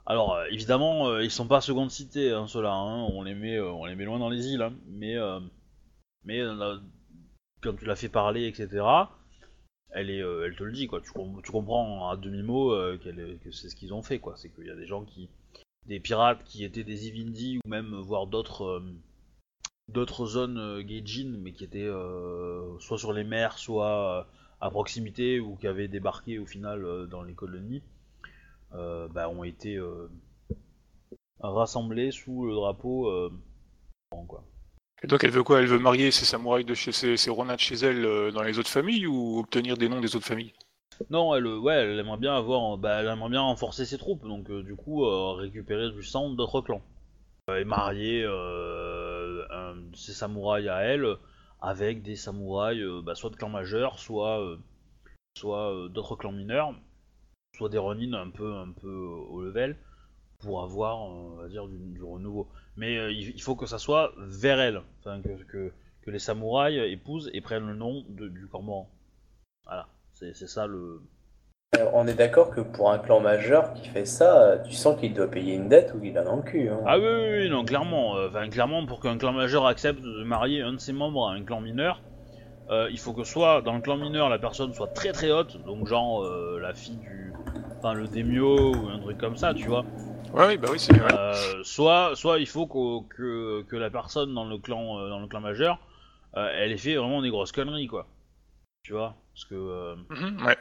[0.07, 2.73] Alors euh, évidemment, ils sont pas seconde cité, hein, ceux-là.
[2.73, 4.63] hein, on les met, on les met loin dans les îles.
[4.63, 5.15] hein, mais
[6.25, 6.41] mais
[7.63, 8.85] quand tu la fais parler, etc.
[9.91, 11.01] Elle est, euh, elle te le dit quoi.
[11.01, 14.19] Tu, com- tu comprends à demi mot qu'elle est- que c'est ce qu'ils ont fait
[14.19, 14.35] quoi.
[14.37, 15.29] C'est qu'il y a des gens qui
[15.89, 18.83] des pirates qui étaient des Ivindi ou même voire d'autres
[19.95, 24.25] euh, zones euh, Gaijin mais qui étaient euh, soit sur les mers soit euh,
[24.61, 27.83] à proximité ou qui avaient débarqué au final euh, dans les colonies
[28.75, 30.09] euh, bah, ont été euh,
[31.41, 33.31] rassemblés sous le drapeau euh.
[35.03, 35.61] Et donc, elle veut quoi?
[35.61, 38.71] Elle veut marier ses samouraïs de chez ses, ses chez elle euh, dans les autres
[38.71, 40.53] familles ou obtenir des noms des autres familles?
[41.11, 44.51] Non, elle, euh, ouais, aimerait bien avoir, bah, elle aimerait bien renforcer ses troupes, donc
[44.51, 46.83] euh, du coup euh, récupérer du sang d'autres clans
[47.49, 48.27] et marier
[49.95, 51.07] ses samouraïs à elle
[51.61, 54.59] avec des samouraïs, bah, soit de clans majeurs, soit
[55.39, 56.75] soit d'autres clans mineurs,
[57.57, 59.77] soit des Ronin un peu un peu au level,
[60.41, 62.49] pour avoir, on va dire, du, renouveau.
[62.77, 64.83] Mais il, faut que ça soit vers elle,
[65.49, 65.73] que,
[66.09, 68.91] les samouraïs épousent et prennent le nom du cormoran.
[69.67, 69.89] Voilà,
[70.35, 71.01] c'est ça le.
[71.77, 75.13] Euh, On est d'accord que pour un clan majeur qui fait ça, tu sens qu'il
[75.13, 76.69] doit payer une dette ou qu'il a dans le cul.
[76.69, 76.81] Hein.
[76.87, 78.17] Ah oui, oui, oui, non, clairement.
[78.17, 81.33] euh, Enfin, clairement, pour qu'un clan majeur accepte de marier un de ses membres à
[81.33, 82.01] un clan mineur,
[82.71, 85.63] euh, il faut que soit dans le clan mineur la personne soit très très haute,
[85.65, 87.33] donc genre euh, la fille du,
[87.79, 89.85] enfin le daimyo ou un truc comme ça, tu vois.
[90.33, 90.93] Ouais, oui, bah oui, c'est.
[91.13, 95.27] Euh, soit, soit il faut que, que la personne dans le clan, euh, dans le
[95.29, 95.79] clan majeur,
[96.37, 98.07] euh, elle ait fait vraiment des grosses conneries, quoi.
[98.83, 99.55] Tu vois, parce que.
[99.55, 100.55] euh, Mhm.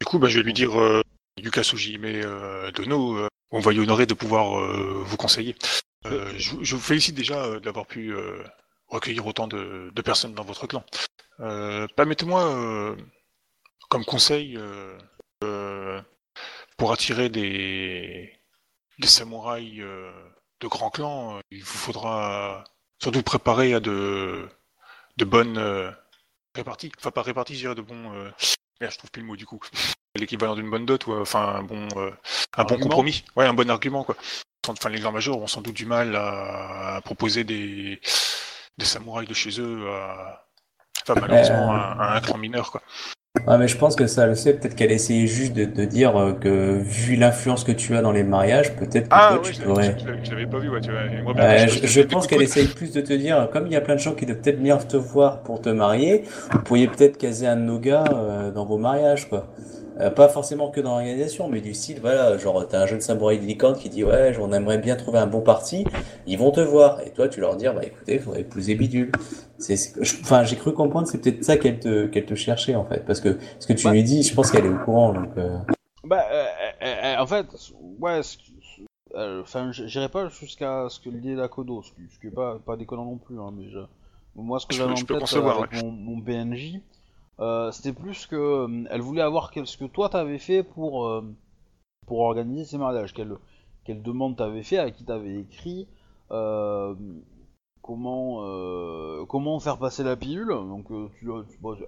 [0.00, 1.02] Du coup, bah, je vais lui dire, euh,
[1.36, 4.58] Yuka Sujime euh, Dono, on va y honorer de pouvoir
[5.04, 5.54] vous conseiller.
[6.04, 8.14] Je, vous- félicite déjà d'avoir pu
[8.88, 10.82] recueillir autant de, personnes dans votre clan.
[11.96, 12.96] Permettez-moi,
[13.90, 14.58] comme conseil,
[16.78, 18.32] pour attirer des,
[19.02, 22.64] samouraïs de grands clans, il vous faudra
[23.02, 24.48] surtout préparer à de,
[25.18, 25.58] bonnes
[26.54, 26.92] réparties.
[26.98, 28.12] Enfin, pas réparties, je dirais de bons.
[28.14, 28.30] euh,
[28.80, 29.60] Merde, je trouve plus le mot du coup.
[30.16, 32.10] L'équivalent d'une bonne dot ou euh, enfin un bon, euh,
[32.56, 33.24] un bon compromis.
[33.36, 34.16] Ouais, un bon argument quoi.
[34.68, 38.00] Enfin, les grands majors ont sans doute du mal à, à proposer des,
[38.78, 40.46] des samouraïs de chez eux à,
[41.02, 41.76] enfin malheureusement Euh.
[41.76, 42.82] à, à un clan mineur quoi.
[43.46, 44.54] Ah, mais je pense que ça le sait.
[44.54, 48.10] Peut-être qu'elle essayait juste de, de dire euh, que, vu l'influence que tu as dans
[48.10, 49.96] les mariages, peut-être que Ah toi, tu je pourrais.
[50.00, 51.04] je l'avais- je l'avais pas vu, ouais, tu vois.
[51.04, 53.76] et moi, bien, Ouais, je- pense qu'elle essaye plus de te dire, comme il y
[53.76, 56.88] a plein de gens qui doivent peut-être venir te voir pour te marier, vous pourriez
[56.88, 59.46] peut-être caser un de nos gars euh, dans vos mariages, quoi.
[60.00, 63.38] Euh, pas forcément que dans l'organisation, mais du style, voilà, genre t'as un jeune samouraï
[63.38, 65.84] de licorne qui dit ouais, on aimerait bien trouver un bon parti,
[66.26, 69.12] ils vont te voir, et toi tu leur dis bah écoutez, il faudrait épouser Bidule.
[69.58, 72.74] C'est, c'est- je- enfin, j'ai cru comprendre, c'est peut-être ça qu'elle te, qu'elle te cherchait
[72.74, 73.92] en fait, parce que ce que tu Bah.
[73.92, 75.28] lui dis, je pense qu'elle est au courant, donc.
[75.36, 75.58] euh,
[76.04, 76.44] Bah, euh,
[76.82, 77.46] euh, euh, en fait,
[77.98, 78.20] ouais,
[79.16, 81.90] euh, enfin, j'irai pas jusqu'à ce que l'idée d'Akodo, ce
[82.20, 83.78] qui, est pas, pas déconnant non plus, hein, mais je-
[84.34, 86.80] moi, ce que Je j'avais peux- en tête concevoir, avec mon, mon PNJ,
[87.40, 91.22] euh, c'était plus que euh, elle voulait avoir ce que toi t'avais fait pour euh,
[92.10, 95.88] organiser ces mariages, quelle demande t'avais fait, à qui t'avais écrit,
[97.82, 100.48] comment faire passer la pilule.
[100.48, 100.88] Donc,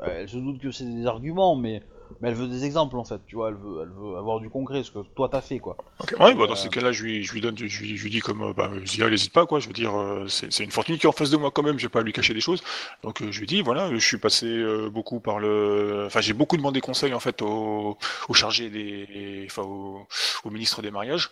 [0.04, 1.82] elle se doute que c'est des arguments, mais
[2.20, 4.50] mais elle veut des exemples en fait, tu vois, elle veut, elle veut avoir du
[4.50, 5.76] concret, ce que toi t'as fait quoi.
[6.00, 8.02] Ok, Ouais, bah, dans Euh, ces cas-là, je lui, je lui donne, je lui, je
[8.02, 9.60] lui dis comme, euh, bah, je dis, ah, n'hésite pas, quoi.
[9.60, 11.62] Je veux dire, euh, c'est c'est une fortune qui est en face de moi quand
[11.62, 11.78] même.
[11.78, 12.62] Je vais pas lui cacher des choses.
[13.02, 16.56] Donc, je lui dis, voilà, je suis passé euh, beaucoup par le, enfin, j'ai beaucoup
[16.56, 17.96] demandé conseil en fait au,
[18.28, 20.06] au chargé des, enfin, au,
[20.44, 21.30] au ministre des mariages.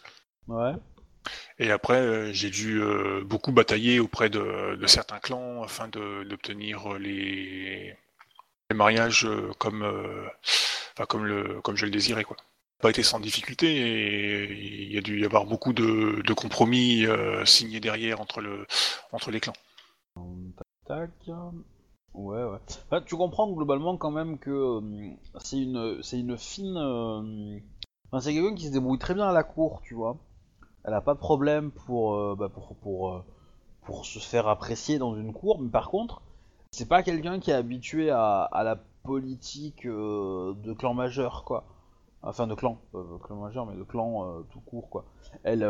[0.48, 0.72] Ouais.
[1.58, 6.24] Et après, euh, j'ai dû euh, beaucoup batailler auprès de, de certains clans afin de-
[6.24, 7.94] d'obtenir les,
[8.70, 10.26] les mariages euh, comme, euh,
[10.94, 12.24] enfin, comme, le, comme je le désirais.
[12.24, 12.36] Quoi.
[12.80, 17.44] Pas été sans difficulté et il y a dû y avoir beaucoup de, compromis euh,
[17.44, 18.66] signés derrière entre, le,
[19.12, 19.52] entre les clans.
[20.86, 21.10] Tac.
[22.14, 22.58] Ouais, ouais.
[22.86, 24.80] Enfin, tu comprends globalement quand même que
[25.40, 26.76] c'est une, c'est une fine.
[28.06, 30.16] Enfin, c'est quelqu'un qui se débrouille très bien à la cour, tu vois.
[30.84, 33.24] Elle a pas de problème pour, bah, pour, pour,
[33.82, 36.22] pour se faire apprécier dans une cour, mais par contre,
[36.72, 41.64] c'est pas quelqu'un qui est habitué à, à la politique euh, de clan majeur, quoi.
[42.22, 45.04] Enfin, de clan, euh, clan majeur, mais de clan euh, tout court, quoi.
[45.42, 45.66] Elle,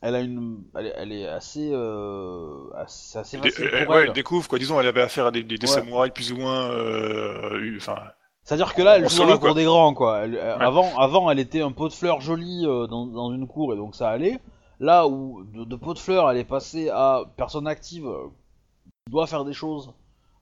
[0.00, 1.72] elle a une, elle, est- elle est assez,
[2.76, 4.08] assez, assez Dé- facile pour ouais, elle.
[4.08, 4.58] elle découvre, quoi.
[4.58, 5.72] Disons, elle avait affaire à des, des- des Ouais.
[5.74, 6.70] samouraïs plus ou moins,
[7.76, 7.96] enfin,
[8.44, 9.54] C'est-à-dire que là, elle joue dans solo, la cour quoi.
[9.54, 10.18] des grands, quoi.
[10.20, 10.40] Elle- Ouais.
[10.40, 13.76] avant, avant, elle était un pot de fleurs joli euh, dans, dans une cour, et
[13.76, 14.38] donc ça allait.
[14.80, 18.08] Là où de, de pot de fleurs, elle est passée à personne active
[19.06, 19.92] qui doit faire des choses,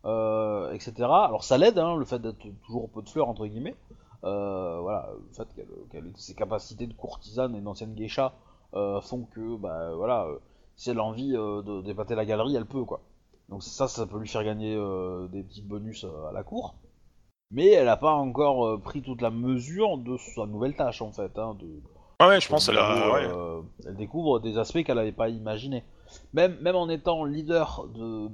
[0.04, 0.92] euh, etc.
[1.00, 3.76] Alors ça l'aide, hein, le fait d'être toujours pot de fleurs, entre guillemets.
[4.24, 8.34] Euh, voilà, le fait qu'elle qu'elle ait ses capacités de courtisane et d'ancienne geisha
[8.74, 10.26] euh, font que, bah voilà,
[10.76, 13.00] si elle a envie de d'épater la galerie, elle peut, quoi.
[13.48, 14.76] Donc ça, ça peut lui faire gagner
[15.32, 16.74] des petits bonus à la cour.
[17.52, 21.36] Mais elle n'a pas encore pris toute la mesure de sa nouvelle tâche en fait.
[21.36, 21.66] Hein, de,
[22.20, 23.64] ouais, ouais, je pense, au elle a, ouais.
[23.86, 25.82] elle découvre des aspects qu'elle n'avait pas imaginés.
[26.32, 28.28] Même, même en étant leader de,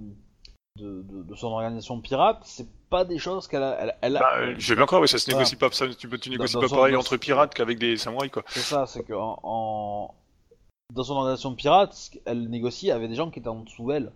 [0.78, 3.76] de, de, de son organisation pirate, c'est pas des choses qu'elle a.
[3.80, 5.38] Elle, elle a- Bah, euh, je vais bien croire, oui, ça se Voilà.
[5.38, 8.30] négocie pas, ça, tu, tu négocies dans pas son- pareil entre pirates qu'avec des samouraïs,
[8.30, 8.42] quoi.
[8.48, 10.14] C'est ça, c'est que en, en-
[10.94, 14.12] dans son organisation pirate, elle négocie avec des gens qui étaient en dessous d'elle.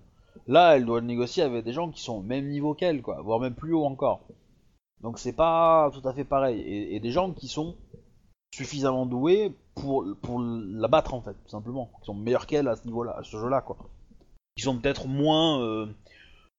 [0.47, 3.41] Là, elle doit négocier avec des gens qui sont au même niveau qu'elle, quoi, voire
[3.41, 4.21] même plus haut encore.
[5.03, 6.61] Donc c'est pas tout à fait pareil.
[6.61, 7.75] Et, et des gens qui sont
[8.55, 11.91] suffisamment doués pour, pour la battre en fait, tout simplement.
[12.01, 13.77] Qui sont meilleurs qu'elle à ce niveau-là, à ce jeu-là, quoi.
[14.57, 15.87] Qui sont peut-être moins, euh,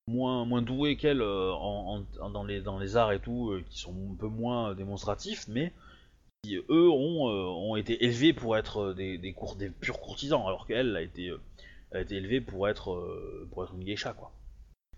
[0.08, 3.80] moins, moins doués qu'elle euh, en, dans, les, dans les arts et tout, euh, qui
[3.80, 5.74] sont un peu moins démonstratifs, mais
[6.44, 9.36] qui, eux ont, ont été élevés pour être des, des,
[9.80, 11.32] purs courtisans, alors qu'elle a été,
[11.92, 14.32] a été élevée pour être, pour être une geisha, quoi.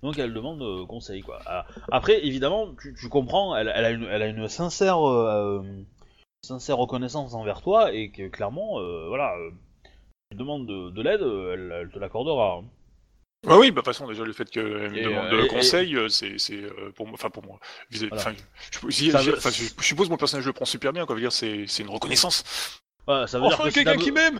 [0.03, 1.41] Donc elle demande conseil, quoi.
[1.45, 4.99] Ah, Après, évidemment, tu, tu comprends, elle, elle a une, elle a une sincère,
[6.43, 9.49] sincère reconnaissance envers toi et que clairement, euh, voilà, euh,
[10.31, 12.57] tu demandes de, de l'aide, euh, elle, elle te l'accordera.
[12.61, 12.65] hein.
[13.45, 15.47] Ah oui, bah, de toute façon, déjà, le fait qu'elle me Et, demande euh, de
[15.49, 17.59] conseil, euh, c'est, c'est, euh, pour moi, enfin, pour moi,
[17.91, 18.21] vis- Voilà.
[18.21, 18.33] enfin,
[18.71, 21.05] je, je- Ça je- veut- enfin, je- je suppose mon personnage le prend super bien,
[21.05, 22.43] quoi, je veux dire, c'est, c'est une reconnaissance.
[23.05, 24.39] Voilà, ça veut Enfin, dire que si t'as quelqu'un qui m'aime!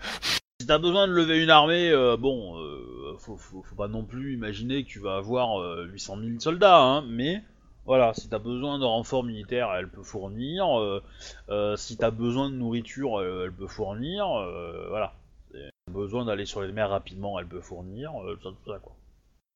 [0.61, 4.05] si t'as besoin de lever une armée, euh, bon, euh, faut, faut, faut pas non
[4.05, 7.43] plus imaginer que tu vas avoir euh, 800 000 soldats, hein, mais
[7.85, 10.80] voilà, si t'as besoin de renforts militaires, elle peut fournir.
[10.80, 11.03] euh,
[11.49, 14.26] euh, si t'as besoin de nourriture, euh, elle peut fournir.
[14.39, 15.14] euh, voilà.
[15.51, 15.57] Si
[15.88, 18.11] t'as besoin d'aller sur les mers rapidement, elle peut fournir.
[18.23, 18.93] euh, tout ça, tout ça, quoi.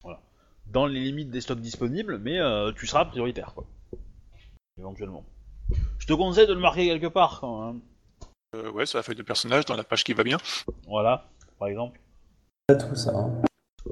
[0.04, 0.20] Voilà.
[0.68, 3.66] Dans les limites des stocks disponibles, mais euh, tu seras prioritaire, quoi.
[4.78, 5.24] Éventuellement.
[6.00, 7.82] Je te conseille de le marquer quelque part, quand même.
[8.56, 10.38] Euh, ouais, sur la feuille de personnage, dans la page qui va bien.
[10.88, 11.26] Voilà,
[11.60, 12.00] par exemple.
[12.68, 13.12] Pas tout ça.
[13.16, 13.42] hein.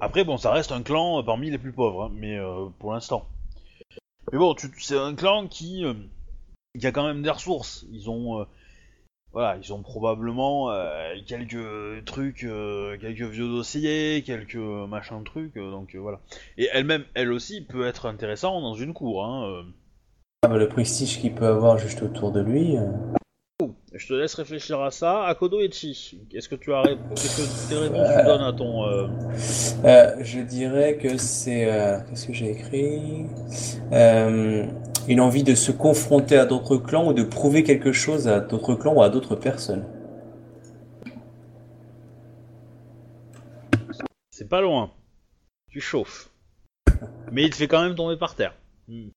[0.01, 3.27] Après, bon, ça reste un clan parmi les plus pauvres, hein, mais euh, pour l'instant.
[4.31, 5.93] Mais bon, c'est un clan qui, euh,
[6.79, 7.85] qui a quand même des ressources.
[7.91, 8.45] Ils ont, euh,
[9.33, 12.47] voilà, ils ont probablement euh, quelques trucs,
[13.01, 16.19] quelques vieux dossiers, quelques machins trucs, donc voilà.
[16.57, 19.25] Et elle-même, elle aussi, peut être intéressante dans une cour.
[19.25, 19.65] Hein.
[20.43, 22.75] Ah le prestige qu'il peut avoir juste autour de lui.
[23.61, 25.23] Euh, Je te laisse réfléchir à ça.
[25.25, 28.85] Akodo Echi, qu'est-ce que tu as, ré- qu'est-ce que quelle réponse tu donnes à ton
[28.85, 29.07] euh,
[29.85, 31.71] Euh, je dirais que c'est.
[31.71, 33.25] euh, Qu'est-ce que j'ai écrit?
[33.91, 34.65] Euh,
[35.07, 38.75] Une envie de se confronter à d'autres clans ou de prouver quelque chose à d'autres
[38.75, 39.85] clans ou à d'autres personnes.
[44.31, 44.91] C'est pas loin.
[45.69, 46.29] Tu chauffes.
[47.31, 48.53] Mais il te fait quand même tomber par terre.
[48.87, 49.07] Hmm.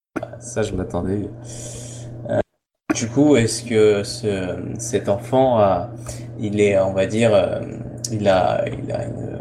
[0.40, 1.28] Ça, je m'attendais.
[2.98, 5.90] Du coup, est-ce que ce, cet enfant a,
[6.40, 7.60] il est, on va dire, euh,
[8.12, 9.38] il a, il a une,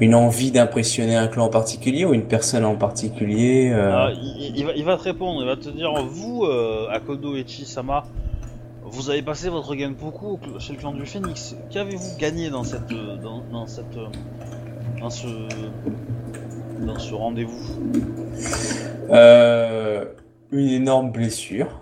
[0.00, 4.56] une envie d'impressionner un clan en particulier ou une personne en particulier euh, Ah, il,
[4.56, 8.04] il va, il va te répondre, il va te dire Vous, euh, Akodo Echi Sama,
[8.84, 11.56] vous avez passé votre Genpoku au cl- chez le clan du Phénix.
[11.70, 12.88] Qu'avez-vous gagné dans cette.
[12.88, 13.96] dans, dans cette.
[15.00, 15.26] dans ce.
[16.80, 17.78] dans ce rendez-vous?
[20.52, 21.80] Une énorme blessure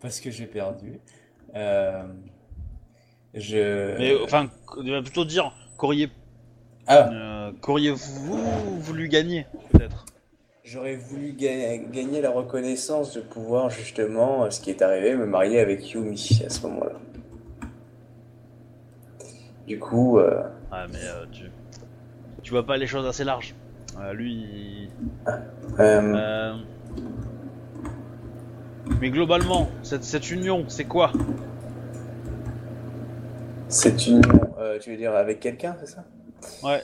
[0.00, 0.98] parce que j'ai perdu.
[1.54, 2.02] Euh,
[3.34, 3.96] je.
[3.98, 4.48] Mais enfin,
[5.02, 6.10] plutôt dire Qu'auriez-
[6.86, 10.06] Ah, euh, qu'auriez-vous voulu gagner, peut-être?
[10.64, 15.60] J'aurais voulu ga- gagner la reconnaissance de pouvoir justement, ce qui est arrivé, me marier
[15.60, 16.96] avec Yumi à ce moment-là.
[19.66, 21.44] Du coup, euh, Ah, mais euh, tu.
[22.42, 23.54] Tu vois pas les choses assez larges.
[24.00, 24.32] Euh, lui.
[24.32, 24.90] il-
[25.78, 26.54] euh, Euh,
[29.00, 31.12] Mais globalement, cette, cette union, c'est quoi?
[33.68, 34.22] C'est une,
[34.58, 36.04] euh, tu veux dire avec quelqu'un, c'est ça?
[36.62, 36.82] Ouais.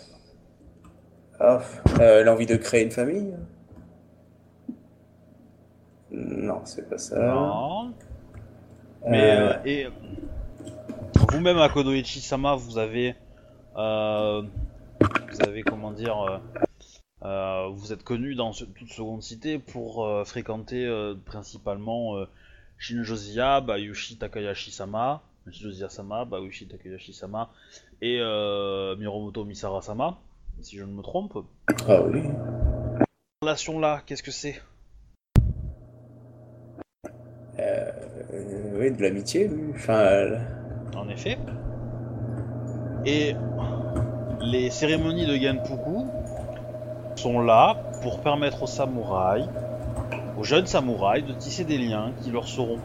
[2.01, 3.35] Euh, l'envie de créer une famille?
[6.11, 7.19] Non, c'est pas ça.
[7.19, 7.95] Non.
[9.09, 9.87] Mais Euh, euh, et
[11.31, 13.15] vous-même à Kodoichi Sama, vous avez,
[13.75, 16.41] vous avez comment dire,
[17.25, 22.17] euh, vous êtes connu dans ce- toute seconde cité pour euh, fréquenter euh, principalement
[22.79, 27.51] Shinjozia, Bayushi Takayashi Sama, Shinjozia Sama, Bayushi Takayashi Sama
[28.01, 28.19] et
[28.99, 30.19] Miromoto Misara Sama,
[30.61, 31.39] si je ne me trompe.
[31.89, 32.23] Ah oui.
[33.43, 34.61] relation là, qu'est-ce que c'est?
[37.59, 37.91] Euh,
[38.79, 39.73] oui, de l'amitié, oui.
[39.75, 40.39] Enfin,
[40.97, 41.39] En effet.
[43.05, 43.35] Et
[44.41, 46.07] les cérémonies de Genpuku
[47.17, 49.47] sont là pour permettre aux samouraïs,
[50.39, 52.79] aux jeunes samouraïs, de tisser des liens qui leur seront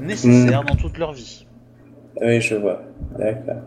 [0.00, 1.46] nécessaires dans toute leur vie.
[2.20, 2.82] oui, je vois.
[3.18, 3.62] D'accord.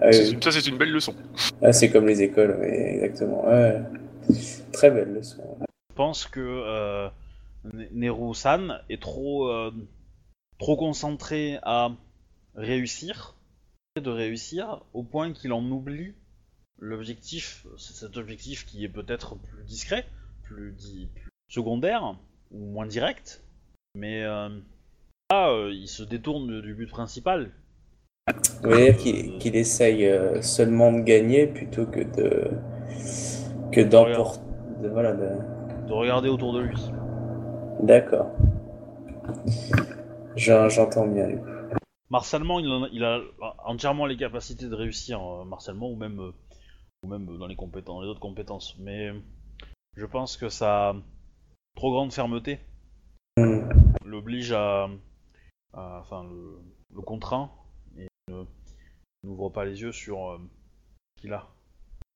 [0.00, 0.36] Ah, oui.
[0.42, 1.14] Ça, c'est une belle leçon.
[1.62, 3.44] Ah, c'est comme les écoles, oui, exactement.
[3.46, 3.80] Ouais.
[4.72, 5.42] Très belle leçon.
[5.60, 7.08] Je pense que euh,
[7.72, 9.72] Ne- Nero-san est trop, euh,
[10.58, 11.90] trop concentré à
[12.54, 13.34] réussir,
[14.00, 16.12] de réussir, au point qu'il en oublie
[16.78, 20.06] l'objectif, c'est cet objectif qui est peut-être plus discret,
[20.44, 22.16] plus, dit, plus secondaire,
[22.52, 23.42] ou moins direct,
[23.94, 24.48] mais euh,
[25.30, 27.50] là, euh, il se détourne du- but principal.
[28.62, 32.50] Vous voulez dire qu'il essaye euh, seulement de gagner plutôt que de
[33.72, 34.40] que d'emporter.
[34.82, 35.12] de- Voilà.
[35.12, 36.76] de- de regarder autour de lui.
[37.82, 38.32] D'accord.
[40.36, 41.28] J'en- J'entends bien.
[42.10, 43.20] Martialement, il, en a, il a
[43.64, 46.32] entièrement les capacités de réussir euh, martialement ou même, euh,
[47.06, 48.76] ou même dans les compétences, les autres compétences.
[48.78, 49.12] Mais
[49.96, 50.94] je pense que sa
[51.76, 52.58] trop grande fermeté
[53.38, 53.68] Hmm.
[54.02, 54.88] l'oblige à,
[55.74, 56.58] enfin le,
[56.94, 57.50] le contraint
[57.98, 58.08] et
[59.22, 61.46] n'ouvre pas les yeux sur euh, ce qu'il a,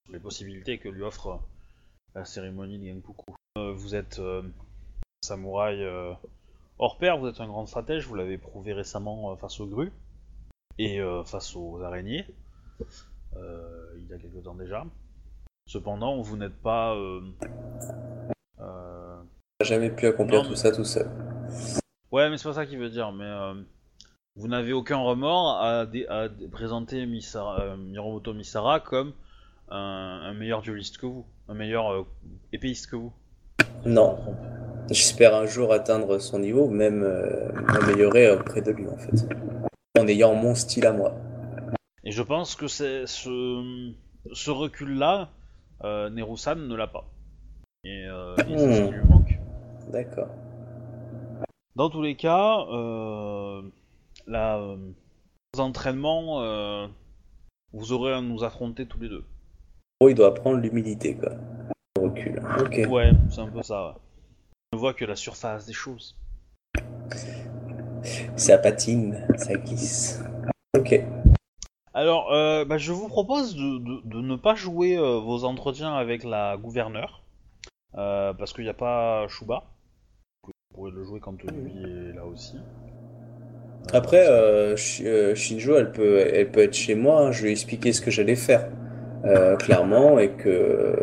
[0.06, 1.36] sur les possibilités que lui offre euh,
[2.14, 3.34] la cérémonie de Genpuku.
[3.58, 4.42] Euh, vous êtes euh,
[5.20, 5.86] samouraï
[6.78, 9.92] hors pair, vous êtes un grand stratège, vous l'avez prouvé récemment face aux grues
[10.78, 12.24] et face aux araignées,
[13.36, 14.84] il y a quelque temps déjà.
[15.66, 16.94] Cependant, vous n'êtes pas...
[16.96, 17.20] euh,
[18.60, 19.16] euh,
[19.62, 21.08] jamais pu accomplir Non, tout mais- ça tout seul.
[22.12, 23.54] Ouais, mais c'est pas ça qu'il veut dire, mais euh,
[24.36, 25.86] vous n'avez aucun remords à,
[26.50, 29.12] présenter Misara, euh, Miromoto Misara comme
[29.70, 32.02] un, un meilleur dueliste que vous, un meilleur euh,
[32.52, 33.12] épéiste que vous.
[33.86, 34.18] Non.
[34.90, 39.28] J'espère un jour atteindre son niveau, même euh, m'améliorer auprès de lui en fait.
[39.98, 41.14] En ayant mon style à moi.
[42.04, 43.92] Et je pense que c'est ce,
[44.32, 45.30] ce recul-là,
[45.84, 47.04] euh, Nerusan ne l'a pas.
[47.84, 49.38] Et, euh, et ce qui lui manque.
[49.92, 50.28] D'accord.
[51.76, 53.62] Dans tous les cas, euh,
[54.26, 54.92] la, euh,
[55.58, 56.86] entraînements, euh,
[57.72, 59.24] vous aurez à nous affronter tous les deux.
[60.00, 61.32] Oh, il doit apprendre l'humilité quoi.
[61.96, 62.42] Le recul.
[62.60, 62.80] Ok.
[62.88, 63.88] Ouais, c'est un peu ça.
[63.88, 63.94] Ouais.
[64.72, 66.18] On ne voit que la surface des choses.
[68.36, 70.22] Ça patine, ça glisse.
[70.78, 71.02] Ok.
[71.92, 75.94] Alors, euh, bah, je vous propose de, de- de ne pas jouer euh, vos entretiens
[75.94, 77.22] avec la gouverneure,
[77.96, 79.64] euh, parce qu'il n'y a pas Shuba.
[80.44, 82.56] Vous pourrez le jouer quand lui est là aussi.
[82.56, 85.04] Euh, Après, Shi-
[85.34, 87.22] Shinjo, elle peut, elle peut être chez moi.
[87.26, 87.32] hein.
[87.32, 88.68] Je lui ai expliqué ce que j'allais faire,
[89.24, 90.94] euh, clairement, et que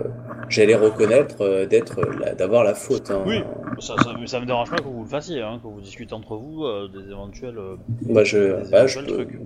[0.47, 3.11] j'allais reconnaître euh, d'être, la- d'avoir la faute.
[3.11, 3.23] hein.
[3.25, 3.41] Oui.
[3.81, 6.13] ça, ça, mais ça me dérange pas que vous le fassiez, hein, que vous discutez
[6.13, 7.57] entre vous euh, des éventuels.
[7.57, 9.39] euh, Bah, je, des bah, je éventuels peux, trucs.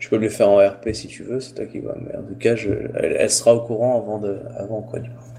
[0.00, 1.38] Je peux le faire en RP si tu veux.
[1.40, 1.96] C'est toi qui vois.
[2.00, 4.98] Mais en tout cas, elle, sera au courant avant de, avant quoi.
[4.98, 5.30] Du coup.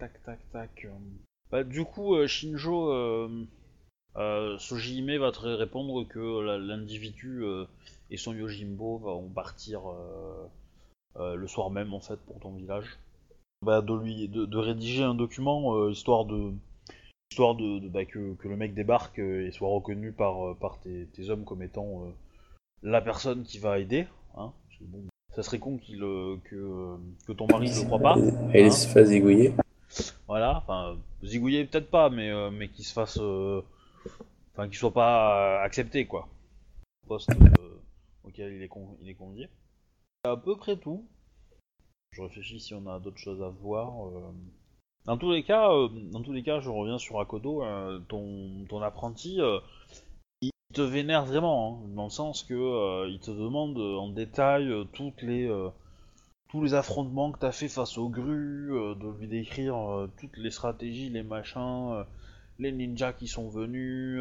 [0.00, 0.86] Tac, tac, tac.
[1.50, 3.46] Bah, du coup, euh, Shinjo, euh,
[4.16, 7.66] euh, Sojihime va te répondre que l'individu euh,
[8.10, 9.82] et son Yojimbo vont partir
[11.16, 12.98] le soir même en fait pour ton village.
[13.62, 16.52] Bah, de lui, de, rédiger un document histoire de,
[17.30, 20.54] histoire de, de- bah, que, que le mec débarque euh, et soit reconnu par, euh,
[20.54, 22.10] par tes, tes hommes comme étant euh,
[22.82, 24.06] la personne qui va aider.
[24.36, 25.04] Hein, Parce que bon,
[25.34, 26.96] ça serait con qu'il, que,
[27.26, 28.18] que ton mari ne le croit pas.
[28.18, 28.66] Et hein.
[28.66, 29.52] il se fasse zigouiller.
[30.26, 33.18] Voilà, enfin, zigouiller peut-être pas, mais, euh, mais qu'il se fasse.
[33.18, 36.28] Enfin, qu'il soit pas accepté, quoi.
[37.06, 37.30] Poste
[38.24, 39.48] auquel il est, con- il est convié.
[40.24, 41.04] C'est à peu près tout.
[42.12, 44.08] Je réfléchis si on a d'autres choses à voir.
[44.08, 44.32] euh.
[45.06, 47.62] Dans tous les cas, euh, dans tous les cas, je reviens sur Akodo.
[47.62, 49.58] euh, ton, apprenti, euh,
[50.42, 54.70] il te vénère vraiment, hein, dans le sens que il te demande en détail
[55.22, 55.50] les
[56.48, 61.08] tous les affrontements que t'as fait face aux grues, de lui décrire toutes les stratégies,
[61.08, 62.04] les machins,
[62.58, 64.20] les ninjas qui sont venus.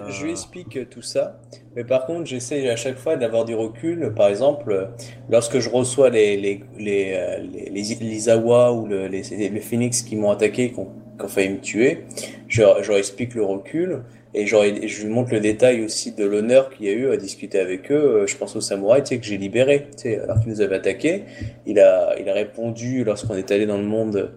[0.00, 0.10] Euh.
[0.10, 1.40] Je lui explique tout ça,
[1.76, 4.12] mais par contre, j'essaie à chaque fois d'avoir du recul.
[4.14, 4.88] Par exemple,
[5.30, 9.60] lorsque je reçois les, les, les, euh, les, les, les Awa ou le- les, les
[9.60, 10.88] Phoenix qui m'ont attaqué, qui ont,
[11.18, 12.04] qui ont failli me tuer,
[12.48, 14.02] je, je leur explique le recul
[14.34, 17.16] et et je lui montre le détail aussi de l'honneur qu'il y a eu à
[17.16, 18.22] discuter avec eux.
[18.22, 20.60] Euh, Je pense au samouraï, tu sais, que j'ai libéré, tu sais, alors qu'il nous
[20.60, 21.24] avait attaqué.
[21.66, 24.32] Il a, il a répondu lorsqu'on est allé dans le monde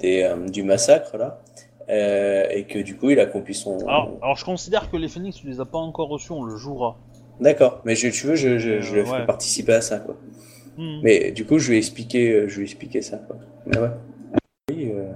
[0.00, 1.40] des, euh, du massacre, là.
[1.92, 3.78] Euh, et que du coup, il a accompli son.
[3.86, 6.56] Alors, alors, je considère que les phoenix, tu les as pas encore reçus, on le
[6.56, 6.96] jouera.
[7.40, 10.16] D'accord, mais je, tu veux, je, je, je le Euh, fais participer à ça, quoi.
[10.78, 11.00] Hmm.
[11.02, 13.36] Mais du coup, je lui ai expliqué, euh, je lui ai expliqué ça, quoi.
[13.66, 13.90] Mais ouais.
[14.70, 15.12] Oui, euh,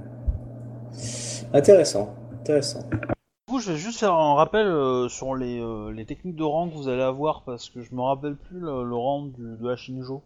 [1.53, 2.81] Intéressant, intéressant.
[2.91, 6.43] Du coup, je vais juste faire un rappel euh, sur les, euh, les techniques de
[6.43, 9.57] rang que vous allez avoir parce que je me rappelle plus le, le rang du,
[9.57, 10.23] de la Shinjo.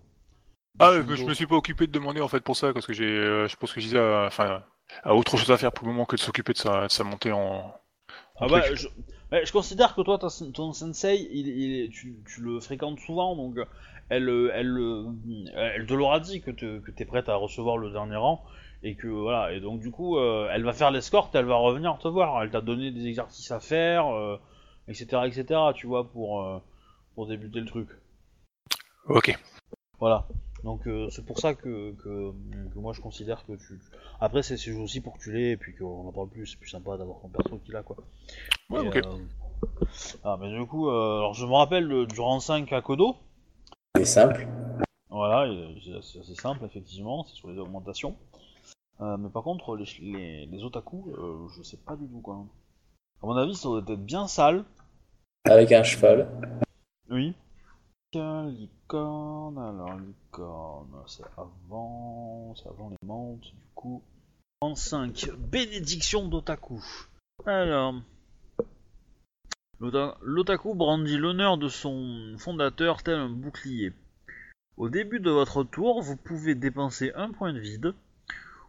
[0.78, 3.04] Ah, je me suis pas occupé de demander en fait pour ça, parce que j'ai,
[3.04, 4.62] euh, je pense que Giza a, enfin,
[5.02, 7.04] a autre chose à faire pour le moment que de s'occuper de sa, de sa
[7.04, 7.72] montée en.
[8.40, 13.36] Ah bah, je, considère que toi, ton sensei, il, il- tu, tu le fréquentes souvent,
[13.36, 13.56] donc
[14.08, 15.04] elle, elle, euh,
[15.54, 18.44] elle te l'aura dit que, te, que t'es prête à recevoir le dernier rang,
[18.82, 21.98] et que voilà, et donc du coup, euh, elle va faire l'escorte, elle va revenir
[21.98, 24.36] te voir, elle t'a donné des exercices à faire, euh,
[24.88, 26.58] etc., etc., tu vois, pour, euh,
[27.14, 27.88] pour débuter le truc.
[29.06, 29.36] Ok.
[29.98, 30.26] Voilà.
[30.64, 32.32] Donc euh, c'est pour ça que, que,
[32.74, 33.80] que moi je considère que tu...
[34.20, 36.58] Après c'est c'est aussi pour que tu l'aies et puis qu'on en parle plus, c'est
[36.58, 37.96] plus sympa d'avoir ton perso qui l'a quoi.
[38.68, 38.96] Ouais, Et, ok.
[38.96, 39.82] euh,
[40.22, 43.16] Ah mais du coup, euh, alors je me rappelle le- du rang 5 à Kodo.
[43.96, 44.46] C'est simple.
[45.08, 45.50] Voilà,
[45.82, 48.16] c'est c'est assez simple effectivement, c'est sur les augmentations.
[49.00, 52.44] Euh, mais par contre les, les, les otaku, euh, je sais pas du tout quoi.
[53.22, 54.64] À mon avis ça doit être bien sale.
[55.44, 56.28] Avec un cheval.
[57.08, 57.34] Oui.
[58.12, 62.54] Licorne, alors licorne, c'est avant,
[62.90, 64.02] les menthes, du coup.
[64.60, 66.82] 35, bénédiction d'Otaku.
[67.46, 67.94] Alors.
[69.78, 73.92] l'ota- L'otaku brandit l'honneur de son fondateur tel un bouclier.
[74.76, 77.94] Au début de votre tour, vous pouvez dépenser un point de vide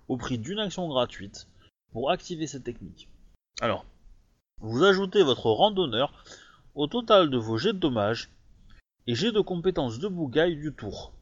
[0.08, 1.48] au prix d'une action gratuite
[1.92, 3.10] pour activer cette technique.
[3.60, 3.86] Alors,
[4.60, 6.14] vous ajoutez votre randonneur
[6.76, 8.30] au total de vos jets de dommages
[9.08, 11.14] et jets de compétences de bougaille du tour.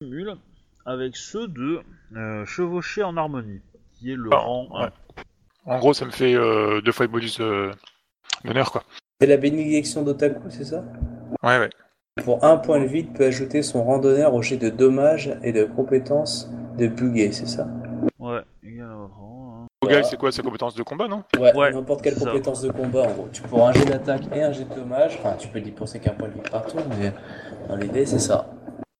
[0.00, 0.36] Cumule
[0.84, 1.80] avec ceux de
[2.16, 3.60] euh, chevaucher en harmonie,
[3.94, 4.84] qui est le Ah, rang 1.
[4.84, 4.90] ouais.
[5.66, 7.70] En gros, ça me fait euh, deux fois le bonus euh,
[8.44, 8.82] d'honneur, quoi.
[9.20, 10.84] C'est la bénédiction d'Otaku, c'est ça?
[11.44, 11.70] Ouais, ouais.
[12.24, 15.64] Pour un point de vide, peut ajouter son randonneur au jet de dommages et de
[15.64, 17.68] compétences de bugger, c'est ça?
[18.18, 19.31] Ouais, égal à votre rang.
[20.04, 22.26] C'est quoi sa compétence de combat, non Ouais, Ouais, n'importe quelle ça.
[22.30, 23.28] compétence de combat en gros.
[23.32, 25.16] Tu pourras un jet d'attaque et un jet de dommage.
[25.18, 27.12] Enfin, tu peux dépenser qu'un point de vide par tour, mais
[27.68, 28.50] dans l'idée, c'est ça.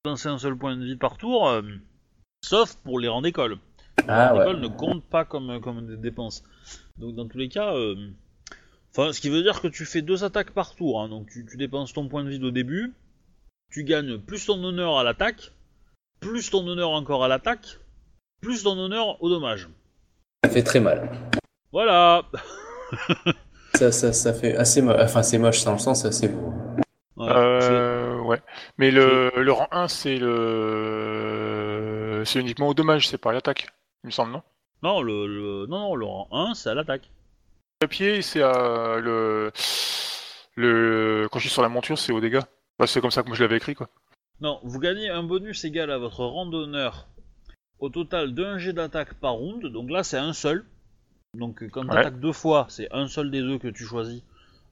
[0.04, 1.62] Lancer un seul point de vie par tour, euh,
[2.44, 3.58] sauf pour les rangs d'école.
[4.08, 6.42] Ah L'école ne compte pas comme, comme des dépenses.
[6.98, 7.94] Donc dans tous les cas, euh,
[8.90, 11.00] enfin, ce qui veut dire que tu fais deux attaques par tour.
[11.00, 11.08] hein.
[11.08, 12.92] donc tu, tu dépenses ton point de vie au début,
[13.70, 15.52] tu gagnes plus ton honneur à l'attaque,
[16.20, 17.78] plus ton honneur encore à l'attaque,
[18.40, 19.68] plus ton honneur au dommage.
[20.44, 21.08] Ça fait très mal.
[21.72, 22.22] Voilà.
[23.74, 24.96] Ça, ça, ça fait assez moche.
[25.00, 26.52] Enfin, c'est moche dans le sens, c'est assez beau.
[27.16, 28.38] Ouais, euh, ouais.
[28.76, 31.42] Mais le, le rang 1, c'est le.
[32.26, 33.68] C'est uniquement au dommage, c'est pas à l'attaque,
[34.04, 34.42] il me semble, non?
[34.82, 37.10] Non, le, le- non, non, le rang 1, c'est à l'attaque.
[37.80, 39.50] Papier, c'est à le.
[40.54, 41.26] Le.
[41.32, 42.42] Quand je suis sur la monture, c'est au dégâts.
[42.78, 43.88] Enfin, c'est comme ça que moi je l'avais écrit, quoi.
[44.42, 47.08] Non, vous gagnez un bonus égal à votre rang d'honneur
[47.82, 49.66] au total d'un jet d'attaque par round.
[49.66, 50.64] Donc là, c'est un seul.
[51.34, 51.96] Donc quand tu Ouais.
[51.98, 54.22] attaques deux fois, c'est un seul des deux que tu choisis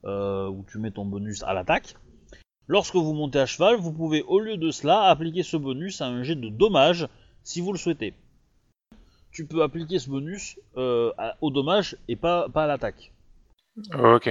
[0.05, 1.97] euh, où tu mets ton bonus à l'attaque.
[2.69, 6.07] Lorsque vous montez à cheval, vous pouvez au lieu de cela appliquer ce bonus à
[6.07, 7.09] un jet de dommage
[7.43, 8.15] si vous le souhaitez.
[9.33, 13.13] Tu peux appliquer ce bonus euh, à- au dommage et pas, pas à l'attaque.
[13.95, 14.31] Ok.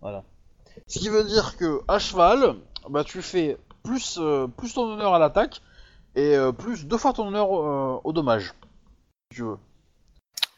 [0.00, 0.22] Voilà.
[0.86, 2.56] Ce qui veut dire que à cheval,
[2.90, 5.60] bah tu fais plus, euh, plus ton honneur à l'attaque
[6.16, 8.52] et euh, plus deux fois ton honneur euh, au dommage.
[9.32, 9.58] Si tu veux.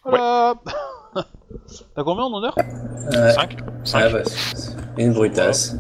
[0.05, 0.55] Voilà.
[1.95, 2.55] T'as combien en honneur?
[2.57, 3.33] Ouais.
[3.33, 4.23] 5 Ah 5 bah,
[4.99, 5.75] une brutasse.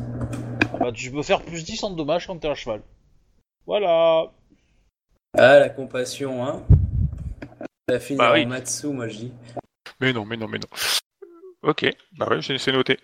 [0.80, 2.82] Bah tu peux faire plus 10 en dommage quand t'es à cheval.
[3.66, 4.30] Voilà.
[5.36, 6.62] Ah, la compassion, hein.
[7.88, 8.46] La fille Bah en oui.
[8.46, 9.32] Matsu, moi je dis.
[10.00, 10.68] Mais non, mais non, mais non.
[11.62, 11.86] Ok,
[12.18, 12.98] bah ouais, c'est c'est noté.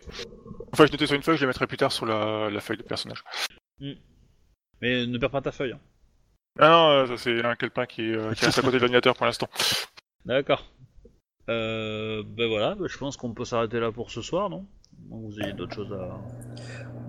[0.73, 2.79] Enfin, je notais sur une feuille, je le mettrai plus tard sur la, la feuille
[2.79, 3.25] de personnage.
[4.81, 5.73] Mais ne perds pas ta feuille.
[5.73, 5.81] hein.
[6.59, 8.81] Ah non, euh, ça c'est un calepin qui, est, euh, qui reste à côté de
[8.81, 9.49] l'ordinateur pour l'instant.
[10.27, 10.65] D'accord.
[11.49, 14.67] Euh, ben voilà, bah, je pense qu'on peut s'arrêter là pour ce soir, non?
[15.11, 16.19] Ou Vous avez d'autres choses à...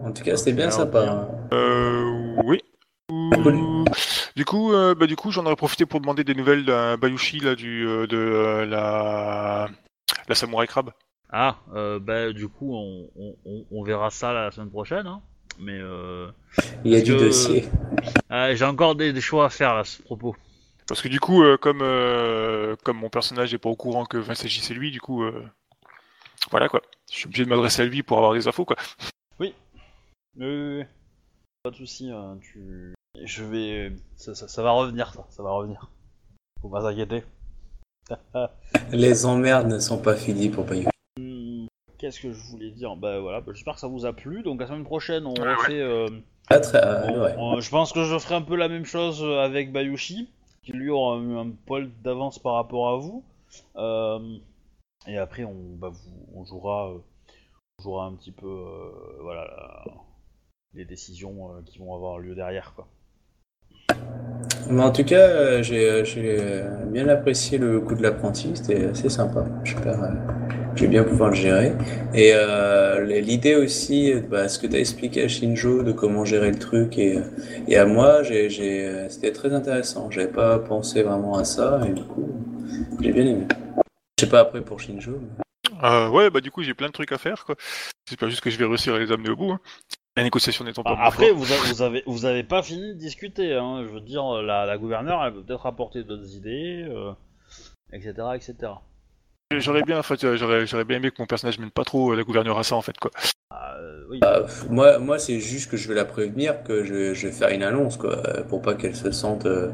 [0.06, 1.02] En tout cas, c'était bien sympa.
[1.08, 1.28] hein.
[1.54, 2.62] Euh, oui.
[4.36, 7.40] Du coup, euh, bah, du coup, j'en aurais profité pour demander des nouvelles d'un Bayushi
[7.40, 9.70] là, du, euh, de euh, la,
[10.28, 10.92] la Samouraï Crab.
[11.30, 15.22] Ah, euh, bah du coup, on, on- on- on verra ça la semaine prochaine, hein.
[15.60, 16.30] Mais euh...
[16.84, 17.70] Il y a du que- dossier.
[18.30, 20.36] ah, j'ai encore des, des choix à faire à ce propos.
[20.88, 24.18] Parce que du coup, euh, comme, euh, comme mon personnage est pas au courant que
[24.18, 25.44] Vince J c'est lui, du coup, euh,
[26.52, 26.82] voilà quoi.
[27.10, 28.76] Je suis obligé de m'adresser à lui pour avoir des infos quoi.
[29.40, 29.54] Oui,
[30.38, 30.46] oui,
[30.80, 30.84] oui.
[31.64, 32.94] Pas de soucis, hein, tu...
[33.24, 33.94] Je vais...
[34.18, 35.90] Ça, ça- ça va revenir, ça, ça va revenir.
[36.62, 37.24] Faut pas s'inquiéter.
[38.92, 40.90] Les emmerdes ne sont pas finies pour Bayou.
[42.04, 44.44] Qu'est-ce que je voulais dire Bah voilà, bah, j'espère que ça vous a plu.
[44.44, 45.80] Donc la semaine prochaine, on refait...
[45.80, 46.10] euh,
[46.50, 47.34] Ah, très, on- ouais.
[47.38, 50.30] on- je pense que je ferai un peu la même chose avec Bayushi,
[50.64, 53.24] qui lui aura eu un poil d'avance par rapport à vous.
[53.78, 54.20] Euh,
[55.08, 56.98] et après, on, bah, vous- on jouera, euh,
[57.80, 58.90] on jouera un petit peu, euh,
[59.22, 59.86] voilà, la-
[60.74, 62.86] les décisions euh, qui vont avoir lieu derrière, quoi.
[64.70, 69.08] Mais en tout cas, euh, j'ai j'ai, bien apprécié le coup de l'apprenti, c'était assez
[69.10, 69.46] sympa.
[69.64, 70.10] J'espère euh,
[70.76, 71.74] je vais bien pouvoir le gérer.
[72.14, 76.52] Et euh, l'idée aussi, bah, ce que tu as expliqué à Shinjo de comment gérer
[76.52, 77.20] le truc et,
[77.68, 80.10] et à moi, j'ai, j'ai, euh, c'était très intéressant.
[80.12, 82.30] J'avais pas pensé vraiment à ça et du coup,
[83.02, 83.46] j'ai bien aimé.
[84.20, 85.12] Je sais pas après pour Shinjo.
[85.22, 85.44] mais-
[85.84, 87.56] Euh, ouais, bah du coup, j'ai plein de trucs à faire quoi.
[88.08, 89.52] J'espère juste que je vais réussir à les amener au bout.
[89.52, 89.60] hein.
[90.16, 92.94] La négociation n'étant pas Ah, après, vous, a- vous avez, vous avez pas fini de
[92.94, 93.54] discuter.
[93.56, 93.84] Hein.
[93.88, 97.12] Je veux dire, la, la gouverneure, elle peut peut-être apporter d'autres idées, euh,
[97.92, 98.74] etc., etc.
[99.60, 102.12] J'aurais bien, en fait, euh, j'aurais, j'aurais bien aimé que mon personnage mène pas trop
[102.12, 103.12] euh, la gouverneure à ça en fait quoi.
[103.52, 104.20] Euh, oui.
[104.20, 107.50] Bah, moi, moi c'est juste que je vais la prévenir que je, je vais faire
[107.50, 108.18] une annonce, quoi,
[108.50, 109.46] pour pas qu'elle se sente.
[109.46, 109.72] euh,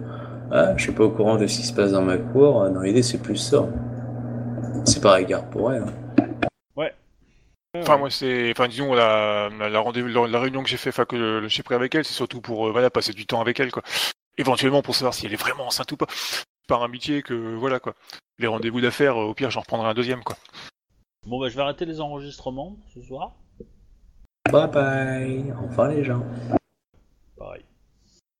[0.51, 2.69] ah, je suis pas au courant de ce qui se passe dans ma cour.
[2.69, 3.68] Dans l'idée, c'est plus ça.
[4.85, 5.84] C'est par égard pour elle.
[5.84, 5.93] hein.
[7.77, 10.89] Enfin, moi, c'est, enfin, disons la, la, la rendez-vous, la, la réunion que j'ai fait,
[10.89, 13.60] enfin que j'ai pris avec elle, c'est surtout pour, euh, voilà, passer du temps avec
[13.60, 13.84] elle quoi.
[14.39, 16.07] Éventuellement pour savoir si elle est vraiment enceinte ou pas
[16.69, 17.95] par amitié que voilà quoi.
[18.37, 20.37] Les rendez-vous d'affaires, euh, au pire, j'en reprendrai un deuxième quoi.
[21.27, 23.33] Bon bah je vais arrêter les enregistrements ce soir.
[24.49, 26.23] Bye bye, au revoir les gens.
[27.37, 27.68] Bye.